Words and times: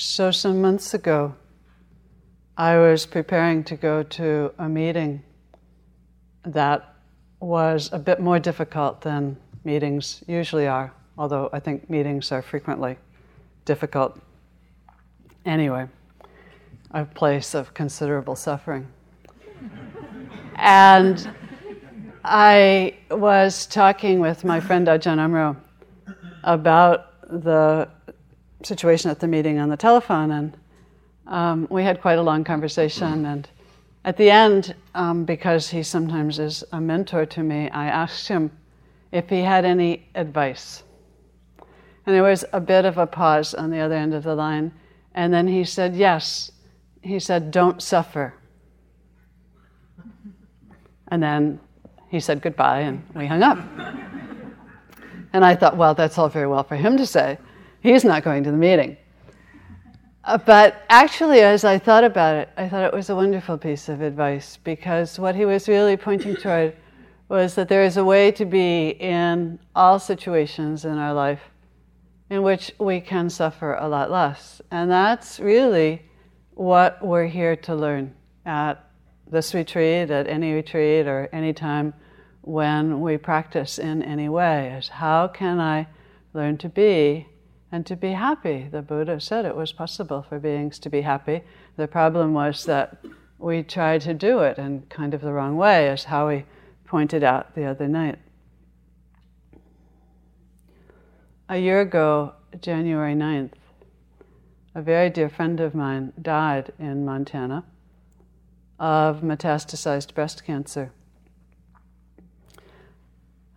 So, 0.00 0.30
some 0.30 0.60
months 0.60 0.94
ago, 0.94 1.34
I 2.56 2.78
was 2.78 3.04
preparing 3.04 3.64
to 3.64 3.74
go 3.74 4.04
to 4.04 4.52
a 4.56 4.68
meeting 4.68 5.24
that 6.44 6.94
was 7.40 7.90
a 7.92 7.98
bit 7.98 8.20
more 8.20 8.38
difficult 8.38 9.00
than 9.00 9.36
meetings 9.64 10.22
usually 10.28 10.68
are, 10.68 10.92
although 11.18 11.50
I 11.52 11.58
think 11.58 11.90
meetings 11.90 12.30
are 12.30 12.42
frequently 12.42 12.96
difficult 13.64 14.20
anyway, 15.44 15.88
a 16.92 17.04
place 17.04 17.52
of 17.56 17.74
considerable 17.74 18.36
suffering. 18.36 18.86
and 20.54 21.28
I 22.24 22.94
was 23.10 23.66
talking 23.66 24.20
with 24.20 24.44
my 24.44 24.60
friend 24.60 24.86
Ajahn 24.86 25.18
Amaro 25.18 25.56
about 26.44 27.28
the 27.42 27.88
situation 28.62 29.10
at 29.10 29.20
the 29.20 29.28
meeting 29.28 29.58
on 29.58 29.68
the 29.68 29.76
telephone, 29.76 30.30
and 30.30 30.56
um, 31.26 31.66
we 31.70 31.82
had 31.82 32.00
quite 32.00 32.18
a 32.18 32.22
long 32.22 32.44
conversation. 32.44 33.26
And 33.26 33.48
at 34.04 34.16
the 34.16 34.30
end, 34.30 34.74
um, 34.94 35.24
because 35.24 35.68
he 35.68 35.82
sometimes 35.82 36.38
is 36.38 36.64
a 36.72 36.80
mentor 36.80 37.26
to 37.26 37.42
me, 37.42 37.70
I 37.70 37.86
asked 37.86 38.28
him 38.28 38.50
if 39.12 39.28
he 39.28 39.40
had 39.40 39.64
any 39.64 40.08
advice. 40.14 40.82
And 42.06 42.14
there 42.14 42.22
was 42.22 42.44
a 42.52 42.60
bit 42.60 42.84
of 42.84 42.98
a 42.98 43.06
pause 43.06 43.54
on 43.54 43.70
the 43.70 43.80
other 43.80 43.94
end 43.94 44.14
of 44.14 44.22
the 44.22 44.34
line, 44.34 44.72
and 45.14 45.32
then 45.32 45.46
he 45.46 45.64
said, 45.64 45.94
Yes. 45.94 46.50
He 47.02 47.18
said, 47.18 47.50
Don't 47.50 47.82
suffer. 47.82 48.34
And 51.08 51.22
then 51.22 51.60
he 52.08 52.20
said 52.20 52.42
goodbye, 52.42 52.80
and 52.80 53.02
we 53.14 53.26
hung 53.26 53.42
up. 53.42 53.58
and 55.32 55.44
I 55.44 55.54
thought, 55.54 55.76
Well, 55.76 55.94
that's 55.94 56.18
all 56.18 56.28
very 56.28 56.46
well 56.46 56.64
for 56.64 56.76
him 56.76 56.96
to 56.96 57.06
say. 57.06 57.38
He's 57.80 58.04
not 58.04 58.24
going 58.24 58.44
to 58.44 58.50
the 58.50 58.56
meeting. 58.56 58.96
Uh, 60.24 60.36
but 60.36 60.82
actually, 60.88 61.40
as 61.40 61.64
I 61.64 61.78
thought 61.78 62.04
about 62.04 62.36
it, 62.36 62.50
I 62.56 62.68
thought 62.68 62.84
it 62.84 62.92
was 62.92 63.08
a 63.08 63.14
wonderful 63.14 63.56
piece 63.56 63.88
of 63.88 64.02
advice 64.02 64.58
because 64.62 65.18
what 65.18 65.34
he 65.34 65.44
was 65.44 65.68
really 65.68 65.96
pointing 65.96 66.36
toward 66.36 66.76
was 67.28 67.54
that 67.54 67.68
there 67.68 67.84
is 67.84 67.96
a 67.96 68.04
way 68.04 68.30
to 68.32 68.44
be 68.44 68.90
in 68.90 69.58
all 69.74 69.98
situations 69.98 70.84
in 70.84 70.98
our 70.98 71.14
life 71.14 71.40
in 72.30 72.42
which 72.42 72.72
we 72.78 73.00
can 73.00 73.30
suffer 73.30 73.74
a 73.74 73.88
lot 73.88 74.10
less. 74.10 74.60
And 74.70 74.90
that's 74.90 75.40
really 75.40 76.02
what 76.54 77.04
we're 77.04 77.26
here 77.26 77.56
to 77.56 77.74
learn 77.74 78.14
at 78.44 78.84
this 79.30 79.54
retreat, 79.54 80.10
at 80.10 80.26
any 80.26 80.52
retreat, 80.52 81.06
or 81.06 81.28
any 81.32 81.52
time 81.52 81.94
when 82.42 83.00
we 83.00 83.16
practice 83.16 83.78
in 83.78 84.02
any 84.02 84.28
way 84.28 84.74
is 84.78 84.88
how 84.88 85.28
can 85.28 85.60
I 85.60 85.86
learn 86.32 86.56
to 86.58 86.68
be 86.68 87.26
and 87.70 87.84
to 87.86 87.96
be 87.96 88.12
happy. 88.12 88.68
The 88.70 88.82
Buddha 88.82 89.20
said 89.20 89.44
it 89.44 89.56
was 89.56 89.72
possible 89.72 90.22
for 90.22 90.38
beings 90.38 90.78
to 90.80 90.90
be 90.90 91.02
happy. 91.02 91.42
The 91.76 91.88
problem 91.88 92.32
was 92.32 92.64
that 92.64 92.98
we 93.38 93.62
tried 93.62 94.00
to 94.02 94.14
do 94.14 94.40
it 94.40 94.58
in 94.58 94.82
kind 94.88 95.14
of 95.14 95.20
the 95.20 95.32
wrong 95.32 95.56
way, 95.56 95.88
as 95.88 96.04
Howie 96.04 96.46
pointed 96.84 97.22
out 97.22 97.54
the 97.54 97.64
other 97.64 97.86
night. 97.86 98.18
A 101.48 101.58
year 101.58 101.80
ago, 101.80 102.34
January 102.60 103.14
9th, 103.14 103.52
a 104.74 104.82
very 104.82 105.10
dear 105.10 105.28
friend 105.28 105.60
of 105.60 105.74
mine 105.74 106.12
died 106.20 106.72
in 106.78 107.04
Montana 107.04 107.64
of 108.78 109.22
metastasized 109.22 110.14
breast 110.14 110.44
cancer. 110.44 110.92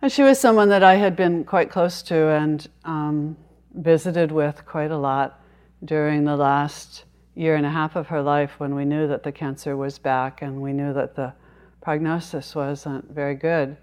And 0.00 0.10
she 0.10 0.22
was 0.22 0.40
someone 0.40 0.68
that 0.70 0.82
I 0.82 0.96
had 0.96 1.14
been 1.14 1.44
quite 1.44 1.70
close 1.70 2.02
to 2.02 2.28
and 2.28 2.68
um, 2.84 3.36
visited 3.74 4.32
with 4.32 4.64
quite 4.66 4.90
a 4.90 4.96
lot 4.96 5.40
during 5.84 6.24
the 6.24 6.36
last 6.36 7.04
year 7.34 7.56
and 7.56 7.64
a 7.64 7.70
half 7.70 7.96
of 7.96 8.08
her 8.08 8.22
life 8.22 8.52
when 8.58 8.74
we 8.74 8.84
knew 8.84 9.08
that 9.08 9.22
the 9.22 9.32
cancer 9.32 9.76
was 9.76 9.98
back 9.98 10.42
and 10.42 10.60
we 10.60 10.72
knew 10.72 10.92
that 10.92 11.16
the 11.16 11.32
prognosis 11.80 12.54
wasn't 12.54 13.10
very 13.10 13.34
good. 13.34 13.76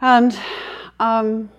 And 0.00 0.38
um, 1.00 1.50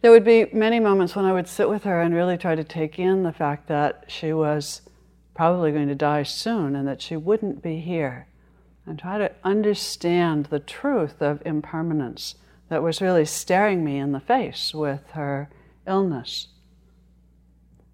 there 0.00 0.10
would 0.10 0.24
be 0.24 0.46
many 0.52 0.80
moments 0.80 1.14
when 1.14 1.24
I 1.24 1.32
would 1.32 1.48
sit 1.48 1.68
with 1.68 1.84
her 1.84 2.00
and 2.00 2.14
really 2.14 2.38
try 2.38 2.54
to 2.54 2.64
take 2.64 2.98
in 2.98 3.22
the 3.22 3.32
fact 3.32 3.68
that 3.68 4.04
she 4.08 4.32
was 4.32 4.82
probably 5.34 5.70
going 5.70 5.88
to 5.88 5.94
die 5.94 6.22
soon 6.22 6.74
and 6.74 6.88
that 6.88 7.02
she 7.02 7.16
wouldn't 7.16 7.62
be 7.62 7.80
here, 7.80 8.26
and 8.86 8.98
try 8.98 9.18
to 9.18 9.30
understand 9.44 10.46
the 10.46 10.60
truth 10.60 11.20
of 11.20 11.42
impermanence 11.44 12.36
that 12.68 12.82
was 12.82 13.00
really 13.00 13.24
staring 13.24 13.84
me 13.84 13.98
in 13.98 14.12
the 14.12 14.20
face 14.20 14.74
with 14.74 15.10
her 15.12 15.48
illness. 15.86 16.48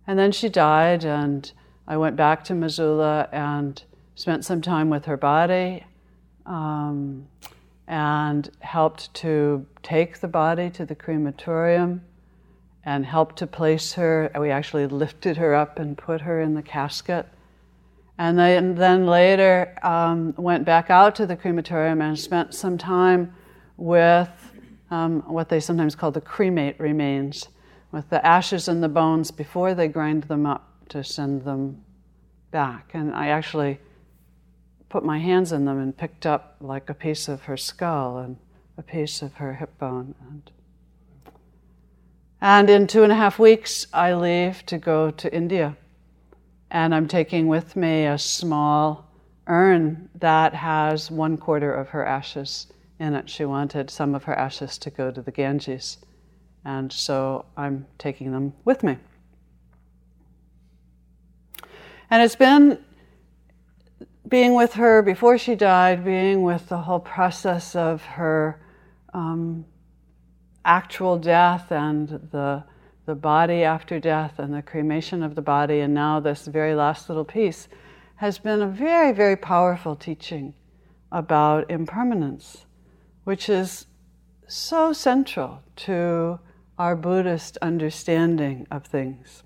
And 0.06 0.18
then 0.18 0.32
she 0.32 0.48
died, 0.48 1.04
and 1.04 1.50
I 1.86 1.96
went 1.96 2.16
back 2.16 2.44
to 2.44 2.54
Missoula 2.54 3.28
and 3.32 3.82
spent 4.14 4.44
some 4.44 4.60
time 4.60 4.90
with 4.90 5.04
her 5.04 5.16
body 5.16 5.84
um, 6.46 7.26
and 7.86 8.50
helped 8.60 9.12
to 9.14 9.66
take 9.82 10.20
the 10.20 10.28
body 10.28 10.70
to 10.70 10.84
the 10.84 10.94
crematorium 10.94 12.02
and 12.84 13.06
helped 13.06 13.36
to 13.36 13.46
place 13.46 13.92
her. 13.92 14.30
We 14.38 14.50
actually 14.50 14.86
lifted 14.86 15.36
her 15.36 15.54
up 15.54 15.78
and 15.78 15.96
put 15.96 16.20
her 16.22 16.40
in 16.40 16.54
the 16.54 16.62
casket. 16.62 17.28
And 18.18 18.38
then, 18.38 18.74
then 18.74 19.06
later 19.06 19.76
um, 19.82 20.34
went 20.36 20.64
back 20.64 20.90
out 20.90 21.14
to 21.16 21.26
the 21.26 21.36
crematorium 21.36 22.00
and 22.00 22.18
spent 22.18 22.54
some 22.54 22.78
time 22.78 23.34
with 23.76 24.51
um, 24.92 25.22
what 25.22 25.48
they 25.48 25.58
sometimes 25.58 25.94
call 25.94 26.10
the 26.10 26.20
cremate 26.20 26.78
remains, 26.78 27.48
with 27.92 28.10
the 28.10 28.24
ashes 28.24 28.68
and 28.68 28.82
the 28.82 28.90
bones 28.90 29.30
before 29.30 29.74
they 29.74 29.88
grind 29.88 30.24
them 30.24 30.44
up 30.44 30.68
to 30.90 31.02
send 31.02 31.44
them 31.44 31.82
back. 32.50 32.90
And 32.92 33.14
I 33.14 33.28
actually 33.28 33.78
put 34.90 35.02
my 35.02 35.18
hands 35.18 35.50
in 35.50 35.64
them 35.64 35.80
and 35.80 35.96
picked 35.96 36.26
up 36.26 36.56
like 36.60 36.90
a 36.90 36.94
piece 36.94 37.26
of 37.26 37.44
her 37.44 37.56
skull 37.56 38.18
and 38.18 38.36
a 38.76 38.82
piece 38.82 39.22
of 39.22 39.34
her 39.34 39.54
hip 39.54 39.78
bone. 39.78 40.14
And, 40.28 40.50
and 42.42 42.68
in 42.68 42.86
two 42.86 43.02
and 43.02 43.12
a 43.12 43.16
half 43.16 43.38
weeks, 43.38 43.86
I 43.94 44.12
leave 44.12 44.66
to 44.66 44.76
go 44.76 45.10
to 45.10 45.34
India. 45.34 45.74
And 46.70 46.94
I'm 46.94 47.08
taking 47.08 47.46
with 47.46 47.76
me 47.76 48.04
a 48.04 48.18
small 48.18 49.10
urn 49.46 50.10
that 50.16 50.54
has 50.54 51.10
one 51.10 51.38
quarter 51.38 51.72
of 51.72 51.88
her 51.88 52.04
ashes 52.04 52.66
in 53.02 53.14
it. 53.14 53.28
She 53.28 53.44
wanted 53.44 53.90
some 53.90 54.14
of 54.14 54.24
her 54.24 54.34
ashes 54.34 54.78
to 54.78 54.90
go 54.90 55.10
to 55.10 55.20
the 55.20 55.32
Ganges, 55.32 55.98
and 56.64 56.92
so 56.92 57.44
I'm 57.56 57.86
taking 57.98 58.32
them 58.32 58.54
with 58.64 58.82
me. 58.82 58.96
And 62.10 62.22
it's 62.22 62.36
been 62.36 62.78
being 64.28 64.54
with 64.54 64.74
her 64.74 65.02
before 65.02 65.36
she 65.36 65.54
died, 65.54 66.04
being 66.04 66.42
with 66.42 66.68
the 66.68 66.78
whole 66.78 67.00
process 67.00 67.74
of 67.74 68.02
her 68.02 68.60
um, 69.12 69.64
actual 70.64 71.18
death 71.18 71.72
and 71.72 72.08
the 72.08 72.64
the 73.04 73.14
body 73.16 73.64
after 73.64 73.98
death 73.98 74.38
and 74.38 74.54
the 74.54 74.62
cremation 74.62 75.24
of 75.24 75.34
the 75.34 75.42
body, 75.42 75.80
and 75.80 75.92
now 75.92 76.20
this 76.20 76.46
very 76.46 76.72
last 76.72 77.08
little 77.08 77.24
piece, 77.24 77.66
has 78.14 78.38
been 78.38 78.62
a 78.62 78.66
very, 78.66 79.10
very 79.10 79.36
powerful 79.36 79.96
teaching 79.96 80.54
about 81.10 81.68
impermanence 81.68 82.64
which 83.24 83.48
is 83.48 83.86
so 84.46 84.92
central 84.92 85.62
to 85.76 86.38
our 86.78 86.96
Buddhist 86.96 87.56
understanding 87.62 88.66
of 88.70 88.84
things. 88.84 89.42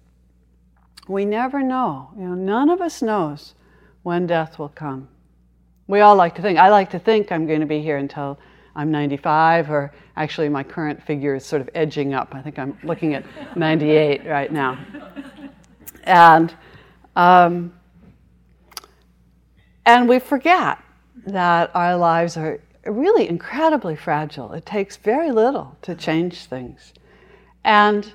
We 1.08 1.24
never 1.24 1.62
know, 1.62 2.10
you 2.16 2.24
know, 2.24 2.34
none 2.34 2.70
of 2.70 2.80
us 2.80 3.02
knows 3.02 3.54
when 4.02 4.26
death 4.26 4.58
will 4.58 4.68
come. 4.68 5.08
We 5.86 6.00
all 6.00 6.16
like 6.16 6.34
to 6.36 6.42
think, 6.42 6.58
I 6.58 6.70
like 6.70 6.90
to 6.90 6.98
think 6.98 7.30
I'm 7.30 7.46
going 7.46 7.60
to 7.60 7.66
be 7.66 7.80
here 7.80 7.96
until 7.96 8.38
I'm 8.74 8.90
95, 8.90 9.70
or 9.70 9.92
actually, 10.16 10.48
my 10.50 10.62
current 10.62 11.02
figure 11.02 11.34
is 11.34 11.46
sort 11.46 11.62
of 11.62 11.70
edging 11.74 12.12
up. 12.12 12.34
I 12.34 12.42
think 12.42 12.58
I'm 12.58 12.76
looking 12.82 13.14
at 13.14 13.24
98 13.56 14.26
right 14.26 14.52
now. 14.52 14.78
And, 16.04 16.54
um, 17.16 17.72
and 19.86 20.08
we 20.08 20.18
forget 20.18 20.78
that 21.26 21.70
our 21.74 21.96
lives 21.96 22.36
are 22.36 22.60
really 22.88 23.28
incredibly 23.28 23.96
fragile. 23.96 24.52
It 24.52 24.66
takes 24.66 24.96
very 24.96 25.30
little 25.30 25.76
to 25.82 25.94
change 25.94 26.46
things. 26.46 26.92
And 27.64 28.12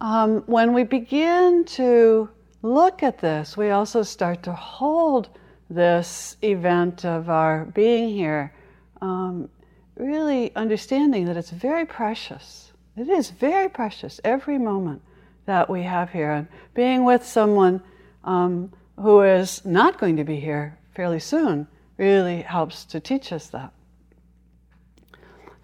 um, 0.00 0.42
when 0.46 0.72
we 0.72 0.84
begin 0.84 1.64
to 1.66 2.28
look 2.62 3.02
at 3.02 3.18
this, 3.18 3.56
we 3.56 3.70
also 3.70 4.02
start 4.02 4.42
to 4.44 4.52
hold 4.52 5.28
this 5.70 6.36
event 6.42 7.04
of 7.04 7.28
our 7.28 7.66
being 7.66 8.08
here, 8.10 8.52
um, 9.00 9.48
really 9.96 10.54
understanding 10.56 11.26
that 11.26 11.36
it's 11.36 11.50
very 11.50 11.84
precious. 11.84 12.72
It 12.96 13.08
is 13.08 13.30
very 13.30 13.68
precious, 13.68 14.20
every 14.24 14.58
moment 14.58 15.02
that 15.46 15.68
we 15.68 15.82
have 15.82 16.10
here. 16.10 16.30
And 16.30 16.48
being 16.74 17.04
with 17.04 17.24
someone 17.24 17.82
um, 18.24 18.72
who 18.98 19.22
is 19.22 19.64
not 19.64 19.98
going 19.98 20.16
to 20.16 20.24
be 20.24 20.40
here 20.40 20.78
fairly 20.94 21.20
soon 21.20 21.66
really 21.98 22.42
helps 22.42 22.84
to 22.86 23.00
teach 23.00 23.32
us 23.32 23.48
that. 23.48 23.72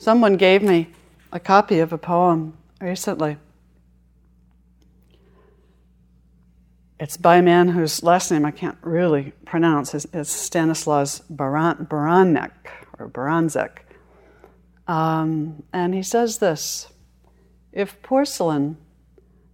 Someone 0.00 0.36
gave 0.36 0.62
me 0.62 0.88
a 1.30 1.38
copy 1.38 1.78
of 1.78 1.92
a 1.92 1.98
poem 1.98 2.56
recently. 2.80 3.36
it's 7.00 7.16
by 7.16 7.36
a 7.36 7.42
man 7.42 7.68
whose 7.68 8.02
last 8.02 8.30
name 8.30 8.44
I 8.44 8.50
can't 8.50 8.76
really 8.82 9.32
pronounce. 9.46 9.94
It's, 9.94 10.30
Stanislaus 10.30 11.20
Baran, 11.30 11.86
Baranek 11.86 12.52
or 12.98 13.08
Baranzek. 13.08 13.78
Um, 14.86 15.62
and 15.72 15.94
he 15.94 16.02
says 16.02 16.38
this 16.38 16.88
If 17.72 18.00
porcelain, 18.02 18.76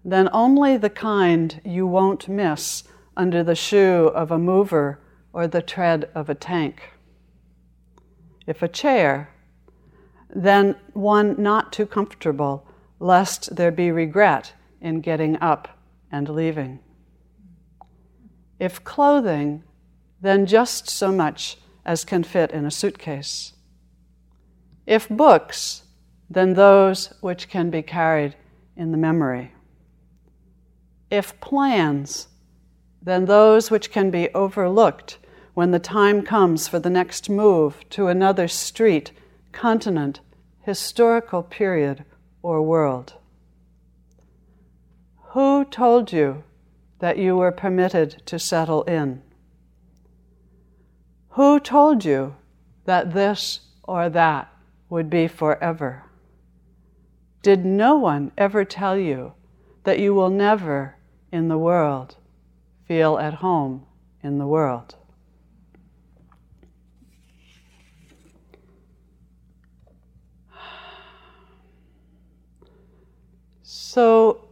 then 0.04 0.28
only 0.32 0.76
the 0.76 0.90
kind 0.90 1.60
you 1.64 1.86
won't 1.86 2.28
miss 2.28 2.82
under 3.16 3.44
the 3.44 3.54
shoe 3.54 4.12
of 4.14 4.32
a 4.32 4.38
mover 4.38 5.00
or 5.32 5.46
the 5.46 5.62
tread 5.62 6.10
of 6.14 6.28
a 6.28 6.34
tank. 6.34 6.94
If 8.46 8.60
a 8.60 8.68
chair, 8.68 9.30
then 10.36 10.76
one 10.92 11.40
not 11.42 11.72
too 11.72 11.86
comfortable, 11.86 12.66
lest 13.00 13.56
there 13.56 13.70
be 13.70 13.90
regret 13.90 14.52
in 14.82 15.00
getting 15.00 15.36
up 15.40 15.78
and 16.12 16.28
leaving. 16.28 16.78
If 18.60 18.84
clothing, 18.84 19.64
then 20.20 20.44
just 20.44 20.90
so 20.90 21.10
much 21.10 21.56
as 21.86 22.04
can 22.04 22.22
fit 22.22 22.50
in 22.50 22.66
a 22.66 22.70
suitcase. 22.70 23.54
If 24.86 25.08
books, 25.08 25.84
then 26.28 26.52
those 26.52 27.14
which 27.20 27.48
can 27.48 27.70
be 27.70 27.82
carried 27.82 28.36
in 28.76 28.92
the 28.92 28.98
memory. 28.98 29.52
If 31.10 31.40
plans, 31.40 32.28
then 33.00 33.24
those 33.24 33.70
which 33.70 33.90
can 33.90 34.10
be 34.10 34.28
overlooked 34.34 35.18
when 35.54 35.70
the 35.70 35.78
time 35.78 36.22
comes 36.22 36.68
for 36.68 36.78
the 36.78 36.90
next 36.90 37.30
move 37.30 37.88
to 37.90 38.08
another 38.08 38.48
street, 38.48 39.12
continent, 39.52 40.20
historical 40.66 41.44
period, 41.44 42.04
or 42.42 42.60
world. 42.60 43.14
Who 45.30 45.64
told 45.64 46.12
you 46.12 46.42
that 46.98 47.18
you 47.18 47.36
were 47.36 47.52
permitted 47.52 48.26
to 48.26 48.36
settle 48.40 48.82
in? 48.82 49.22
Who 51.30 51.60
told 51.60 52.04
you 52.04 52.34
that 52.84 53.14
this 53.14 53.60
or 53.84 54.08
that 54.08 54.52
would 54.90 55.08
be 55.08 55.28
forever? 55.28 56.02
Did 57.42 57.64
no 57.64 57.94
one 57.94 58.32
ever 58.36 58.64
tell 58.64 58.98
you 58.98 59.34
that 59.84 60.00
you 60.00 60.14
will 60.14 60.30
never 60.30 60.96
in 61.30 61.46
the 61.46 61.58
world 61.58 62.16
feel 62.88 63.18
at 63.18 63.34
home 63.34 63.86
in 64.20 64.38
the 64.38 64.48
world? 64.48 64.96
So, 73.96 74.42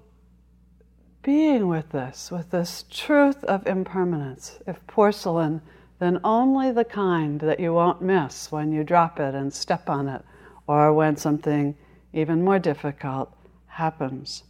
being 1.23 1.69
with 1.69 1.91
this, 1.91 2.31
with 2.31 2.50
this 2.50 2.87
truth 2.91 3.44
of 3.44 3.67
impermanence. 3.67 4.58
If 4.67 4.79
porcelain, 4.87 5.61
then 5.99 6.19
only 6.25 6.73
the 6.73 6.87
kind 6.87 7.38
that 7.41 7.61
you 7.61 7.75
won't 7.75 8.00
miss 8.00 8.50
when 8.50 8.73
you 8.73 8.85
drop 8.85 9.20
it 9.20 9.35
and 9.35 9.52
step 9.52 9.91
on 9.91 10.08
it, 10.08 10.23
or 10.67 10.94
when 10.94 11.19
something 11.19 11.76
even 12.14 12.43
more 12.43 12.58
difficult 12.58 13.37
happens. 13.67 14.44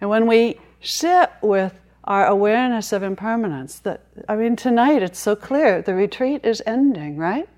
And 0.00 0.10
when 0.10 0.26
we 0.26 0.58
sit 0.80 1.30
with 1.42 1.78
our 2.02 2.26
awareness 2.26 2.92
of 2.92 3.04
impermanence, 3.04 3.78
that 3.78 4.00
I 4.28 4.34
mean, 4.34 4.56
tonight 4.56 5.04
it's 5.04 5.20
so 5.20 5.36
clear 5.36 5.80
the 5.80 5.94
retreat 5.94 6.44
is 6.44 6.60
ending, 6.66 7.18
right? 7.18 7.48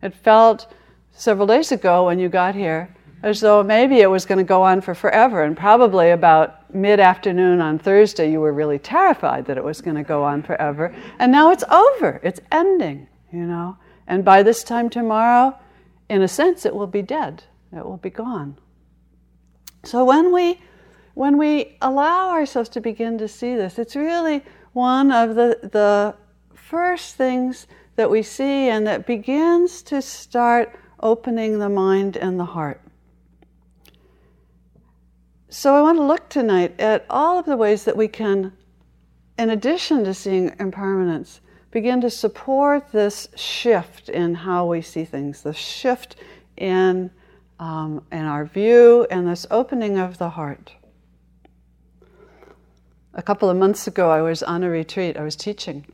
It 0.00 0.14
felt 0.14 0.72
several 1.10 1.48
days 1.48 1.72
ago 1.72 2.06
when 2.06 2.20
you 2.20 2.28
got 2.28 2.54
here 2.54 2.94
as 3.22 3.40
though 3.40 3.62
maybe 3.62 4.00
it 4.00 4.10
was 4.10 4.26
going 4.26 4.38
to 4.38 4.44
go 4.44 4.62
on 4.62 4.80
for 4.80 4.94
forever. 4.94 5.44
And 5.44 5.56
probably 5.56 6.10
about 6.10 6.74
mid 6.74 7.00
afternoon 7.00 7.60
on 7.60 7.78
Thursday, 7.78 8.30
you 8.30 8.40
were 8.40 8.52
really 8.52 8.78
terrified 8.78 9.46
that 9.46 9.56
it 9.56 9.64
was 9.64 9.80
going 9.80 9.96
to 9.96 10.02
go 10.02 10.24
on 10.24 10.42
forever. 10.42 10.94
And 11.18 11.30
now 11.30 11.50
it's 11.50 11.64
over, 11.70 12.20
it's 12.22 12.40
ending, 12.50 13.06
you 13.32 13.46
know. 13.46 13.76
And 14.06 14.24
by 14.24 14.42
this 14.42 14.64
time 14.64 14.90
tomorrow, 14.90 15.56
in 16.08 16.22
a 16.22 16.28
sense, 16.28 16.66
it 16.66 16.74
will 16.74 16.86
be 16.86 17.02
dead, 17.02 17.44
it 17.76 17.84
will 17.84 17.96
be 17.96 18.10
gone. 18.10 18.58
So 19.84 20.04
when 20.04 20.32
we 20.32 20.60
when 21.14 21.36
we 21.36 21.76
allow 21.82 22.30
ourselves 22.30 22.70
to 22.70 22.80
begin 22.80 23.18
to 23.18 23.28
see 23.28 23.54
this, 23.54 23.78
it's 23.78 23.94
really 23.94 24.42
one 24.72 25.12
of 25.12 25.34
the, 25.34 25.58
the 25.62 26.14
first 26.54 27.16
things 27.16 27.66
that 27.96 28.10
we 28.10 28.22
see 28.22 28.68
and 28.68 28.86
that 28.86 29.06
begins 29.06 29.82
to 29.82 30.00
start 30.00 30.74
opening 31.00 31.58
the 31.58 31.68
mind 31.68 32.16
and 32.16 32.40
the 32.40 32.44
heart. 32.44 32.80
So 35.52 35.74
I 35.76 35.82
want 35.82 35.98
to 35.98 36.02
look 36.02 36.30
tonight 36.30 36.80
at 36.80 37.04
all 37.10 37.38
of 37.38 37.44
the 37.44 37.58
ways 37.58 37.84
that 37.84 37.94
we 37.94 38.08
can, 38.08 38.54
in 39.38 39.50
addition 39.50 40.02
to 40.04 40.14
seeing 40.14 40.50
impermanence, 40.58 41.42
begin 41.70 42.00
to 42.00 42.08
support 42.08 42.90
this 42.90 43.28
shift 43.36 44.08
in 44.08 44.34
how 44.34 44.64
we 44.64 44.80
see 44.80 45.04
things, 45.04 45.42
the 45.42 45.52
shift 45.52 46.16
in, 46.56 47.10
um, 47.60 48.02
in 48.10 48.24
our 48.24 48.46
view, 48.46 49.06
and 49.10 49.28
this 49.28 49.46
opening 49.50 49.98
of 49.98 50.16
the 50.16 50.30
heart. 50.30 50.72
A 53.12 53.22
couple 53.22 53.50
of 53.50 53.56
months 53.58 53.86
ago, 53.86 54.10
I 54.10 54.22
was 54.22 54.42
on 54.42 54.62
a 54.62 54.70
retreat, 54.70 55.18
I 55.18 55.22
was 55.22 55.36
teaching. 55.36 55.84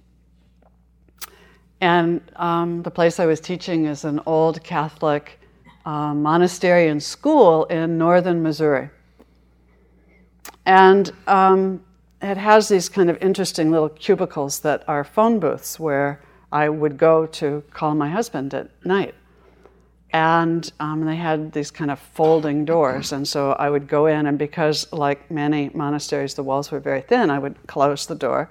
And 1.81 2.20
um, 2.37 2.84
the 2.84 2.93
place 2.93 3.19
I 3.19 3.26
was 3.26 3.40
teaching 3.40 3.87
is 3.87 4.04
an 4.04 4.20
old 4.25 4.62
Catholic 4.62 5.40
uh, 5.84 6.14
monastery 6.14 6.87
and 6.87 7.02
school 7.02 7.64
in 7.64 7.99
northern 7.99 8.40
Missouri. 8.40 8.90
And 10.68 11.10
um, 11.26 11.82
it 12.20 12.36
has 12.36 12.68
these 12.68 12.90
kind 12.90 13.08
of 13.08 13.16
interesting 13.22 13.70
little 13.70 13.88
cubicles 13.88 14.60
that 14.60 14.84
are 14.86 15.02
phone 15.02 15.40
booths 15.40 15.80
where 15.80 16.22
I 16.52 16.68
would 16.68 16.98
go 16.98 17.24
to 17.24 17.62
call 17.72 17.94
my 17.94 18.10
husband 18.10 18.52
at 18.52 18.68
night. 18.84 19.14
And 20.10 20.70
um, 20.78 21.06
they 21.06 21.16
had 21.16 21.52
these 21.52 21.70
kind 21.70 21.90
of 21.90 21.98
folding 21.98 22.66
doors. 22.66 23.12
And 23.12 23.26
so 23.26 23.52
I 23.52 23.70
would 23.70 23.88
go 23.88 24.06
in, 24.06 24.26
and 24.26 24.38
because, 24.38 24.92
like 24.92 25.30
many 25.30 25.70
monasteries, 25.72 26.34
the 26.34 26.42
walls 26.42 26.70
were 26.70 26.80
very 26.80 27.00
thin, 27.00 27.30
I 27.30 27.38
would 27.38 27.56
close 27.66 28.04
the 28.04 28.14
door 28.14 28.50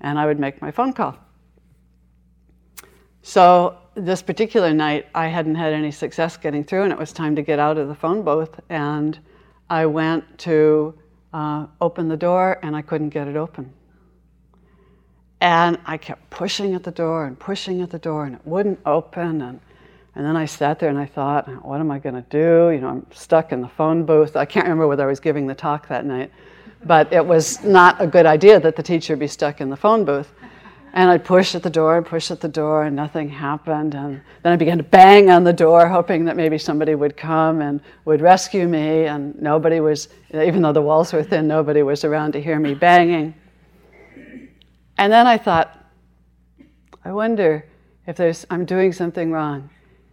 and 0.00 0.20
I 0.20 0.26
would 0.26 0.38
make 0.38 0.62
my 0.62 0.70
phone 0.70 0.92
call. 0.92 1.16
So 3.22 3.76
this 3.94 4.22
particular 4.22 4.72
night, 4.72 5.06
I 5.16 5.26
hadn't 5.26 5.56
had 5.56 5.72
any 5.72 5.90
success 5.90 6.36
getting 6.36 6.62
through, 6.62 6.84
and 6.84 6.92
it 6.92 6.98
was 6.98 7.12
time 7.12 7.34
to 7.34 7.42
get 7.42 7.58
out 7.58 7.76
of 7.76 7.88
the 7.88 7.94
phone 7.94 8.22
booth. 8.22 8.60
And 8.68 9.18
I 9.68 9.86
went 9.86 10.38
to 10.38 10.94
uh, 11.32 11.66
open 11.80 12.08
the 12.08 12.16
door 12.16 12.58
and 12.62 12.74
I 12.74 12.82
couldn't 12.82 13.10
get 13.10 13.28
it 13.28 13.36
open. 13.36 13.72
And 15.40 15.78
I 15.84 15.98
kept 15.98 16.30
pushing 16.30 16.74
at 16.74 16.82
the 16.82 16.90
door 16.90 17.26
and 17.26 17.38
pushing 17.38 17.82
at 17.82 17.90
the 17.90 17.98
door 17.98 18.24
and 18.24 18.34
it 18.34 18.40
wouldn't 18.44 18.80
open. 18.86 19.42
And, 19.42 19.60
and 20.14 20.24
then 20.24 20.36
I 20.36 20.46
sat 20.46 20.78
there 20.78 20.88
and 20.88 20.98
I 20.98 21.06
thought, 21.06 21.46
what 21.64 21.80
am 21.80 21.90
I 21.90 21.98
going 21.98 22.14
to 22.14 22.24
do? 22.30 22.70
You 22.70 22.80
know, 22.80 22.88
I'm 22.88 23.06
stuck 23.12 23.52
in 23.52 23.60
the 23.60 23.68
phone 23.68 24.04
booth. 24.04 24.36
I 24.36 24.46
can't 24.46 24.64
remember 24.64 24.88
whether 24.88 25.04
I 25.04 25.06
was 25.06 25.20
giving 25.20 25.46
the 25.46 25.54
talk 25.54 25.88
that 25.88 26.06
night, 26.06 26.32
but 26.84 27.12
it 27.12 27.24
was 27.24 27.62
not 27.62 28.00
a 28.00 28.06
good 28.06 28.24
idea 28.24 28.58
that 28.60 28.76
the 28.76 28.82
teacher 28.82 29.14
be 29.14 29.26
stuck 29.26 29.60
in 29.60 29.68
the 29.68 29.76
phone 29.76 30.04
booth. 30.04 30.32
And 30.96 31.10
I'd 31.10 31.26
push 31.26 31.54
at 31.54 31.62
the 31.62 31.68
door 31.68 31.98
and 31.98 32.06
push 32.06 32.30
at 32.30 32.40
the 32.40 32.48
door, 32.48 32.84
and 32.84 32.96
nothing 32.96 33.28
happened. 33.28 33.94
And 33.94 34.22
then 34.42 34.52
I 34.54 34.56
began 34.56 34.78
to 34.78 34.82
bang 34.82 35.28
on 35.30 35.44
the 35.44 35.52
door, 35.52 35.86
hoping 35.86 36.24
that 36.24 36.36
maybe 36.36 36.56
somebody 36.56 36.94
would 36.94 37.18
come 37.18 37.60
and 37.60 37.82
would 38.06 38.22
rescue 38.22 38.66
me. 38.66 39.04
And 39.04 39.38
nobody 39.38 39.80
was, 39.80 40.08
even 40.32 40.62
though 40.62 40.72
the 40.72 40.80
walls 40.80 41.12
were 41.12 41.22
thin, 41.22 41.46
nobody 41.46 41.82
was 41.82 42.02
around 42.02 42.32
to 42.32 42.40
hear 42.40 42.58
me 42.58 42.72
banging. 42.72 43.34
And 44.96 45.12
then 45.12 45.26
I 45.26 45.36
thought, 45.36 45.78
I 47.04 47.12
wonder 47.12 47.66
if 48.06 48.16
there's, 48.16 48.46
I'm 48.48 48.64
doing 48.64 48.90
something 48.94 49.30
wrong. 49.30 49.68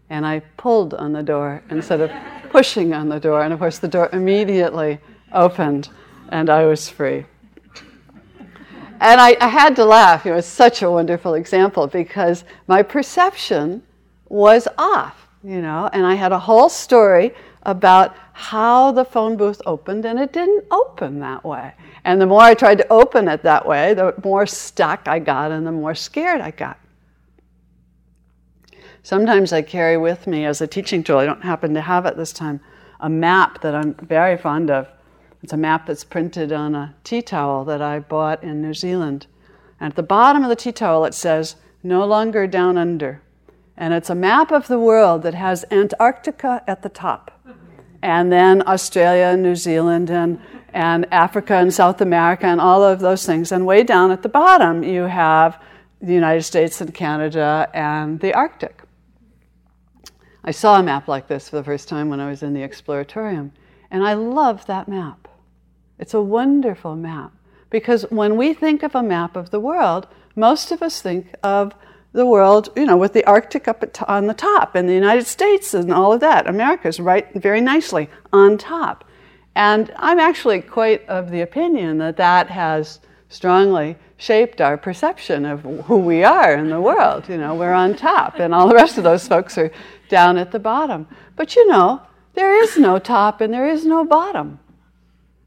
And 0.09 0.25
I 0.25 0.41
pulled 0.57 0.93
on 0.95 1.13
the 1.13 1.23
door 1.23 1.63
instead 1.69 2.01
of 2.01 2.11
pushing 2.51 2.93
on 2.93 3.07
the 3.07 3.21
door. 3.21 3.41
And 3.43 3.53
of 3.53 3.59
course, 3.59 3.79
the 3.79 3.87
door 3.87 4.09
immediately 4.11 4.99
opened, 5.31 5.87
and 6.27 6.49
I 6.49 6.65
was 6.65 6.89
free. 6.89 7.23
And 9.03 9.19
I, 9.19 9.35
I 9.41 9.49
had 9.49 9.75
to 9.75 9.83
laugh. 9.83 10.25
It 10.25 10.31
was 10.31 10.45
such 10.45 10.81
a 10.81 10.89
wonderful 10.89 11.33
example 11.33 11.87
because 11.87 12.45
my 12.67 12.81
perception 12.81 13.83
was 14.29 14.65
off, 14.77 15.27
you 15.43 15.61
know, 15.61 15.89
and 15.91 16.05
I 16.05 16.15
had 16.15 16.31
a 16.31 16.39
whole 16.39 16.69
story 16.69 17.33
about 17.63 18.15
how 18.31 18.93
the 18.93 19.03
phone 19.03 19.35
booth 19.35 19.61
opened, 19.65 20.05
and 20.05 20.17
it 20.17 20.31
didn't 20.31 20.63
open 20.71 21.19
that 21.19 21.43
way. 21.43 21.73
And 22.05 22.21
the 22.21 22.25
more 22.25 22.43
I 22.43 22.53
tried 22.53 22.77
to 22.77 22.87
open 22.87 23.27
it 23.27 23.43
that 23.43 23.67
way, 23.67 23.93
the 23.93 24.13
more 24.23 24.45
stuck 24.45 25.05
I 25.05 25.19
got 25.19 25.51
and 25.51 25.67
the 25.67 25.71
more 25.73 25.95
scared 25.95 26.39
I 26.39 26.51
got. 26.51 26.79
Sometimes 29.03 29.51
I 29.51 29.63
carry 29.63 29.97
with 29.97 30.27
me 30.27 30.45
as 30.45 30.61
a 30.61 30.67
teaching 30.67 31.03
tool, 31.03 31.17
I 31.17 31.25
don't 31.25 31.43
happen 31.43 31.73
to 31.73 31.81
have 31.81 32.05
it 32.05 32.15
this 32.15 32.31
time, 32.31 32.61
a 33.01 33.09
map 33.09 33.59
that 33.63 33.75
I'm 33.75 33.95
very 33.95 34.37
fond 34.37 34.71
of 34.71 34.87
it's 35.43 35.51
a 35.51 35.57
map 35.57 35.87
that's 35.87 36.05
printed 36.05 36.53
on 36.53 36.73
a 36.73 36.95
tea 37.03 37.21
towel 37.21 37.65
that 37.65 37.81
I 37.81 37.99
bought 37.99 38.41
in 38.41 38.61
New 38.61 38.73
Zealand. 38.73 39.27
And 39.77 39.91
at 39.91 39.97
the 39.97 40.01
bottom 40.01 40.41
of 40.43 40.49
the 40.49 40.55
tea 40.55 40.71
towel, 40.71 41.03
it 41.03 41.13
says, 41.13 41.57
No 41.83 42.05
longer 42.05 42.47
down 42.47 42.77
under. 42.77 43.21
And 43.75 43.93
it's 43.93 44.09
a 44.09 44.15
map 44.15 44.53
of 44.53 44.69
the 44.69 44.79
world 44.79 45.21
that 45.23 45.33
has 45.33 45.65
Antarctica 45.69 46.63
at 46.65 46.81
the 46.81 46.89
top, 46.89 47.31
and 48.01 48.31
then 48.31 48.65
Australia, 48.67 49.25
and 49.33 49.43
New 49.43 49.55
Zealand, 49.55 50.09
and, 50.09 50.39
and 50.73 51.11
Africa 51.11 51.55
and 51.55 51.73
South 51.73 51.99
America 51.99 52.45
and 52.45 52.61
all 52.61 52.83
of 52.83 52.99
those 52.99 53.25
things. 53.25 53.51
And 53.51 53.65
way 53.65 53.83
down 53.83 54.11
at 54.11 54.21
the 54.21 54.29
bottom, 54.29 54.83
you 54.83 55.03
have 55.03 55.61
the 56.01 56.13
United 56.13 56.43
States 56.43 56.79
and 56.79 56.93
Canada 56.93 57.69
and 57.73 58.19
the 58.19 58.33
Arctic. 58.33 58.83
I 60.43 60.51
saw 60.51 60.79
a 60.79 60.83
map 60.83 61.07
like 61.07 61.27
this 61.27 61.49
for 61.49 61.57
the 61.57 61.63
first 61.63 61.89
time 61.89 62.09
when 62.09 62.19
I 62.19 62.29
was 62.29 62.43
in 62.43 62.53
the 62.53 62.61
Exploratorium, 62.61 63.51
and 63.89 64.05
I 64.05 64.13
love 64.13 64.65
that 64.67 64.87
map. 64.87 65.22
It's 66.03 66.13
a 66.13 66.21
wonderful 66.21 66.97
map 66.97 67.31
because 67.69 68.03
when 68.09 68.35
we 68.35 68.53
think 68.53 68.83
of 68.83 68.93
a 68.93 69.01
map 69.01 69.37
of 69.37 69.51
the 69.51 69.59
world, 69.61 70.05
most 70.35 70.69
of 70.69 70.81
us 70.81 71.01
think 71.01 71.33
of 71.41 71.73
the 72.11 72.25
world, 72.25 72.67
you 72.75 72.85
know, 72.85 72.97
with 72.97 73.13
the 73.13 73.23
Arctic 73.23 73.69
up 73.69 73.93
t- 73.93 74.03
on 74.05 74.27
the 74.27 74.33
top, 74.33 74.75
and 74.75 74.89
the 74.89 74.93
United 74.93 75.25
States 75.25 75.73
and 75.73 75.93
all 75.93 76.11
of 76.11 76.19
that. 76.19 76.45
America's 76.45 76.99
right 76.99 77.33
very 77.35 77.61
nicely 77.61 78.09
on 78.33 78.57
top. 78.57 79.05
And 79.55 79.93
I'm 79.95 80.19
actually 80.19 80.59
quite 80.59 81.07
of 81.07 81.31
the 81.31 81.39
opinion 81.39 81.99
that 81.99 82.17
that 82.17 82.49
has 82.49 82.99
strongly 83.29 83.95
shaped 84.17 84.59
our 84.59 84.75
perception 84.75 85.45
of 85.45 85.61
who 85.85 85.99
we 85.99 86.25
are 86.25 86.53
in 86.53 86.67
the 86.67 86.81
world. 86.81 87.29
You 87.29 87.37
know, 87.37 87.55
we're 87.55 87.71
on 87.71 87.95
top, 87.95 88.41
and 88.41 88.53
all 88.53 88.67
the 88.67 88.75
rest 88.75 88.97
of 88.97 89.05
those 89.05 89.25
folks 89.25 89.57
are 89.57 89.71
down 90.09 90.37
at 90.37 90.51
the 90.51 90.59
bottom. 90.59 91.07
But 91.37 91.55
you 91.55 91.65
know, 91.69 92.01
there 92.33 92.61
is 92.61 92.77
no 92.77 92.99
top 92.99 93.39
and 93.39 93.53
there 93.53 93.69
is 93.69 93.85
no 93.85 94.03
bottom. 94.03 94.59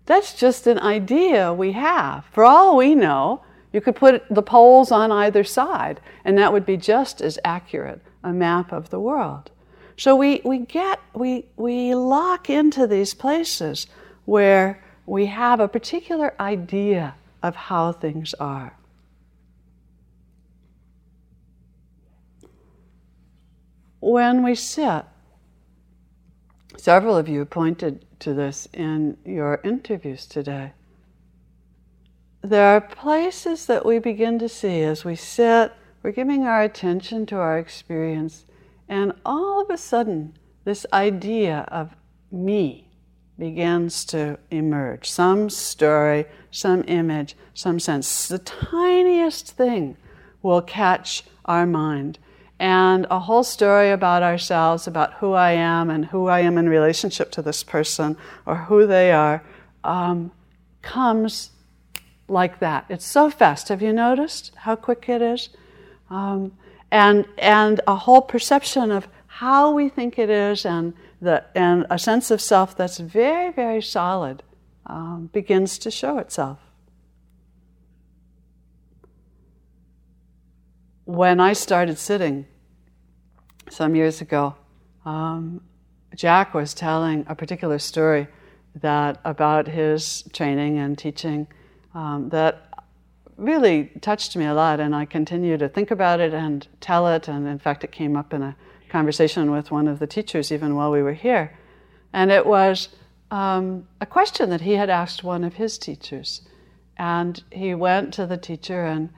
That's 0.06 0.34
just 0.34 0.66
an 0.66 0.78
idea 0.78 1.52
we 1.52 1.72
have. 1.72 2.24
For 2.32 2.44
all 2.44 2.76
we 2.76 2.94
know, 2.94 3.42
you 3.72 3.80
could 3.80 3.96
put 3.96 4.24
the 4.30 4.42
poles 4.42 4.90
on 4.90 5.12
either 5.12 5.44
side, 5.44 6.00
and 6.24 6.38
that 6.38 6.52
would 6.52 6.64
be 6.64 6.76
just 6.76 7.20
as 7.20 7.38
accurate 7.44 8.00
a 8.22 8.32
map 8.32 8.72
of 8.72 8.90
the 8.90 9.00
world. 9.00 9.50
So 9.96 10.14
we, 10.14 10.40
we 10.44 10.58
get, 10.58 11.00
we, 11.14 11.46
we 11.56 11.94
lock 11.94 12.48
into 12.48 12.86
these 12.86 13.14
places 13.14 13.86
where 14.24 14.82
we 15.06 15.26
have 15.26 15.60
a 15.60 15.68
particular 15.68 16.34
idea 16.40 17.14
of 17.42 17.56
how 17.56 17.92
things 17.92 18.34
are. 18.34 18.76
When 24.00 24.42
we 24.42 24.54
sit, 24.54 25.04
several 26.76 27.16
of 27.16 27.28
you 27.28 27.44
pointed 27.44 28.04
to 28.20 28.34
this 28.34 28.68
in 28.72 29.16
your 29.24 29.60
interviews 29.64 30.26
today 30.26 30.72
there 32.46 32.76
are 32.76 32.80
places 32.80 33.66
that 33.66 33.84
we 33.84 33.98
begin 33.98 34.38
to 34.38 34.48
see 34.48 34.82
as 34.82 35.04
we 35.04 35.16
sit, 35.16 35.72
we're 36.02 36.12
giving 36.12 36.44
our 36.44 36.62
attention 36.62 37.26
to 37.26 37.36
our 37.36 37.58
experience, 37.58 38.44
and 38.88 39.12
all 39.24 39.60
of 39.60 39.70
a 39.70 39.76
sudden, 39.76 40.36
this 40.64 40.86
idea 40.92 41.66
of 41.68 41.96
me 42.30 42.88
begins 43.38 44.04
to 44.04 44.38
emerge. 44.50 45.10
Some 45.10 45.50
story, 45.50 46.26
some 46.50 46.84
image, 46.86 47.36
some 47.52 47.80
sense. 47.80 48.28
The 48.28 48.38
tiniest 48.38 49.50
thing 49.50 49.96
will 50.42 50.62
catch 50.62 51.24
our 51.46 51.66
mind. 51.66 52.18
And 52.58 53.06
a 53.10 53.20
whole 53.20 53.44
story 53.44 53.90
about 53.90 54.22
ourselves, 54.22 54.86
about 54.86 55.14
who 55.14 55.32
I 55.32 55.52
am 55.52 55.90
and 55.90 56.06
who 56.06 56.28
I 56.28 56.40
am 56.40 56.56
in 56.56 56.68
relationship 56.68 57.30
to 57.32 57.42
this 57.42 57.62
person 57.62 58.16
or 58.46 58.56
who 58.56 58.86
they 58.86 59.12
are, 59.12 59.44
um, 59.84 60.32
comes 60.80 61.50
like 62.28 62.58
that. 62.60 62.86
It's 62.88 63.04
so 63.04 63.30
fast. 63.30 63.68
Have 63.68 63.82
you 63.82 63.92
noticed 63.92 64.52
how 64.56 64.76
quick 64.76 65.08
it 65.08 65.22
is? 65.22 65.50
Um, 66.10 66.52
and 66.90 67.26
and 67.38 67.80
a 67.86 67.96
whole 67.96 68.22
perception 68.22 68.90
of 68.90 69.08
how 69.26 69.72
we 69.72 69.88
think 69.88 70.18
it 70.18 70.30
is, 70.30 70.64
and 70.64 70.94
the 71.20 71.44
and 71.54 71.86
a 71.90 71.98
sense 71.98 72.30
of 72.30 72.40
self 72.40 72.76
that's 72.76 72.98
very 72.98 73.52
very 73.52 73.82
solid 73.82 74.42
um, 74.86 75.28
begins 75.32 75.78
to 75.78 75.90
show 75.90 76.18
itself. 76.18 76.58
When 81.06 81.38
I 81.38 81.52
started 81.52 81.98
sitting 81.98 82.46
some 83.70 83.94
years 83.94 84.20
ago, 84.20 84.56
um, 85.04 85.60
Jack 86.16 86.52
was 86.52 86.74
telling 86.74 87.24
a 87.28 87.34
particular 87.36 87.78
story 87.78 88.26
that 88.74 89.20
about 89.24 89.68
his 89.68 90.24
training 90.32 90.78
and 90.78 90.98
teaching 90.98 91.46
um, 91.94 92.28
that 92.30 92.84
really 93.36 93.92
touched 94.00 94.34
me 94.34 94.46
a 94.46 94.52
lot, 94.54 94.80
and 94.80 94.96
I 94.96 95.04
continue 95.04 95.56
to 95.56 95.68
think 95.68 95.92
about 95.92 96.18
it 96.18 96.34
and 96.34 96.66
tell 96.80 97.06
it. 97.06 97.28
And 97.28 97.46
in 97.46 97.60
fact, 97.60 97.84
it 97.84 97.92
came 97.92 98.16
up 98.16 98.34
in 98.34 98.42
a 98.42 98.56
conversation 98.88 99.52
with 99.52 99.70
one 99.70 99.86
of 99.86 100.00
the 100.00 100.08
teachers 100.08 100.50
even 100.50 100.74
while 100.74 100.90
we 100.90 101.02
were 101.02 101.14
here. 101.14 101.56
And 102.12 102.32
it 102.32 102.44
was 102.44 102.88
um, 103.30 103.86
a 104.00 104.06
question 104.06 104.50
that 104.50 104.62
he 104.62 104.72
had 104.72 104.90
asked 104.90 105.22
one 105.22 105.44
of 105.44 105.54
his 105.54 105.78
teachers. 105.78 106.42
And 106.96 107.44
he 107.52 107.76
went 107.76 108.12
to 108.14 108.26
the 108.26 108.36
teacher 108.36 108.84
and 108.84 109.10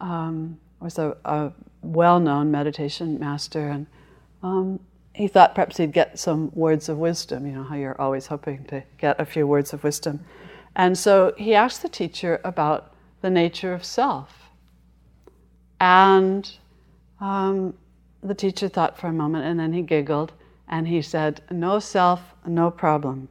um, 0.00 0.58
was 0.84 0.98
a, 0.98 1.16
a 1.24 1.52
well 1.82 2.20
known 2.20 2.50
meditation 2.50 3.18
master. 3.18 3.68
And 3.68 3.86
um, 4.42 4.80
he 5.14 5.26
thought 5.26 5.54
perhaps 5.54 5.78
he'd 5.78 5.92
get 5.92 6.18
some 6.18 6.52
words 6.54 6.88
of 6.88 6.98
wisdom, 6.98 7.46
you 7.46 7.52
know, 7.52 7.64
how 7.64 7.74
you're 7.74 8.00
always 8.00 8.26
hoping 8.26 8.64
to 8.66 8.84
get 8.98 9.18
a 9.18 9.24
few 9.24 9.46
words 9.46 9.72
of 9.72 9.82
wisdom. 9.82 10.24
And 10.76 10.98
so 10.98 11.32
he 11.38 11.54
asked 11.54 11.82
the 11.82 11.88
teacher 11.88 12.40
about 12.44 12.92
the 13.22 13.30
nature 13.30 13.72
of 13.72 13.84
self. 13.84 14.50
And 15.80 16.50
um, 17.20 17.74
the 18.22 18.34
teacher 18.34 18.68
thought 18.68 18.98
for 18.98 19.06
a 19.06 19.12
moment 19.12 19.44
and 19.44 19.58
then 19.58 19.72
he 19.72 19.82
giggled 19.82 20.32
and 20.68 20.88
he 20.88 21.00
said, 21.00 21.40
No 21.50 21.78
self, 21.78 22.20
no 22.46 22.70
problem. 22.70 23.28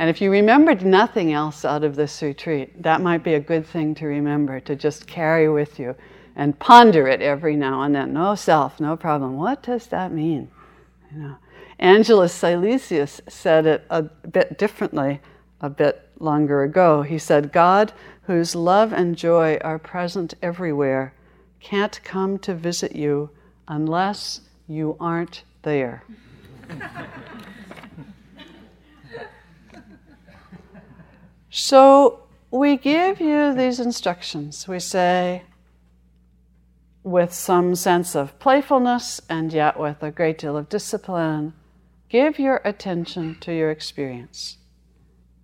And 0.00 0.08
if 0.08 0.22
you 0.22 0.30
remembered 0.30 0.82
nothing 0.82 1.34
else 1.34 1.62
out 1.62 1.84
of 1.84 1.94
this 1.94 2.22
retreat, 2.22 2.82
that 2.82 3.02
might 3.02 3.22
be 3.22 3.34
a 3.34 3.40
good 3.40 3.66
thing 3.66 3.94
to 3.96 4.06
remember, 4.06 4.58
to 4.60 4.74
just 4.74 5.06
carry 5.06 5.46
with 5.46 5.78
you 5.78 5.94
and 6.36 6.58
ponder 6.58 7.06
it 7.06 7.20
every 7.20 7.54
now 7.54 7.82
and 7.82 7.94
then. 7.94 8.14
No 8.14 8.34
self, 8.34 8.80
no 8.80 8.96
problem. 8.96 9.36
What 9.36 9.62
does 9.62 9.88
that 9.88 10.10
mean? 10.10 10.50
You 11.12 11.18
know. 11.18 11.36
Angelus 11.78 12.32
Silesius 12.32 13.20
said 13.28 13.66
it 13.66 13.84
a 13.90 14.04
bit 14.04 14.56
differently 14.56 15.20
a 15.60 15.68
bit 15.68 16.08
longer 16.18 16.62
ago. 16.62 17.02
He 17.02 17.18
said, 17.18 17.52
God, 17.52 17.92
whose 18.22 18.54
love 18.54 18.94
and 18.94 19.18
joy 19.18 19.58
are 19.60 19.78
present 19.78 20.32
everywhere, 20.40 21.12
can't 21.60 22.02
come 22.04 22.38
to 22.38 22.54
visit 22.54 22.96
you 22.96 23.28
unless 23.68 24.40
you 24.66 24.96
aren't 24.98 25.42
there. 25.60 26.04
so 31.50 32.24
we 32.50 32.76
give 32.76 33.20
you 33.20 33.54
these 33.54 33.80
instructions. 33.80 34.66
We 34.66 34.78
say, 34.78 35.42
with 37.02 37.32
some 37.32 37.74
sense 37.74 38.14
of 38.14 38.38
playfulness 38.38 39.20
and 39.28 39.52
yet 39.52 39.78
with 39.78 40.02
a 40.02 40.10
great 40.10 40.38
deal 40.38 40.56
of 40.56 40.68
discipline, 40.68 41.54
Give 42.10 42.40
your 42.40 42.60
attention 42.64 43.36
to 43.42 43.54
your 43.54 43.70
experience. 43.70 44.58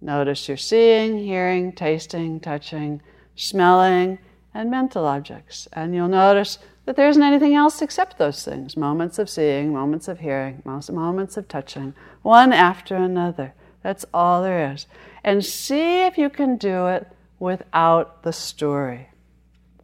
Notice 0.00 0.48
your 0.48 0.56
seeing, 0.56 1.18
hearing, 1.18 1.72
tasting, 1.72 2.40
touching, 2.40 3.00
smelling, 3.36 4.18
and 4.52 4.68
mental 4.68 5.04
objects. 5.06 5.68
And 5.72 5.94
you'll 5.94 6.08
notice 6.08 6.58
that 6.84 6.96
there 6.96 7.08
isn't 7.08 7.22
anything 7.22 7.54
else 7.54 7.80
except 7.80 8.18
those 8.18 8.44
things 8.44 8.76
moments 8.76 9.20
of 9.20 9.30
seeing, 9.30 9.72
moments 9.72 10.08
of 10.08 10.18
hearing, 10.18 10.60
moments 10.64 11.36
of 11.36 11.46
touching, 11.46 11.94
one 12.22 12.52
after 12.52 12.96
another. 12.96 13.54
That's 13.84 14.04
all 14.12 14.42
there 14.42 14.72
is. 14.72 14.86
And 15.26 15.44
see 15.44 16.06
if 16.06 16.16
you 16.16 16.30
can 16.30 16.56
do 16.56 16.86
it 16.86 17.08
without 17.40 18.22
the 18.22 18.32
story. 18.32 19.08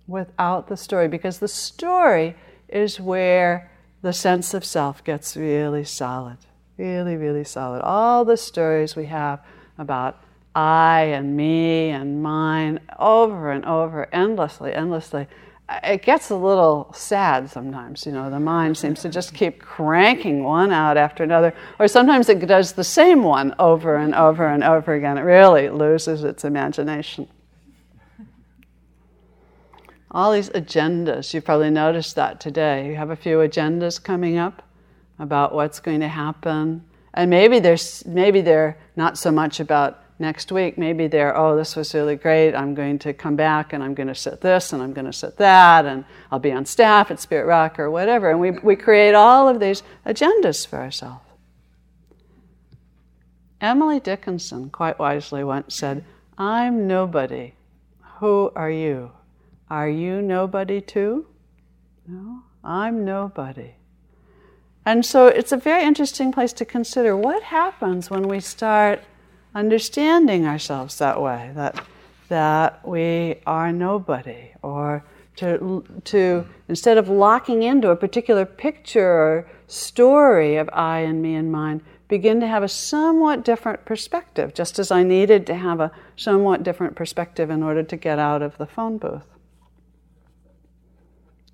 Without 0.07 0.69
the 0.69 0.77
story, 0.77 1.09
because 1.09 1.41
the 1.41 1.49
story 1.49 2.37
is 2.69 3.01
where 3.01 3.71
the 4.03 4.13
sense 4.13 4.55
of 4.55 4.65
self 4.65 5.03
gets 5.03 5.37
really 5.37 5.85
solid. 5.85 6.39
Really, 6.79 7.17
really 7.17 7.45
solid. 7.45 7.83
All 7.83 8.25
the 8.25 8.37
stories 8.37 8.95
we 8.95 9.07
have 9.07 9.45
about 9.79 10.23
I 10.55 11.05
and 11.05 11.37
me 11.37 11.91
and 11.91 12.23
mine 12.23 12.79
over 12.99 13.51
and 13.51 13.65
over, 13.65 14.09
endlessly, 14.15 14.73
endlessly. 14.73 15.27
It 15.85 16.03
gets 16.03 16.31
a 16.31 16.37
little 16.37 16.93
sad 16.95 17.49
sometimes, 17.51 18.05
you 18.05 18.13
know. 18.13 18.29
The 18.29 18.41
mind 18.41 18.77
seems 18.77 19.01
to 19.03 19.09
just 19.09 19.33
keep 19.33 19.61
cranking 19.61 20.45
one 20.45 20.71
out 20.71 20.97
after 20.97 21.23
another, 21.25 21.55
or 21.79 21.89
sometimes 21.89 22.29
it 22.29 22.47
does 22.47 22.73
the 22.73 22.85
same 22.85 23.23
one 23.23 23.55
over 23.59 23.97
and 23.97 24.15
over 24.15 24.47
and 24.47 24.63
over 24.63 24.95
again. 24.95 25.17
It 25.19 25.23
really 25.23 25.71
loses 25.71 26.25
its 26.25 26.45
imagination. 26.45 27.29
All 30.11 30.33
these 30.33 30.51
agendas, 30.51 31.33
you've 31.33 31.47
probably 31.47 31.71
noticed 31.71 32.17
that 32.17 32.39
today. 32.39 32.87
You 32.89 32.97
have 32.97 33.09
a 33.09 33.17
few 33.17 33.39
agendas 33.39 34.03
coming 34.03 34.37
up 34.37 34.63
about 35.19 35.55
what's 35.55 35.81
going 35.81 36.01
to 36.01 36.09
happen. 36.09 36.85
And 37.15 37.31
maybe 37.31 37.61
there's 37.61 38.05
maybe 38.05 38.43
they're 38.43 38.77
not 38.97 39.17
so 39.17 39.31
much 39.31 39.59
about 39.61 40.02
next 40.23 40.51
week. 40.51 40.79
Maybe 40.79 41.07
they're, 41.09 41.37
oh, 41.37 41.55
this 41.55 41.77
was 41.77 41.93
really 41.93 42.17
great. 42.17 42.55
I'm 42.55 42.75
going 42.75 42.99
to 43.01 43.13
come 43.13 43.37
back 43.37 43.75
and 43.75 43.83
I'm 43.83 43.93
going 43.93 44.09
to 44.09 44.15
sit 44.15 44.41
this 44.41 44.73
and 44.73 44.83
I'm 44.83 44.95
going 44.95 45.05
to 45.05 45.13
sit 45.13 45.37
that 45.37 45.85
and 45.85 46.07
I'll 46.31 46.39
be 46.39 46.53
on 46.53 46.65
staff 46.65 47.11
at 47.11 47.21
Spirit 47.21 47.45
Rock 47.45 47.79
or 47.79 47.91
whatever. 47.91 48.31
And 48.31 48.41
we, 48.41 48.53
we 48.53 48.77
create 48.77 49.15
all 49.15 49.47
of 49.49 49.61
these 49.61 49.83
agendas 50.07 50.67
for 50.67 50.79
ourselves. 50.79 51.21
Emily 53.61 54.01
Dickinson 54.01 54.71
quite 54.71 54.99
wisely 54.99 55.45
once 55.45 55.75
said, 55.75 56.05
I'm 56.39 56.87
nobody. 56.87 57.53
Who 58.19 58.51
are 58.57 58.71
you? 58.71 59.13
Are 59.69 59.89
you 59.89 60.23
nobody 60.23 60.81
too? 60.81 61.27
No, 62.07 62.43
I'm 62.65 63.05
nobody. 63.05 63.75
And 64.85 65.07
so 65.07 65.29
it's 65.29 65.53
a 65.53 65.57
very 65.57 65.85
interesting 65.85 66.33
place 66.33 66.53
to 66.55 66.65
consider 66.65 67.17
what 67.17 67.43
happens 67.45 68.11
when 68.11 68.27
we 68.27 68.41
start 68.41 69.01
understanding 69.55 70.47
ourselves 70.47 70.99
that 70.99 71.21
way, 71.21 71.53
that, 71.55 71.85
that 72.29 72.87
we 72.87 73.37
are 73.47 73.73
nobody, 73.73 74.53
or 74.63 75.05
to, 75.37 75.85
to 76.05 76.47
instead 76.69 76.99
of 76.99 77.09
locking 77.09 77.63
into 77.63 77.91
a 77.91 77.97
particular 77.97 78.45
picture 78.45 79.07
or 79.07 79.49
story 79.67 80.57
of 80.57 80.69
I 80.73 81.01
and 81.01 81.23
me 81.23 81.35
and 81.35 81.51
mine, 81.51 81.83
begin 82.09 82.41
to 82.41 82.47
have 82.47 82.63
a 82.63 82.69
somewhat 82.69 83.43
different 83.43 83.85
perspective, 83.87 84.53
just 84.53 84.79
as 84.79 84.91
I 84.91 85.03
needed 85.03 85.47
to 85.47 85.55
have 85.55 85.81
a 85.81 85.91
somewhat 86.17 86.63
different 86.63 86.95
perspective 86.95 87.49
in 87.49 87.63
order 87.63 87.83
to 87.83 87.97
get 87.97 88.19
out 88.19 88.43
of 88.43 88.59
the 88.59 88.67
phone 88.67 88.99
booth. 88.99 89.25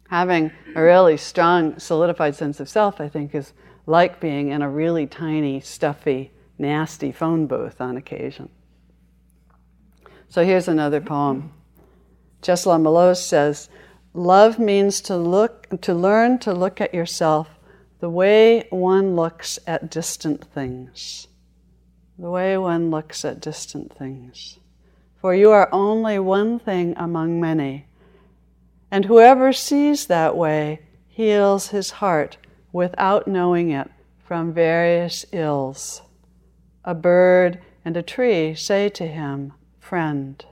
Having 0.08 0.50
a 0.74 0.82
really 0.82 1.16
strong, 1.16 1.78
solidified 1.78 2.34
sense 2.34 2.58
of 2.58 2.68
self, 2.68 3.00
I 3.00 3.08
think, 3.08 3.34
is 3.34 3.52
like 3.86 4.20
being 4.20 4.48
in 4.48 4.62
a 4.62 4.68
really 4.68 5.06
tiny, 5.06 5.60
stuffy, 5.60 6.32
nasty 6.58 7.12
phone 7.12 7.46
booth 7.46 7.80
on 7.80 7.96
occasion. 7.96 8.48
So 10.28 10.44
here's 10.44 10.68
another 10.68 11.00
poem. 11.00 11.52
Czesław 12.42 12.80
Miłosz 12.80 13.18
says, 13.18 13.68
Love 14.14 14.58
means 14.58 15.00
to 15.02 15.16
look, 15.16 15.68
to 15.80 15.94
learn 15.94 16.38
to 16.38 16.52
look 16.52 16.80
at 16.80 16.94
yourself 16.94 17.48
the 18.00 18.10
way 18.10 18.66
one 18.70 19.16
looks 19.16 19.58
at 19.66 19.90
distant 19.90 20.44
things. 20.44 21.28
The 22.18 22.30
way 22.30 22.56
one 22.58 22.90
looks 22.90 23.24
at 23.24 23.40
distant 23.40 23.96
things. 23.96 24.58
For 25.20 25.34
you 25.34 25.50
are 25.50 25.68
only 25.72 26.18
one 26.18 26.58
thing 26.58 26.94
among 26.96 27.40
many. 27.40 27.86
And 28.90 29.04
whoever 29.04 29.52
sees 29.52 30.06
that 30.06 30.36
way 30.36 30.80
heals 31.06 31.68
his 31.68 31.90
heart 31.90 32.38
without 32.72 33.26
knowing 33.26 33.70
it 33.70 33.90
from 34.24 34.52
various 34.52 35.26
ills. 35.32 36.02
A 36.84 36.94
bird 36.94 37.60
and 37.84 37.96
a 37.96 38.02
tree 38.02 38.54
say 38.54 38.88
to 38.90 39.06
him, 39.06 39.52
Friend. 39.80 40.44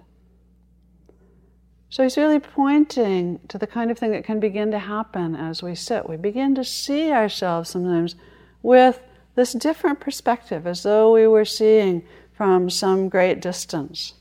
So 1.89 2.03
he's 2.03 2.17
really 2.17 2.41
pointing 2.41 3.41
to 3.49 3.59
the 3.59 3.67
kind 3.67 3.91
of 3.91 3.99
thing 3.99 4.11
that 4.11 4.25
can 4.25 4.41
begin 4.41 4.71
to 4.71 4.79
happen 4.79 5.35
as 5.35 5.63
we 5.63 5.75
sit. 5.75 6.09
We 6.09 6.17
begin 6.17 6.55
to 6.57 6.65
see 6.65 7.11
ourselves 7.11 7.71
sometimes 7.71 8.17
with 8.63 9.01
this 9.35 9.53
different 9.53 10.01
perspective, 10.01 10.67
as 10.67 10.83
though 10.83 11.13
we 11.13 11.27
were 11.27 11.45
seeing 11.45 12.03
from 12.33 12.69
some 12.71 13.09
great 13.09 13.41
distance. 13.41 14.15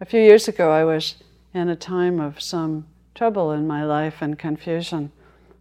A 0.00 0.04
few 0.04 0.20
years 0.20 0.46
ago, 0.46 0.70
I 0.70 0.84
was 0.84 1.16
in 1.54 1.68
a 1.68 1.76
time 1.76 2.20
of 2.20 2.40
some 2.40 2.86
trouble 3.14 3.50
in 3.50 3.66
my 3.66 3.84
life 3.84 4.20
and 4.20 4.38
confusion, 4.38 5.10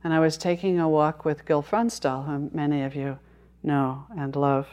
and 0.04 0.13
I 0.13 0.20
was 0.20 0.38
taking 0.38 0.80
a 0.80 0.89
walk 0.89 1.25
with 1.25 1.46
Gil 1.46 1.63
Fronsdal, 1.63 2.25
whom 2.25 2.51
many 2.54 2.84
of 2.84 2.96
you 2.96 3.18
know 3.63 4.06
and 4.16 4.36
love. 4.36 4.68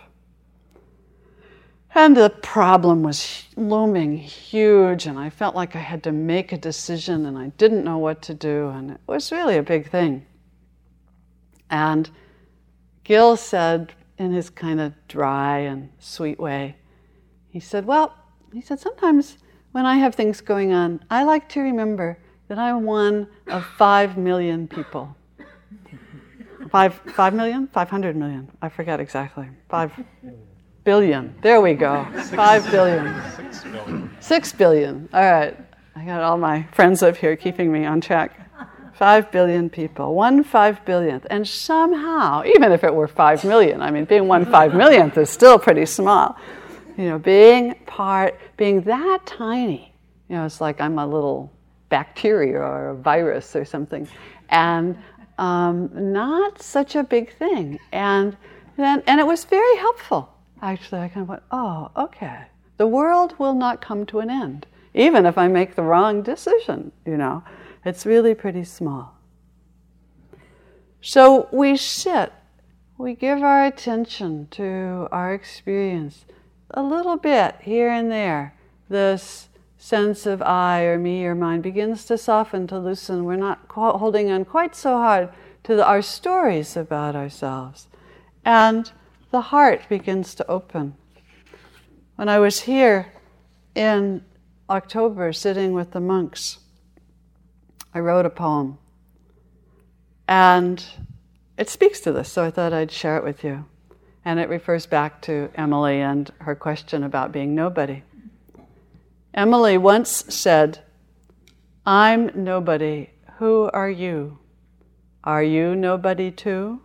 And 1.96 2.16
the 2.16 2.28
problem 2.28 3.04
was 3.04 3.44
looming 3.54 4.18
huge, 4.18 5.06
and 5.06 5.16
I 5.16 5.30
felt 5.30 5.54
like 5.54 5.76
I 5.76 5.78
had 5.78 6.02
to 6.04 6.12
make 6.12 6.50
a 6.50 6.58
decision 6.58 7.24
and 7.24 7.38
I 7.38 7.48
didn't 7.56 7.84
know 7.84 7.98
what 7.98 8.20
to 8.22 8.34
do, 8.34 8.68
and 8.70 8.90
it 8.90 9.00
was 9.06 9.30
really 9.30 9.56
a 9.56 9.62
big 9.62 9.88
thing. 9.90 10.26
And 11.70 12.10
Gil 13.04 13.36
said, 13.36 13.92
in 14.18 14.32
his 14.32 14.50
kind 14.50 14.80
of 14.80 14.92
dry 15.06 15.58
and 15.58 15.90
sweet 16.00 16.40
way, 16.40 16.76
he 17.48 17.60
said, 17.60 17.86
Well, 17.86 18.14
he 18.52 18.60
said, 18.60 18.80
sometimes 18.80 19.38
when 19.73 19.86
I 19.86 19.97
have 19.97 20.16
things 20.16 20.40
going 20.40 20.73
on, 20.73 21.04
I 21.10 21.23
like 21.23 21.49
to 21.50 21.60
remember 21.60 22.19
that 22.49 22.58
I'm 22.58 22.84
one 22.84 23.28
of 23.47 23.64
five 23.64 24.16
million 24.16 24.66
people. 24.66 25.16
Five, 26.71 26.95
five 27.14 27.34
million? 27.34 27.69
Five 27.69 27.88
hundred 27.88 28.16
million. 28.16 28.50
I 28.60 28.69
forget 28.69 28.99
exactly. 28.99 29.49
Five 29.69 29.92
billion. 30.84 31.34
There 31.40 31.60
we 31.60 31.75
go. 31.75 32.06
Five 32.34 32.70
billion. 32.70 33.23
Six 33.36 33.64
billion. 33.64 34.16
Six 34.20 34.52
billion. 34.52 35.08
All 35.12 35.23
right. 35.23 35.56
I 35.97 36.04
got 36.04 36.23
all 36.23 36.36
my 36.36 36.64
friends 36.73 37.02
up 37.02 37.16
here 37.16 37.36
keeping 37.36 37.73
me 37.73 37.84
on 37.84 38.00
track. 38.00 38.40
Five 38.94 39.32
billion 39.32 39.70
people, 39.70 40.14
one 40.14 40.44
five 40.44 40.84
billionth. 40.84 41.26
And 41.28 41.47
somehow, 41.47 42.44
even 42.44 42.70
if 42.70 42.84
it 42.84 42.94
were 42.94 43.08
five 43.08 43.44
million, 43.44 43.82
I 43.82 43.90
mean, 43.90 44.04
being 44.04 44.28
one 44.28 44.44
five 44.44 44.73
millionth 44.73 45.18
is 45.18 45.30
still 45.30 45.58
pretty 45.58 45.86
small. 45.86 46.36
You 46.97 47.08
know, 47.08 47.18
being 47.18 47.75
part, 47.86 48.38
being 48.56 48.82
that 48.82 49.26
tiny, 49.26 49.92
you 50.28 50.36
know, 50.36 50.44
it's 50.44 50.60
like 50.60 50.80
I'm 50.80 50.99
a 51.00 51.06
little 51.06 51.52
bacteria 51.88 52.58
or 52.58 52.90
a 52.90 52.94
virus 52.94 53.56
or 53.56 53.64
something. 53.64 54.06
And 54.50 54.97
um, 55.38 55.90
not 55.92 56.62
such 56.62 56.94
a 56.94 57.02
big 57.02 57.32
thing. 57.36 57.80
And 57.90 58.36
then, 58.76 59.02
and 59.08 59.18
it 59.18 59.26
was 59.26 59.44
very 59.44 59.76
helpful 59.78 60.33
actually 60.72 61.00
I 61.00 61.08
kind 61.08 61.22
of 61.22 61.28
went, 61.28 61.42
oh, 61.50 61.90
okay. 61.96 62.46
The 62.76 62.86
world 62.86 63.34
will 63.38 63.54
not 63.54 63.80
come 63.80 64.06
to 64.06 64.20
an 64.20 64.30
end, 64.30 64.66
even 64.94 65.26
if 65.26 65.38
I 65.38 65.48
make 65.48 65.74
the 65.74 65.82
wrong 65.82 66.22
decision, 66.22 66.92
you 67.06 67.16
know. 67.16 67.44
It's 67.84 68.06
really 68.06 68.34
pretty 68.34 68.64
small. 68.64 69.16
So 71.00 71.48
we 71.52 71.76
sit, 71.76 72.32
we 72.96 73.14
give 73.14 73.42
our 73.42 73.66
attention 73.66 74.48
to 74.52 75.06
our 75.12 75.34
experience 75.34 76.24
a 76.70 76.82
little 76.82 77.16
bit 77.16 77.56
here 77.60 77.90
and 77.90 78.10
there. 78.10 78.54
This 78.88 79.48
sense 79.76 80.24
of 80.24 80.40
I 80.40 80.84
or 80.84 80.98
me 80.98 81.26
or 81.26 81.34
mine 81.34 81.60
begins 81.60 82.06
to 82.06 82.16
soften, 82.16 82.66
to 82.68 82.78
loosen. 82.78 83.24
We're 83.24 83.36
not 83.36 83.60
holding 83.68 84.30
on 84.30 84.46
quite 84.46 84.74
so 84.74 84.96
hard 84.96 85.28
to 85.64 85.76
the, 85.76 85.86
our 85.86 86.00
stories 86.00 86.74
about 86.74 87.14
ourselves. 87.14 87.88
And 88.46 88.90
the 89.34 89.40
heart 89.40 89.88
begins 89.88 90.32
to 90.36 90.49
open. 90.49 90.94
When 92.14 92.28
I 92.28 92.38
was 92.38 92.60
here 92.60 93.12
in 93.75 94.25
October 94.70 95.32
sitting 95.32 95.73
with 95.73 95.90
the 95.90 95.99
monks, 95.99 96.60
I 97.92 97.99
wrote 97.99 98.26
a 98.26 98.30
poem. 98.30 98.78
And 100.28 100.84
it 101.58 101.68
speaks 101.68 101.99
to 102.02 102.12
this, 102.12 102.30
so 102.30 102.44
I 102.44 102.52
thought 102.52 102.73
I'd 102.73 102.92
share 102.92 103.16
it 103.16 103.25
with 103.25 103.42
you. 103.42 103.64
And 104.25 104.38
it 104.38 104.49
refers 104.49 104.86
back 104.86 105.20
to 105.23 105.50
Emily 105.56 106.00
and 106.00 106.30
her 106.38 106.54
question 106.54 107.02
about 107.02 107.32
being 107.32 107.56
nobody. 107.56 108.04
Emily 109.34 109.76
once 109.76 110.26
said, 110.28 110.78
I'm 111.84 112.30
nobody. 112.36 113.10
Who 113.38 113.68
are 113.75 113.90
you? 113.90 114.38
Are 115.25 115.42
you 115.42 115.75
nobody 115.75 116.30
too? 116.30 116.82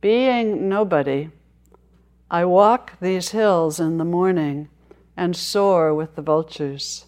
Being 0.00 0.68
nobody, 0.68 1.30
I 2.30 2.44
walk 2.44 2.92
these 3.00 3.30
hills 3.30 3.80
in 3.80 3.98
the 3.98 4.04
morning 4.04 4.68
and 5.16 5.34
soar 5.34 5.92
with 5.92 6.14
the 6.14 6.22
vultures. 6.22 7.06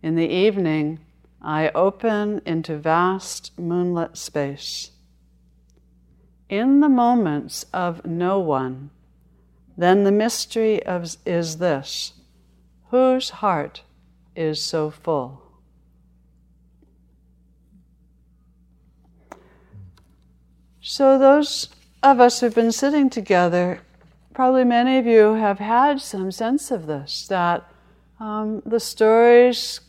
In 0.00 0.14
the 0.14 0.28
evening, 0.28 1.00
I 1.42 1.70
open 1.74 2.42
into 2.46 2.78
vast 2.78 3.58
moonlit 3.58 4.16
space. 4.16 4.92
In 6.48 6.78
the 6.78 6.88
moments 6.88 7.66
of 7.72 8.06
no 8.06 8.38
one, 8.38 8.90
then 9.76 10.04
the 10.04 10.12
mystery 10.12 10.84
of, 10.86 11.16
is 11.26 11.58
this 11.58 12.12
whose 12.90 13.30
heart 13.30 13.82
is 14.36 14.62
so 14.62 14.90
full? 14.90 15.42
So, 20.80 21.18
those 21.18 21.68
of 22.02 22.20
us 22.20 22.40
who've 22.40 22.54
been 22.54 22.72
sitting 22.72 23.10
together, 23.10 23.80
probably 24.32 24.64
many 24.64 24.98
of 24.98 25.06
you 25.06 25.34
have 25.34 25.58
had 25.58 26.00
some 26.00 26.30
sense 26.32 26.70
of 26.70 26.86
this 26.86 27.26
that 27.28 27.70
um, 28.18 28.62
the 28.64 28.80
stories 28.80 29.80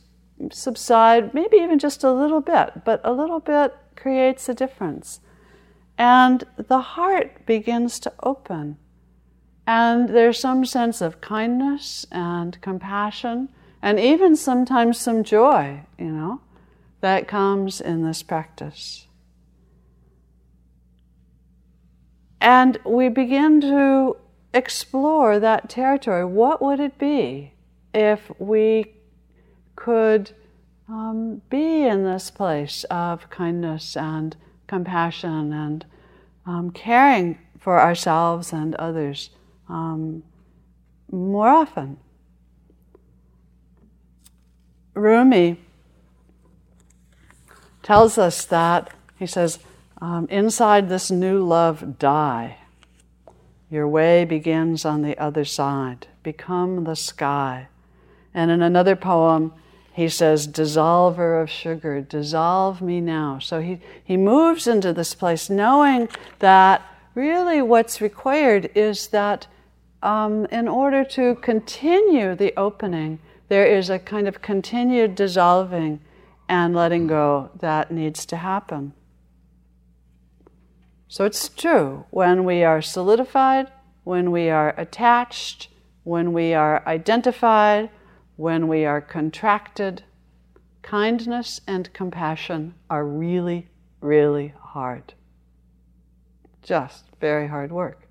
subside, 0.52 1.34
maybe 1.34 1.58
even 1.58 1.80
just 1.80 2.04
a 2.04 2.12
little 2.12 2.41
bit, 2.41 2.84
but 2.86 3.02
a 3.04 3.12
little 3.12 3.39
bit 3.39 3.76
creates 3.95 4.50
a 4.50 4.54
difference. 4.54 5.19
And 5.97 6.43
the 6.58 6.80
heart 6.80 7.45
begins 7.45 8.00
to 8.02 8.13
open. 8.24 8.78
And 9.67 10.10
there's 10.10 10.39
some 10.39 10.65
sense 10.65 11.02
of 11.02 11.21
kindness 11.21 12.08
and 12.12 12.60
compassion, 12.62 13.50
and 13.82 14.00
even 14.00 14.36
sometimes 14.36 15.00
some 15.00 15.24
joy, 15.24 15.82
you 15.97 16.12
know, 16.12 16.41
that 17.02 17.28
comes 17.28 17.80
in 17.80 18.04
this 18.04 18.24
practice. 18.24 19.08
And 22.41 22.77
we 22.84 23.08
begin 23.08 23.62
to 23.62 24.17
explore 24.54 25.39
that 25.39 25.69
territory. 25.69 26.25
What 26.25 26.62
would 26.62 26.80
it 26.80 26.97
be 26.97 27.54
if 27.93 28.32
we 28.39 28.93
could 29.75 30.32
um, 30.89 31.41
be 31.49 31.84
in 31.84 32.04
this 32.04 32.30
place 32.30 32.84
of 32.86 33.30
kindness 33.30 33.95
and 33.95 34.36
compassion 34.67 35.54
and 35.54 35.86
um, 36.45 36.71
caring 36.71 37.38
for 37.60 37.80
ourselves 37.80 38.51
and 38.51 38.75
others 38.75 39.30
um, 39.69 40.23
more 41.12 41.47
often. 41.47 41.97
Rumi 44.93 45.60
tells 47.84 48.17
us 48.17 48.43
that, 48.45 48.91
he 49.17 49.25
says, 49.25 49.60
um, 50.01 50.27
inside 50.29 50.89
this 50.89 51.11
new 51.11 51.45
love, 51.45 51.99
die. 51.99 52.57
Your 53.69 53.87
way 53.87 54.25
begins 54.25 54.83
on 54.83 55.03
the 55.03 55.17
other 55.17 55.45
side. 55.45 56.07
Become 56.23 56.83
the 56.83 56.95
sky. 56.95 57.67
And 58.33 58.49
in 58.49 58.61
another 58.61 58.95
poem, 58.95 59.53
he 59.93 60.09
says, 60.09 60.47
Dissolver 60.47 61.41
of 61.41 61.49
sugar, 61.49 62.01
dissolve 62.01 62.81
me 62.81 62.99
now. 62.99 63.39
So 63.39 63.61
he, 63.61 63.79
he 64.03 64.17
moves 64.17 64.67
into 64.67 64.91
this 64.91 65.13
place 65.13 65.49
knowing 65.49 66.09
that 66.39 66.81
really 67.13 67.61
what's 67.61 68.01
required 68.01 68.71
is 68.73 69.07
that 69.07 69.47
um, 70.01 70.45
in 70.47 70.67
order 70.67 71.03
to 71.05 71.35
continue 71.35 72.35
the 72.35 72.53
opening, 72.57 73.19
there 73.49 73.65
is 73.65 73.89
a 73.89 73.99
kind 73.99 74.27
of 74.27 74.41
continued 74.41 75.13
dissolving 75.13 75.99
and 76.49 76.73
letting 76.73 77.07
go 77.07 77.51
that 77.59 77.91
needs 77.91 78.25
to 78.25 78.37
happen. 78.37 78.93
So 81.12 81.26
it's 81.26 81.50
true, 81.50 82.06
when 82.10 82.45
we 82.45 82.63
are 82.63 82.82
solidified, 82.82 83.69
when 84.06 84.32
we 84.32 84.50
are 84.50 84.74
attached, 84.78 85.67
when 86.06 86.32
we 86.32 86.54
are 86.54 86.88
identified, 86.88 87.89
when 88.38 88.69
we 88.69 88.86
are 88.86 89.02
contracted, 89.02 90.04
kindness 90.84 91.60
and 91.67 91.91
compassion 91.91 92.76
are 92.89 93.06
really, 93.06 93.67
really 94.00 94.54
hard. 94.58 95.13
Just 96.62 97.04
very 97.19 97.50
hard 97.50 97.74
work. 97.74 98.08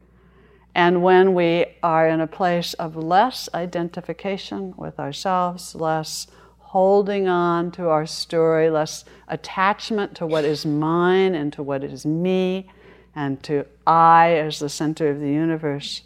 And 0.75 1.03
when 1.03 1.33
we 1.33 1.65
are 1.83 2.07
in 2.07 2.21
a 2.21 2.27
place 2.27 2.75
of 2.75 2.97
less 2.97 3.49
identification 3.55 4.75
with 4.77 5.01
ourselves, 5.01 5.75
less 5.75 6.27
holding 6.59 7.29
on 7.29 7.71
to 7.71 7.89
our 7.89 8.05
story, 8.05 8.69
less 8.69 9.07
attachment 9.27 10.15
to 10.17 10.27
what 10.27 10.45
is 10.45 10.67
mine 10.67 11.35
and 11.35 11.51
to 11.55 11.63
what 11.63 11.83
is 11.83 12.05
me, 12.05 12.69
and 13.15 13.43
to 13.45 13.67
I 13.87 14.35
as 14.35 14.59
the 14.59 14.69
center 14.69 15.09
of 15.09 15.21
the 15.21 15.31
universe, 15.31 16.03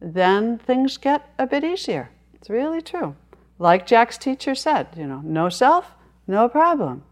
then 0.00 0.58
things 0.58 0.96
get 0.96 1.32
a 1.38 1.46
bit 1.46 1.64
easier. 1.64 2.10
It's 2.34 2.50
really 2.50 2.82
true. 2.82 3.16
Like 3.58 3.86
Jack's 3.86 4.18
teacher 4.18 4.54
said, 4.54 4.88
you 4.96 5.06
know, 5.06 5.20
no 5.24 5.48
self, 5.48 5.92
no 6.26 6.48
problem. 6.48 7.02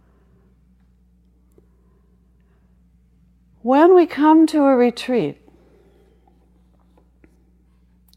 When 3.62 3.96
we 3.96 4.06
come 4.06 4.46
to 4.48 4.62
a 4.62 4.76
retreat, 4.76 5.40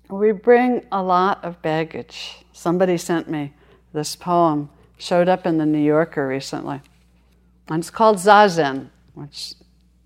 we 0.09 0.31
bring 0.31 0.85
a 0.91 1.01
lot 1.01 1.43
of 1.43 1.61
baggage. 1.61 2.45
Somebody 2.51 2.97
sent 2.97 3.29
me 3.29 3.53
this 3.93 4.15
poem, 4.15 4.69
showed 4.97 5.27
up 5.27 5.47
in 5.47 5.57
the 5.57 5.65
New 5.65 5.81
Yorker 5.81 6.27
recently. 6.27 6.81
And 7.67 7.79
it's 7.79 7.89
called 7.89 8.17
Zazen, 8.17 8.89
which 9.13 9.55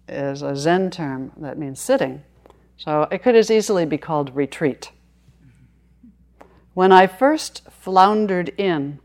is 0.07 0.41
a 0.41 0.55
Zen 0.55 0.91
term 0.91 1.31
that 1.37 1.57
means 1.57 1.79
sitting. 1.79 2.23
So 2.77 3.07
it 3.11 3.23
could 3.23 3.35
as 3.35 3.51
easily 3.51 3.85
be 3.85 3.97
called 3.97 4.35
retreat. 4.35 4.91
When 6.73 6.91
I 6.91 7.07
first 7.07 7.61
floundered 7.69 8.49
in, 8.57 8.99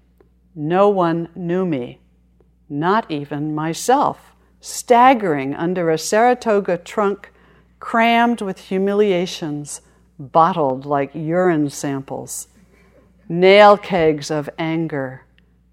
no 0.55 0.89
one 0.89 1.29
knew 1.35 1.67
me, 1.67 2.01
not 2.69 3.11
even 3.11 3.55
myself, 3.55 4.33
staggering 4.61 5.55
under 5.55 5.91
a 5.91 5.99
Saratoga 5.99 6.79
trunk 6.79 7.31
crammed 7.79 8.41
with 8.41 8.59
humiliations, 8.59 9.83
bottled 10.19 10.85
like 10.85 11.15
urine 11.15 11.71
samples, 11.71 12.49
nail 13.29 13.77
kegs 13.77 14.31
of 14.31 14.51
anger, 14.59 15.27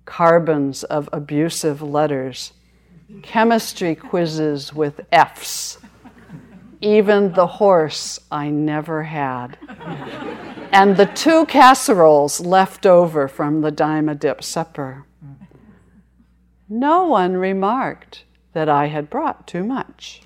carbons 0.05 0.83
of 0.83 1.09
abusive 1.11 1.81
letters 1.81 2.53
chemistry 3.21 3.95
quizzes 3.95 4.73
with 4.73 5.01
F's, 5.11 5.77
even 6.81 7.33
the 7.33 7.47
horse 7.47 8.19
I 8.31 8.49
never 8.49 9.03
had, 9.03 9.57
and 10.71 10.97
the 10.97 11.05
two 11.05 11.45
casseroles 11.45 12.39
left 12.39 12.85
over 12.85 13.27
from 13.27 13.61
the 13.61 13.71
dime 13.71 14.09
a 14.09 14.15
dip 14.15 14.43
supper. 14.43 15.05
No 16.67 17.05
one 17.05 17.37
remarked 17.37 18.23
that 18.53 18.67
I 18.69 18.87
had 18.87 19.09
brought 19.09 19.45
too 19.45 19.63
much. 19.63 20.23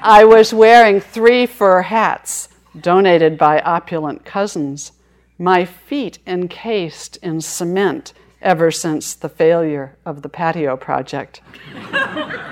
I 0.00 0.24
was 0.24 0.54
wearing 0.54 1.00
three 1.00 1.44
fur 1.46 1.82
hats 1.82 2.48
donated 2.80 3.36
by 3.36 3.60
opulent 3.62 4.24
cousins, 4.24 4.92
my 5.38 5.64
feet 5.64 6.20
encased 6.26 7.16
in 7.16 7.40
cement 7.40 8.12
ever 8.40 8.70
since 8.70 9.14
the 9.14 9.28
failure 9.28 9.96
of 10.04 10.22
the 10.22 10.28
patio 10.28 10.76
project. 10.76 11.40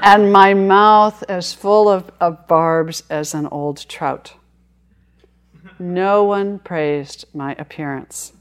and 0.02 0.32
my 0.32 0.54
mouth 0.54 1.22
as 1.28 1.52
full 1.52 1.88
of, 1.88 2.10
of 2.20 2.46
barbs 2.48 3.02
as 3.08 3.34
an 3.34 3.46
old 3.48 3.88
trout. 3.88 4.34
No 5.78 6.24
one 6.24 6.58
praised 6.58 7.26
my 7.34 7.54
appearance. 7.58 8.32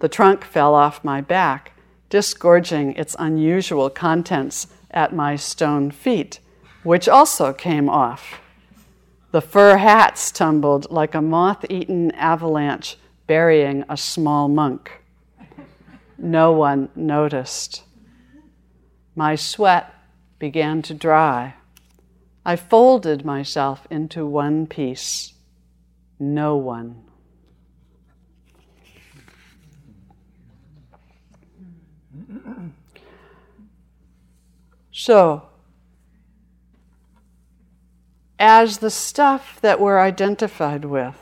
The 0.00 0.08
trunk 0.08 0.44
fell 0.44 0.74
off 0.74 1.02
my 1.02 1.20
back, 1.20 1.72
disgorging 2.10 2.92
its 2.92 3.16
unusual 3.18 3.88
contents 3.90 4.66
at 4.90 5.14
my 5.14 5.34
stone 5.34 5.90
feet, 5.90 6.40
which 6.82 7.08
also 7.08 7.52
came 7.52 7.88
off. 7.88 8.40
The 9.32 9.40
fur 9.40 9.78
hats 9.78 10.30
tumbled 10.30 10.90
like 10.90 11.14
a 11.14 11.22
moth 11.22 11.64
eaten 11.68 12.12
avalanche 12.12 12.96
burying 13.26 13.84
a 13.88 13.96
small 13.96 14.48
monk 14.48 15.03
no 16.18 16.52
one 16.52 16.88
noticed. 16.94 17.82
My 19.14 19.34
sweat 19.34 19.92
began 20.38 20.82
to 20.82 20.94
dry. 20.94 21.54
I 22.44 22.56
folded 22.56 23.24
myself 23.24 23.86
into 23.90 24.26
one 24.26 24.66
piece. 24.66 25.34
No 26.18 26.56
one. 26.56 27.04
So, 34.90 35.48
as 38.38 38.78
the 38.78 38.90
stuff 38.90 39.58
that 39.60 39.80
we're 39.80 40.00
identified 40.00 40.84
with, 40.84 41.16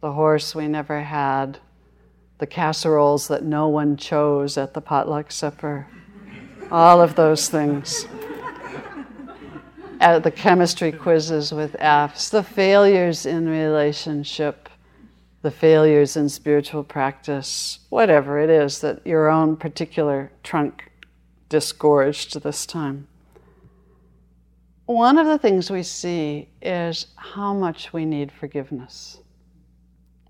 the 0.00 0.12
horse 0.12 0.54
we 0.54 0.68
never 0.68 1.02
had, 1.02 1.60
the 2.38 2.46
casseroles 2.46 3.28
that 3.28 3.44
no 3.44 3.68
one 3.68 3.96
chose 3.96 4.56
at 4.56 4.74
the 4.74 4.80
potluck 4.80 5.30
supper, 5.32 5.86
all 6.70 7.00
of 7.00 7.16
those 7.16 7.48
things. 7.48 8.06
At 10.00 10.22
the 10.22 10.30
chemistry 10.30 10.92
quizzes 10.92 11.52
with 11.52 11.74
F's, 11.80 12.30
the 12.30 12.44
failures 12.44 13.26
in 13.26 13.48
relationship, 13.48 14.68
the 15.42 15.50
failures 15.50 16.16
in 16.16 16.28
spiritual 16.28 16.84
practice, 16.84 17.80
whatever 17.88 18.38
it 18.38 18.50
is 18.50 18.80
that 18.80 19.04
your 19.04 19.28
own 19.28 19.56
particular 19.56 20.30
trunk 20.44 20.92
disgorged 21.48 22.40
this 22.42 22.64
time. 22.64 23.08
One 24.86 25.18
of 25.18 25.26
the 25.26 25.38
things 25.38 25.70
we 25.70 25.82
see 25.82 26.48
is 26.62 27.08
how 27.16 27.52
much 27.52 27.92
we 27.92 28.04
need 28.04 28.30
forgiveness. 28.30 29.18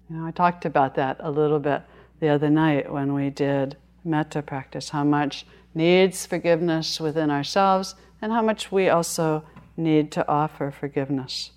You 0.08 0.16
know, 0.16 0.26
I 0.26 0.30
talked 0.30 0.64
about 0.64 0.94
that 0.94 1.18
a 1.20 1.30
little 1.30 1.58
bit 1.58 1.82
the 2.20 2.28
other 2.28 2.50
night 2.50 2.92
when 2.92 3.14
we 3.14 3.30
did 3.30 3.76
metta 4.04 4.42
practice, 4.42 4.90
how 4.90 5.04
much 5.04 5.46
needs 5.74 6.26
forgiveness 6.26 7.00
within 7.00 7.30
ourselves 7.30 7.94
and 8.20 8.32
how 8.32 8.42
much 8.42 8.72
we 8.72 8.88
also 8.88 9.44
need 9.76 10.10
to 10.12 10.28
offer 10.28 10.70
forgiveness. 10.70 11.52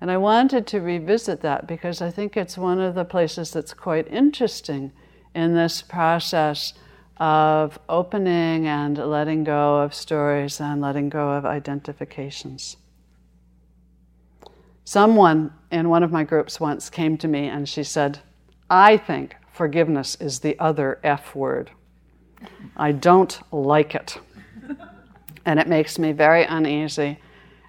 And 0.00 0.10
I 0.10 0.16
wanted 0.16 0.66
to 0.68 0.80
revisit 0.80 1.42
that 1.42 1.66
because 1.66 2.00
I 2.00 2.10
think 2.10 2.36
it's 2.36 2.58
one 2.58 2.80
of 2.80 2.94
the 2.94 3.04
places 3.04 3.52
that's 3.52 3.74
quite 3.74 4.08
interesting 4.08 4.92
in 5.34 5.54
this 5.54 5.82
process 5.82 6.72
of 7.18 7.78
opening 7.88 8.66
and 8.66 8.98
letting 8.98 9.44
go 9.44 9.76
of 9.80 9.94
stories 9.94 10.60
and 10.60 10.80
letting 10.80 11.08
go 11.08 11.30
of 11.30 11.44
identifications. 11.44 12.76
Someone 14.84 15.52
in 15.70 15.88
one 15.88 16.02
of 16.02 16.10
my 16.10 16.24
groups 16.24 16.58
once 16.58 16.90
came 16.90 17.16
to 17.18 17.28
me 17.28 17.46
and 17.46 17.68
she 17.68 17.84
said, 17.84 18.18
I 18.68 18.96
think 18.96 19.36
forgiveness 19.52 20.16
is 20.16 20.40
the 20.40 20.58
other 20.58 20.98
F 21.04 21.34
word. 21.34 21.70
I 22.76 22.92
don't 22.92 23.38
like 23.52 23.94
it. 23.94 24.18
And 25.44 25.58
it 25.58 25.68
makes 25.68 25.98
me 25.98 26.12
very 26.12 26.44
uneasy. 26.44 27.18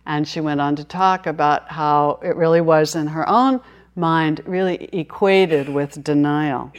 And 0.06 0.28
she 0.28 0.41
went 0.41 0.62
on 0.62 0.76
to 0.76 0.84
talk 0.84 1.28
about 1.28 1.72
how 1.72 2.19
it 2.24 2.36
really 2.36 2.62
was 2.62 2.96
in 2.96 3.08
her 3.08 3.28
own 3.28 3.62
mind, 3.96 4.41
really 4.46 4.89
equated 4.91 5.69
with 5.69 6.04
denial. 6.04 6.72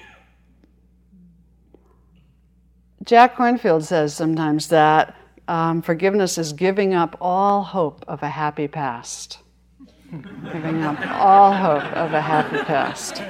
Jack 3.05 3.37
Kornfield 3.37 3.85
says 3.85 4.15
sometimes 4.15 4.69
that 4.69 5.17
um, 5.47 5.83
forgiveness 5.83 6.39
is 6.39 6.53
giving 6.53 6.95
up 6.95 7.17
all 7.21 7.63
hope 7.63 8.05
of 8.09 8.23
a 8.23 8.29
happy 8.29 8.69
past. 8.69 9.39
giving 10.11 10.83
up 10.83 10.99
all 11.11 11.53
hope 11.53 11.85
of 11.97 12.13
a 12.15 12.21
happy 12.21 12.59
past. 12.65 13.23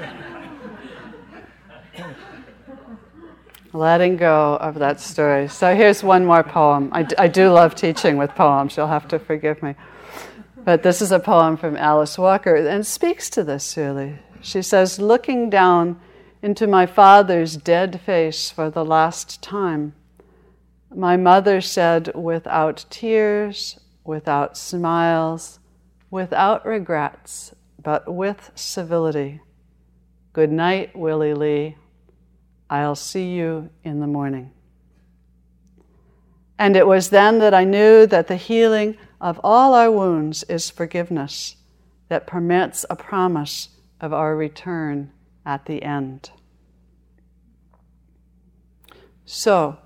Letting 3.72 4.16
go 4.16 4.56
of 4.56 4.76
that 4.76 5.00
story. 5.00 5.48
So 5.48 5.74
here's 5.74 6.02
one 6.02 6.24
more 6.24 6.44
poem. 6.44 6.90
I, 6.92 7.02
d- 7.02 7.16
I 7.18 7.26
do 7.26 7.50
love 7.50 7.74
teaching 7.74 8.16
with 8.16 8.30
poems, 8.34 8.76
you'll 8.76 8.86
have 8.86 9.08
to 9.08 9.18
forgive 9.18 9.62
me. 9.62 9.74
But 10.64 10.82
this 10.82 11.02
is 11.02 11.12
a 11.12 11.18
poem 11.18 11.56
from 11.56 11.76
Alice 11.76 12.16
Walker 12.16 12.54
and 12.54 12.86
speaks 12.86 13.28
to 13.30 13.42
this 13.42 13.76
really. 13.76 14.18
She 14.40 14.62
says, 14.62 14.98
Looking 14.98 15.50
down 15.50 16.00
into 16.42 16.66
my 16.66 16.86
father's 16.86 17.56
dead 17.56 18.00
face 18.00 18.50
for 18.50 18.70
the 18.70 18.84
last 18.84 19.42
time, 19.42 19.94
my 20.94 21.16
mother 21.16 21.60
said, 21.60 22.14
without 22.14 22.84
tears, 22.90 23.80
without 24.04 24.56
smiles, 24.56 25.58
without 26.10 26.64
regrets, 26.64 27.52
but 27.82 28.14
with 28.14 28.52
civility, 28.54 29.40
Good 30.34 30.50
night, 30.50 30.96
Willie 30.96 31.32
Lee. 31.32 31.76
I'll 32.80 32.94
see 32.94 33.32
you 33.34 33.70
in 33.82 34.00
the 34.00 34.06
morning. 34.06 34.52
And 36.58 36.76
it 36.76 36.86
was 36.86 37.10
then 37.10 37.38
that 37.40 37.54
I 37.54 37.64
knew 37.64 38.06
that 38.06 38.28
the 38.28 38.36
healing 38.36 38.96
of 39.20 39.40
all 39.42 39.74
our 39.74 39.90
wounds 39.90 40.44
is 40.44 40.70
forgiveness 40.70 41.56
that 42.08 42.26
permits 42.26 42.84
a 42.88 42.96
promise 42.96 43.70
of 44.00 44.12
our 44.12 44.36
return 44.36 45.10
at 45.44 45.66
the 45.66 45.82
end. 45.82 46.30
So, 49.24 49.78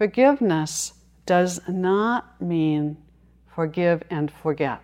Forgiveness 0.00 0.94
does 1.26 1.60
not 1.68 2.40
mean 2.40 2.96
forgive 3.54 4.02
and 4.08 4.32
forget. 4.32 4.80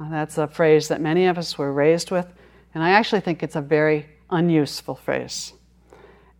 Well, 0.00 0.10
that's 0.10 0.38
a 0.38 0.48
phrase 0.48 0.88
that 0.88 1.00
many 1.00 1.26
of 1.26 1.38
us 1.38 1.56
were 1.56 1.72
raised 1.72 2.10
with, 2.10 2.26
and 2.74 2.82
I 2.82 2.90
actually 2.90 3.20
think 3.20 3.44
it's 3.44 3.54
a 3.54 3.60
very 3.60 4.06
unuseful 4.30 4.96
phrase. 4.96 5.52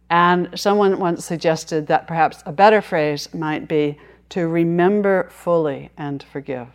And 0.09 0.51
someone 0.55 0.99
once 0.99 1.25
suggested 1.25 1.87
that 1.89 2.07
perhaps 2.07 2.43
a 2.47 2.53
better 2.53 2.81
phrase 2.81 3.33
might 3.35 3.69
be 3.69 3.99
to 4.31 4.47
remember 4.47 5.29
fully 5.31 5.91
and 5.97 6.23
forgive. 6.23 6.69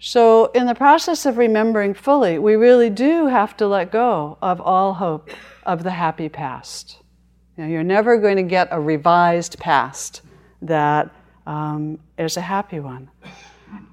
So, 0.00 0.46
in 0.52 0.66
the 0.66 0.76
process 0.76 1.26
of 1.26 1.38
remembering 1.38 1.92
fully, 1.92 2.38
we 2.38 2.54
really 2.54 2.88
do 2.88 3.26
have 3.26 3.56
to 3.56 3.66
let 3.66 3.90
go 3.90 4.38
of 4.40 4.60
all 4.60 4.94
hope 4.94 5.30
of 5.64 5.82
the 5.82 5.90
happy 5.90 6.28
past. 6.28 6.98
You 7.56 7.64
know, 7.64 7.70
you're 7.70 7.82
never 7.82 8.16
going 8.16 8.36
to 8.36 8.44
get 8.44 8.68
a 8.70 8.80
revised 8.80 9.58
past 9.58 10.22
that 10.62 11.10
um, 11.46 11.98
is 12.16 12.36
a 12.36 12.40
happy 12.40 12.78
one. 12.78 13.10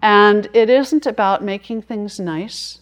And 0.03 0.47
it 0.53 0.69
isn't 0.69 1.07
about 1.07 1.43
making 1.43 1.81
things 1.81 2.19
nice. 2.19 2.81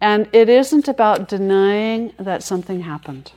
And 0.00 0.28
it 0.32 0.48
isn't 0.48 0.88
about 0.88 1.28
denying 1.28 2.12
that 2.18 2.42
something 2.42 2.80
happened. 2.80 3.32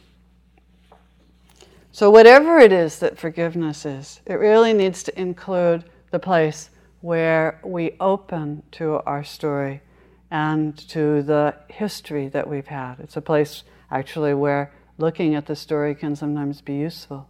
So, 1.92 2.12
whatever 2.12 2.60
it 2.60 2.72
is 2.72 3.00
that 3.00 3.18
forgiveness 3.18 3.86
is, 3.86 4.22
it 4.26 4.36
really 4.36 4.74
needs 4.74 5.02
to 5.04 5.20
include 5.20 5.86
the 6.12 6.20
place 6.20 6.70
where 7.02 7.60
we 7.64 7.96
open 8.00 8.64
to 8.74 9.02
our 9.06 9.24
story 9.24 9.82
and 10.30 10.78
to 10.90 11.22
the 11.24 11.56
history 11.70 12.28
that 12.30 12.48
we've 12.48 12.68
had. 12.68 13.00
It's 13.00 13.18
a 13.18 13.22
place 13.22 13.64
actually 13.90 14.34
where 14.34 14.72
looking 14.98 15.36
at 15.36 15.46
the 15.46 15.56
story 15.56 15.96
can 15.96 16.16
sometimes 16.16 16.62
be 16.62 16.76
useful. 16.76 17.28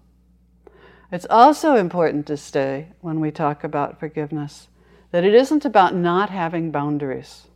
It's 1.12 1.28
also 1.30 1.76
important 1.76 2.26
to 2.28 2.38
stay 2.38 2.88
when 3.02 3.20
we 3.20 3.32
talk 3.32 3.63
about 3.63 4.00
forgiveness 4.00 4.68
that 5.12 5.24
it 5.24 5.34
isn't 5.34 5.63
about 5.63 5.96
not 5.96 6.30
having 6.30 6.72
boundaries. 6.72 7.48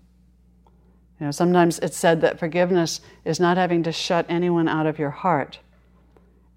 You 1.21 1.27
know, 1.27 1.31
sometimes 1.31 1.77
it's 1.77 1.95
said 1.95 2.21
that 2.21 2.39
forgiveness 2.39 2.99
is 3.25 3.39
not 3.39 3.55
having 3.55 3.83
to 3.83 3.91
shut 3.91 4.25
anyone 4.27 4.67
out 4.67 4.87
of 4.87 4.97
your 4.97 5.11
heart. 5.11 5.59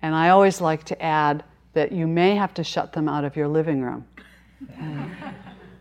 And 0.00 0.14
I 0.14 0.30
always 0.30 0.58
like 0.58 0.84
to 0.84 1.02
add 1.02 1.44
that 1.74 1.92
you 1.92 2.06
may 2.06 2.34
have 2.34 2.54
to 2.54 2.64
shut 2.64 2.94
them 2.94 3.06
out 3.06 3.24
of 3.24 3.36
your 3.36 3.46
living 3.46 3.82
room. 3.82 4.06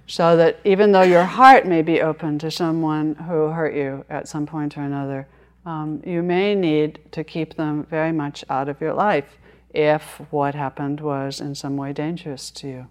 so 0.07 0.35
that 0.35 0.59
even 0.65 0.91
though 0.91 1.01
your 1.01 1.23
heart 1.23 1.65
may 1.65 1.81
be 1.81 2.01
open 2.01 2.37
to 2.39 2.51
someone 2.51 3.15
who 3.15 3.47
hurt 3.47 3.73
you 3.73 4.03
at 4.09 4.27
some 4.27 4.45
point 4.45 4.77
or 4.77 4.81
another, 4.81 5.29
um, 5.65 6.03
you 6.05 6.21
may 6.21 6.53
need 6.53 6.99
to 7.13 7.23
keep 7.23 7.55
them 7.55 7.87
very 7.89 8.11
much 8.11 8.43
out 8.49 8.67
of 8.67 8.81
your 8.81 8.93
life 8.93 9.37
if 9.73 10.19
what 10.29 10.55
happened 10.55 10.99
was 10.99 11.39
in 11.39 11.55
some 11.55 11.77
way 11.77 11.93
dangerous 11.93 12.51
to 12.51 12.67
you. 12.67 12.87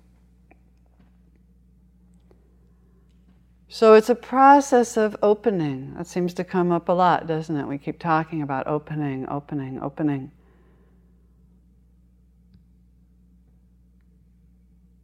So 3.73 3.95
it's 3.95 4.11
a 4.11 4.15
process 4.15 4.99
of 4.99 5.17
opening. 5.23 5.95
That 5.97 6.07
seems 6.07 6.35
to 6.35 6.45
come 6.45 6.71
up 6.71 6.91
a 6.91 6.93
lot, 6.93 7.27
doesn't 7.27 7.57
it? 7.57 7.67
We 7.67 7.79
keep 7.79 7.99
talking 7.99 8.43
about 8.43 8.67
opening, 8.67 9.27
opening, 9.31 9.81
opening. 9.81 10.31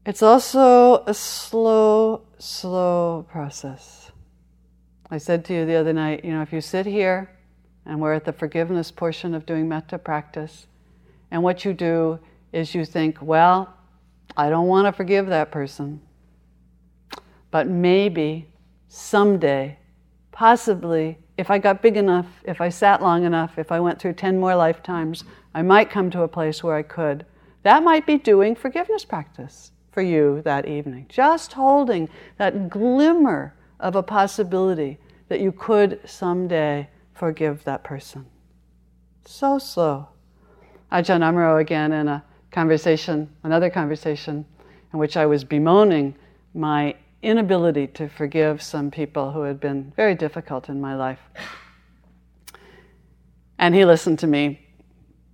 It's 0.05 0.23
also 0.23 1.03
a 1.07 1.15
slow, 1.15 2.27
slow 2.39 3.25
process. 3.31 4.13
I 5.11 5.17
said 5.17 5.47
to 5.47 5.55
you 5.55 5.65
the 5.65 5.77
other 5.77 5.95
night, 5.95 6.23
you 6.23 6.33
know, 6.33 6.43
if 6.43 6.53
you 6.53 6.61
sit 6.61 6.85
here 6.85 7.31
and 7.87 7.99
we're 7.99 8.13
at 8.13 8.27
the 8.27 8.35
forgiveness 8.35 8.91
portion 8.91 9.33
of 9.33 9.47
doing 9.47 9.67
metta 9.67 9.97
practice. 9.97 10.67
And 11.31 11.43
what 11.43 11.65
you 11.65 11.73
do 11.73 12.19
is 12.53 12.75
you 12.75 12.85
think, 12.85 13.17
well, 13.23 13.75
I 14.37 14.51
don't 14.51 14.67
want 14.67 14.85
to 14.85 14.93
forgive 14.93 15.29
that 15.29 15.51
person. 15.51 16.03
But 17.51 17.67
maybe 17.67 18.47
someday, 18.89 19.79
possibly, 20.33 21.19
if 21.37 21.51
I 21.51 21.59
got 21.59 21.83
big 21.83 21.97
enough, 21.97 22.27
if 22.45 22.61
I 22.61 22.69
sat 22.69 23.03
long 23.03 23.25
enough, 23.25 23.59
if 23.59 23.71
I 23.71 23.81
went 23.81 24.01
through 24.01 24.15
10 24.15 24.39
more 24.39 24.57
lifetimes, 24.57 25.25
I 25.55 25.63
might 25.63 25.91
come 25.91 26.11
to 26.11 26.23
a 26.23 26.29
place 26.29 26.63
where 26.63 26.75
I 26.75 26.83
could. 26.83 27.25
That 27.63 27.83
might 27.83 28.07
be 28.07 28.19
doing 28.19 28.55
forgiveness 28.55 29.05
practice 29.05 29.73
for 29.93 30.03
you 30.03 30.43
that 30.43 30.67
evening. 30.67 31.07
Just 31.09 31.53
holding 31.53 32.09
that 32.39 32.69
glimmer 32.69 33.55
of 33.79 33.95
a 33.95 34.03
possibility 34.03 34.99
that 35.29 35.41
you 35.41 35.53
could 35.53 36.01
someday 36.05 36.89
forgive 37.15 37.65
that 37.65 37.85
person. 37.85 38.27
So 39.25 39.59
slow. 39.59 40.09
Ajahn 40.91 41.21
Amaro 41.21 41.61
again 41.61 41.93
in 41.93 42.09
a 42.09 42.25
conversation, 42.51 43.29
another 43.43 43.69
conversation, 43.71 44.47
in 44.93 44.99
which 44.99 45.17
I 45.17 45.27
was 45.27 45.45
bemoaning 45.45 46.15
my 46.55 46.95
inability 47.23 47.87
to 47.89 48.09
forgive 48.09 48.63
some 48.63 48.91
people 48.91 49.33
who 49.33 49.43
had 49.43 49.61
been 49.61 49.93
very 49.97 50.15
difficult 50.15 50.69
in 50.69 50.81
my 50.81 50.95
life. 50.95 51.21
And 53.59 53.75
he 53.75 53.85
listened 53.85 54.21
to 54.21 54.27
me 54.27 54.65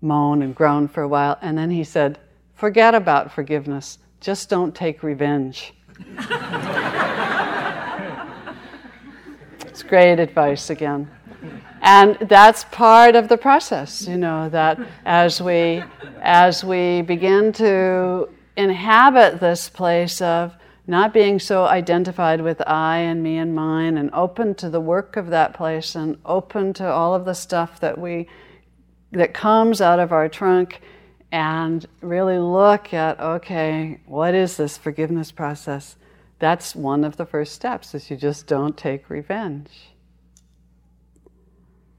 moan 0.01 0.43
and 0.43 0.55
groan 0.55 0.89
for 0.89 1.03
a 1.03 1.09
while, 1.09 1.39
and 1.41 1.57
then 1.57 1.71
he 1.71 1.85
said, 1.85 2.19
Forget 2.55 2.95
about 2.95 3.33
forgiveness, 3.33 3.99
just 4.21 4.49
don't 4.49 4.75
take 4.75 5.03
revenge. 5.03 5.75
it's 9.61 9.83
great 9.83 10.19
advice 10.19 10.71
again. 10.71 11.11
And 11.83 12.17
that's 12.29 12.65
part 12.65 13.17
of 13.17 13.29
the 13.29 13.37
process, 13.37 14.09
you 14.09 14.17
know, 14.17 14.49
that 14.49 14.79
as 15.05 15.43
we, 15.43 15.83
as 16.23 16.65
we 16.65 17.03
begin 17.03 17.53
to 17.55 18.31
inhabit 18.57 19.41
this 19.41 19.69
place 19.69 20.23
of 20.23 20.57
not 20.87 21.15
being 21.15 21.39
so 21.39 21.65
identified 21.65 22.41
with 22.41 22.61
I 22.67 22.99
and 22.99 23.23
me 23.23 23.39
and 23.39 23.55
mine 23.55 23.97
and 23.97 24.11
open 24.13 24.55
to 24.57 24.69
the 24.69 24.81
work 24.81 25.17
of 25.17 25.29
that 25.29 25.55
place 25.55 25.95
and 25.95 26.19
open 26.25 26.75
to 26.75 26.87
all 26.87 27.15
of 27.15 27.25
the 27.25 27.35
stuff 27.35 27.81
that 27.81 27.99
we 27.99 28.29
that 29.13 29.33
comes 29.33 29.81
out 29.81 30.01
of 30.01 30.13
our 30.13 30.29
trunk 30.29 30.81
and 31.31 31.87
really 32.01 32.39
look 32.39 32.93
at 32.93 33.19
okay 33.19 34.01
what 34.07 34.35
is 34.35 34.57
this 34.57 34.77
forgiveness 34.77 35.33
process? 35.33 35.97
That's 36.39 36.77
one 36.77 37.05
of 37.05 37.17
the 37.17 37.25
first 37.25 37.55
steps 37.55 37.95
is 37.95 38.11
you 38.11 38.17
just 38.17 38.47
don't 38.47 38.77
take 38.77 39.09
revenge. 39.09 39.71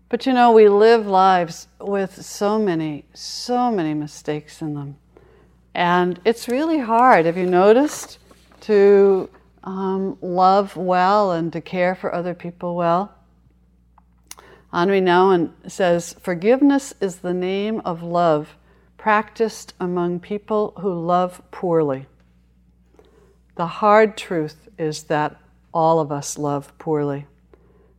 But 0.10 0.26
you 0.26 0.34
know, 0.34 0.52
we 0.52 0.69
live 0.69 1.08
lives 1.08 1.67
with 1.82 2.24
so 2.24 2.60
many, 2.60 3.06
so 3.13 3.71
many 3.71 3.93
mistakes 3.95 4.62
in 4.62 4.76
them. 4.76 4.98
And 5.74 6.19
it's 6.24 6.48
really 6.48 6.80
hard, 6.80 7.26
have 7.26 7.38
you 7.38 7.48
noticed, 7.48 8.19
to 8.65 9.30
um, 9.63 10.17
love 10.21 10.75
well 10.75 11.32
and 11.32 11.54
to 11.54 11.62
care 11.62 11.93
for 11.93 12.13
other 12.13 12.34
people 12.34 12.75
well? 12.75 13.13
Henri 14.73 15.01
Nouwen 15.01 15.51
says, 15.67 16.15
Forgiveness 16.19 16.93
is 16.99 17.17
the 17.17 17.34
name 17.34 17.82
of 17.86 18.01
love 18.01 18.58
practiced 18.97 19.73
among 19.80 20.19
people 20.19 20.73
who 20.80 20.91
love 20.91 21.41
poorly. 21.51 22.08
The 23.56 23.67
hard 23.67 24.17
truth 24.17 24.67
is 24.80 25.04
that 25.04 25.39
all 25.71 25.99
of 25.99 26.12
us 26.12 26.39
love 26.39 26.75
poorly. 26.80 27.28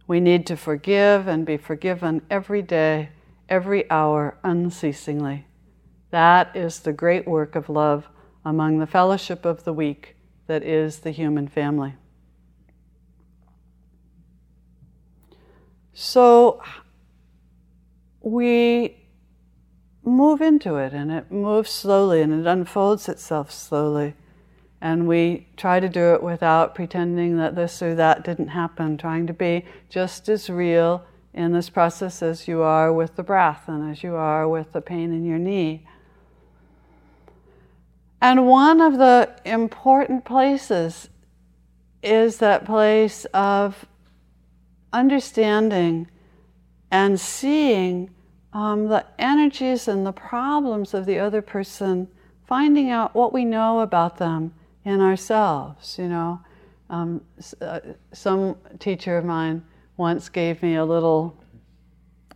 We 0.09 0.19
need 0.19 0.47
to 0.47 0.57
forgive 0.57 1.29
and 1.29 1.47
be 1.47 1.57
forgiven 1.57 2.23
every 2.29 2.61
day, 2.61 3.11
every 3.49 3.89
hour, 3.89 4.37
unceasingly. 4.43 5.47
That 6.11 6.55
is 6.57 6.81
the 6.81 6.93
great 6.93 7.27
work 7.27 7.55
of 7.55 7.69
love 7.69 8.09
among 8.45 8.79
the 8.81 8.87
fellowship 8.87 9.45
of 9.45 9.63
the 9.63 9.73
weak 9.73 10.16
that 10.47 10.63
is 10.63 11.01
the 11.01 11.11
human 11.11 11.49
family. 11.49 11.95
So 15.93 16.63
we 18.21 18.97
move 20.05 20.41
into 20.41 20.77
it 20.77 20.93
and 20.93 21.11
it 21.11 21.31
moves 21.33 21.71
slowly 21.71 22.23
and 22.23 22.33
it 22.33 22.47
unfolds 22.47 23.09
itself 23.09 23.51
slowly. 23.51 24.15
And 24.81 25.09
we 25.09 25.49
try 25.57 25.81
to 25.81 25.89
do 25.89 26.15
it 26.15 26.23
without 26.23 26.75
pretending 26.75 27.39
that 27.39 27.57
this 27.57 27.81
or 27.83 27.95
that 27.95 28.25
didn't 28.25 28.49
happen, 28.49 28.99
trying 28.99 29.27
to 29.27 29.33
be 29.33 29.65
just 29.89 30.29
as 30.29 30.51
real 30.51 31.05
in 31.33 31.53
this 31.53 31.71
process 31.71 32.23
as 32.23 32.47
you 32.47 32.63
are 32.63 32.93
with 32.93 33.17
the 33.17 33.23
breath 33.23 33.65
and 33.69 33.91
as 33.91 34.03
you 34.03 34.15
are 34.15 34.49
with 34.49 34.73
the 34.73 34.81
pain 34.81 35.13
in 35.13 35.25
your 35.25 35.39
knee. 35.39 35.87
And 38.21 38.47
one 38.47 38.81
of 38.81 38.99
the 38.99 39.31
important 39.45 40.25
places 40.25 41.09
is 42.03 42.39
that 42.39 42.65
place 42.65 43.25
of 43.27 43.87
understanding 44.93 46.09
and 46.91 47.21
seeing 47.21 48.11
um, 48.53 48.89
the 48.89 49.05
energies 49.19 49.87
and 49.87 50.07
the 50.07 50.13
problems 50.13 50.95
of 50.95 51.05
the 51.05 51.19
other 51.19 51.43
person, 51.43 52.09
finding 52.47 52.91
out 52.91 53.15
what 53.15 53.33
we 53.33 53.45
know 53.45 53.81
about 53.81 54.17
them 54.17 54.55
in 54.85 55.01
ourselves. 55.01 55.99
You 55.99 56.09
know, 56.09 56.41
um, 56.89 57.21
uh, 57.61 57.81
some 58.13 58.57
teacher 58.79 59.19
of 59.19 59.25
mine 59.25 59.63
once 59.97 60.29
gave 60.29 60.63
me 60.63 60.77
a 60.77 60.85
little 60.85 61.37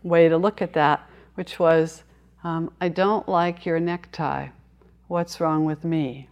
way 0.03 0.29
to 0.29 0.37
look 0.37 0.61
at 0.61 0.73
that, 0.73 1.09
which 1.35 1.57
was, 1.57 2.03
um, 2.43 2.71
I 2.79 2.89
don't 2.89 3.27
like 3.27 3.65
your 3.65 3.79
necktie. 3.79 4.49
What's 5.11 5.41
wrong 5.41 5.65
with 5.65 5.83
me? 5.83 6.29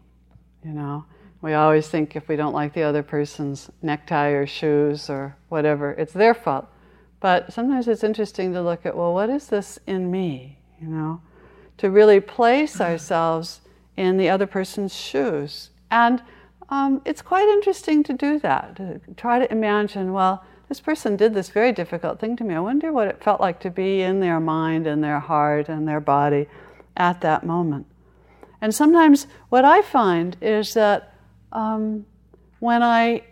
You 0.63 0.71
know, 0.71 1.03
we 1.41 1.53
always 1.53 1.89
think 1.89 2.15
if 2.15 2.29
we 2.29 2.37
don't 2.37 2.53
like 2.53 2.73
the 2.73 2.83
other 2.83 3.03
person's 3.03 3.69
necktie 3.81 4.29
or 4.29 4.47
shoes 4.47 5.09
or 5.09 5.35
whatever, 5.49 5.91
it's 5.91 6.13
their 6.13 6.33
fault. 6.33 6.65
But 7.19 7.51
sometimes 7.51 7.89
it's 7.89 8.05
interesting 8.05 8.53
to 8.53 8.61
look 8.61 8.85
at, 8.85 8.95
well, 8.95 9.13
what 9.13 9.29
is 9.29 9.47
this 9.47 9.79
in 9.85 10.09
me? 10.09 10.59
You 10.81 10.87
know, 10.87 11.21
to 11.79 11.89
really 11.89 12.21
place 12.21 12.79
ourselves 12.79 13.59
in 13.97 14.15
the 14.15 14.29
other 14.29 14.47
person's 14.47 14.95
shoes. 14.95 15.71
And 15.91 16.23
um, 16.69 17.01
it's 17.03 17.21
quite 17.21 17.49
interesting 17.49 18.01
to 18.03 18.13
do 18.13 18.39
that, 18.39 18.77
to 18.77 19.01
try 19.17 19.39
to 19.39 19.51
imagine, 19.51 20.13
well, 20.13 20.45
this 20.69 20.79
person 20.79 21.17
did 21.17 21.33
this 21.33 21.49
very 21.49 21.73
difficult 21.73 22.21
thing 22.21 22.37
to 22.37 22.45
me. 22.45 22.55
I 22.55 22.61
wonder 22.61 22.93
what 22.93 23.09
it 23.09 23.21
felt 23.21 23.41
like 23.41 23.59
to 23.59 23.69
be 23.69 24.03
in 24.03 24.21
their 24.21 24.39
mind 24.39 24.87
and 24.87 25.03
their 25.03 25.19
heart 25.19 25.67
and 25.67 25.85
their 25.85 25.99
body 25.99 26.47
at 26.95 27.19
that 27.19 27.45
moment. 27.45 27.85
And 28.61 28.73
sometimes 28.73 29.27
what 29.49 29.65
I 29.65 29.81
find 29.81 30.35
is 30.41 30.73
that 30.73 31.13
um, 31.51 32.05
when 32.59 32.83
I 32.83 33.23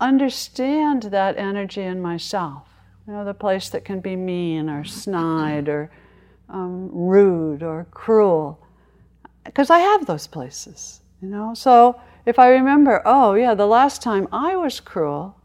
understand 0.00 1.04
that 1.04 1.38
energy 1.38 1.82
in 1.82 2.00
myself, 2.00 2.68
you 3.06 3.12
know, 3.12 3.24
the 3.24 3.34
place 3.34 3.68
that 3.70 3.84
can 3.84 4.00
be 4.00 4.16
mean 4.16 4.68
or 4.68 4.84
snide 4.84 5.68
or 5.68 5.90
um, 6.48 6.90
rude 6.92 7.62
or 7.62 7.86
cruel, 7.90 8.60
because 9.44 9.70
I 9.70 9.78
have 9.78 10.06
those 10.06 10.26
places, 10.26 11.00
you 11.20 11.28
know. 11.28 11.54
So 11.54 12.00
if 12.26 12.38
I 12.38 12.48
remember, 12.48 13.02
oh 13.04 13.34
yeah, 13.34 13.54
the 13.54 13.66
last 13.66 14.02
time 14.02 14.28
I 14.32 14.56
was 14.56 14.80
cruel, 14.80 15.36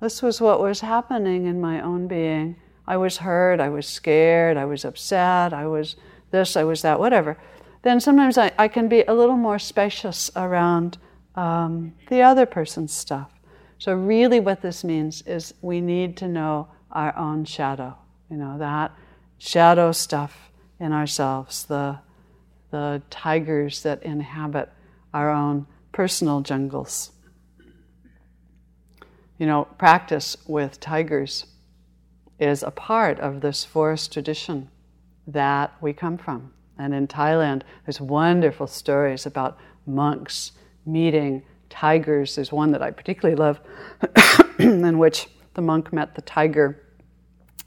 this 0.00 0.22
was 0.22 0.40
what 0.40 0.60
was 0.60 0.80
happening 0.80 1.46
in 1.46 1.60
my 1.60 1.80
own 1.80 2.06
being. 2.08 2.56
I 2.86 2.96
was 2.96 3.18
hurt, 3.18 3.60
I 3.60 3.70
was 3.70 3.86
scared, 3.86 4.56
I 4.56 4.64
was 4.66 4.84
upset, 4.84 5.52
I 5.52 5.66
was 5.66 5.96
this, 6.30 6.56
I 6.56 6.64
was 6.64 6.82
that, 6.82 6.98
whatever. 6.98 7.38
Then 7.84 8.00
sometimes 8.00 8.38
I, 8.38 8.50
I 8.58 8.68
can 8.68 8.88
be 8.88 9.02
a 9.02 9.12
little 9.12 9.36
more 9.36 9.58
spacious 9.58 10.30
around 10.34 10.96
um, 11.34 11.92
the 12.08 12.22
other 12.22 12.46
person's 12.46 12.94
stuff. 12.94 13.30
So, 13.78 13.92
really, 13.92 14.40
what 14.40 14.62
this 14.62 14.82
means 14.82 15.20
is 15.26 15.52
we 15.60 15.82
need 15.82 16.16
to 16.16 16.26
know 16.26 16.68
our 16.90 17.14
own 17.14 17.44
shadow. 17.44 17.94
You 18.30 18.38
know, 18.38 18.56
that 18.56 18.92
shadow 19.36 19.92
stuff 19.92 20.50
in 20.80 20.94
ourselves, 20.94 21.64
the, 21.64 21.98
the 22.70 23.02
tigers 23.10 23.82
that 23.82 24.02
inhabit 24.02 24.70
our 25.12 25.30
own 25.30 25.66
personal 25.92 26.40
jungles. 26.40 27.12
You 29.36 29.44
know, 29.44 29.66
practice 29.76 30.38
with 30.46 30.80
tigers 30.80 31.44
is 32.38 32.62
a 32.62 32.70
part 32.70 33.20
of 33.20 33.42
this 33.42 33.62
forest 33.62 34.10
tradition 34.10 34.70
that 35.26 35.74
we 35.82 35.92
come 35.92 36.16
from. 36.16 36.54
And 36.78 36.94
in 36.94 37.06
Thailand, 37.06 37.62
there's 37.86 38.00
wonderful 38.00 38.66
stories 38.66 39.26
about 39.26 39.58
monks 39.86 40.52
meeting 40.86 41.42
tigers. 41.70 42.34
There's 42.34 42.52
one 42.52 42.72
that 42.72 42.82
I 42.82 42.90
particularly 42.90 43.36
love, 43.36 43.60
in 44.58 44.98
which 44.98 45.28
the 45.54 45.62
monk 45.62 45.92
met 45.92 46.14
the 46.14 46.22
tiger 46.22 46.80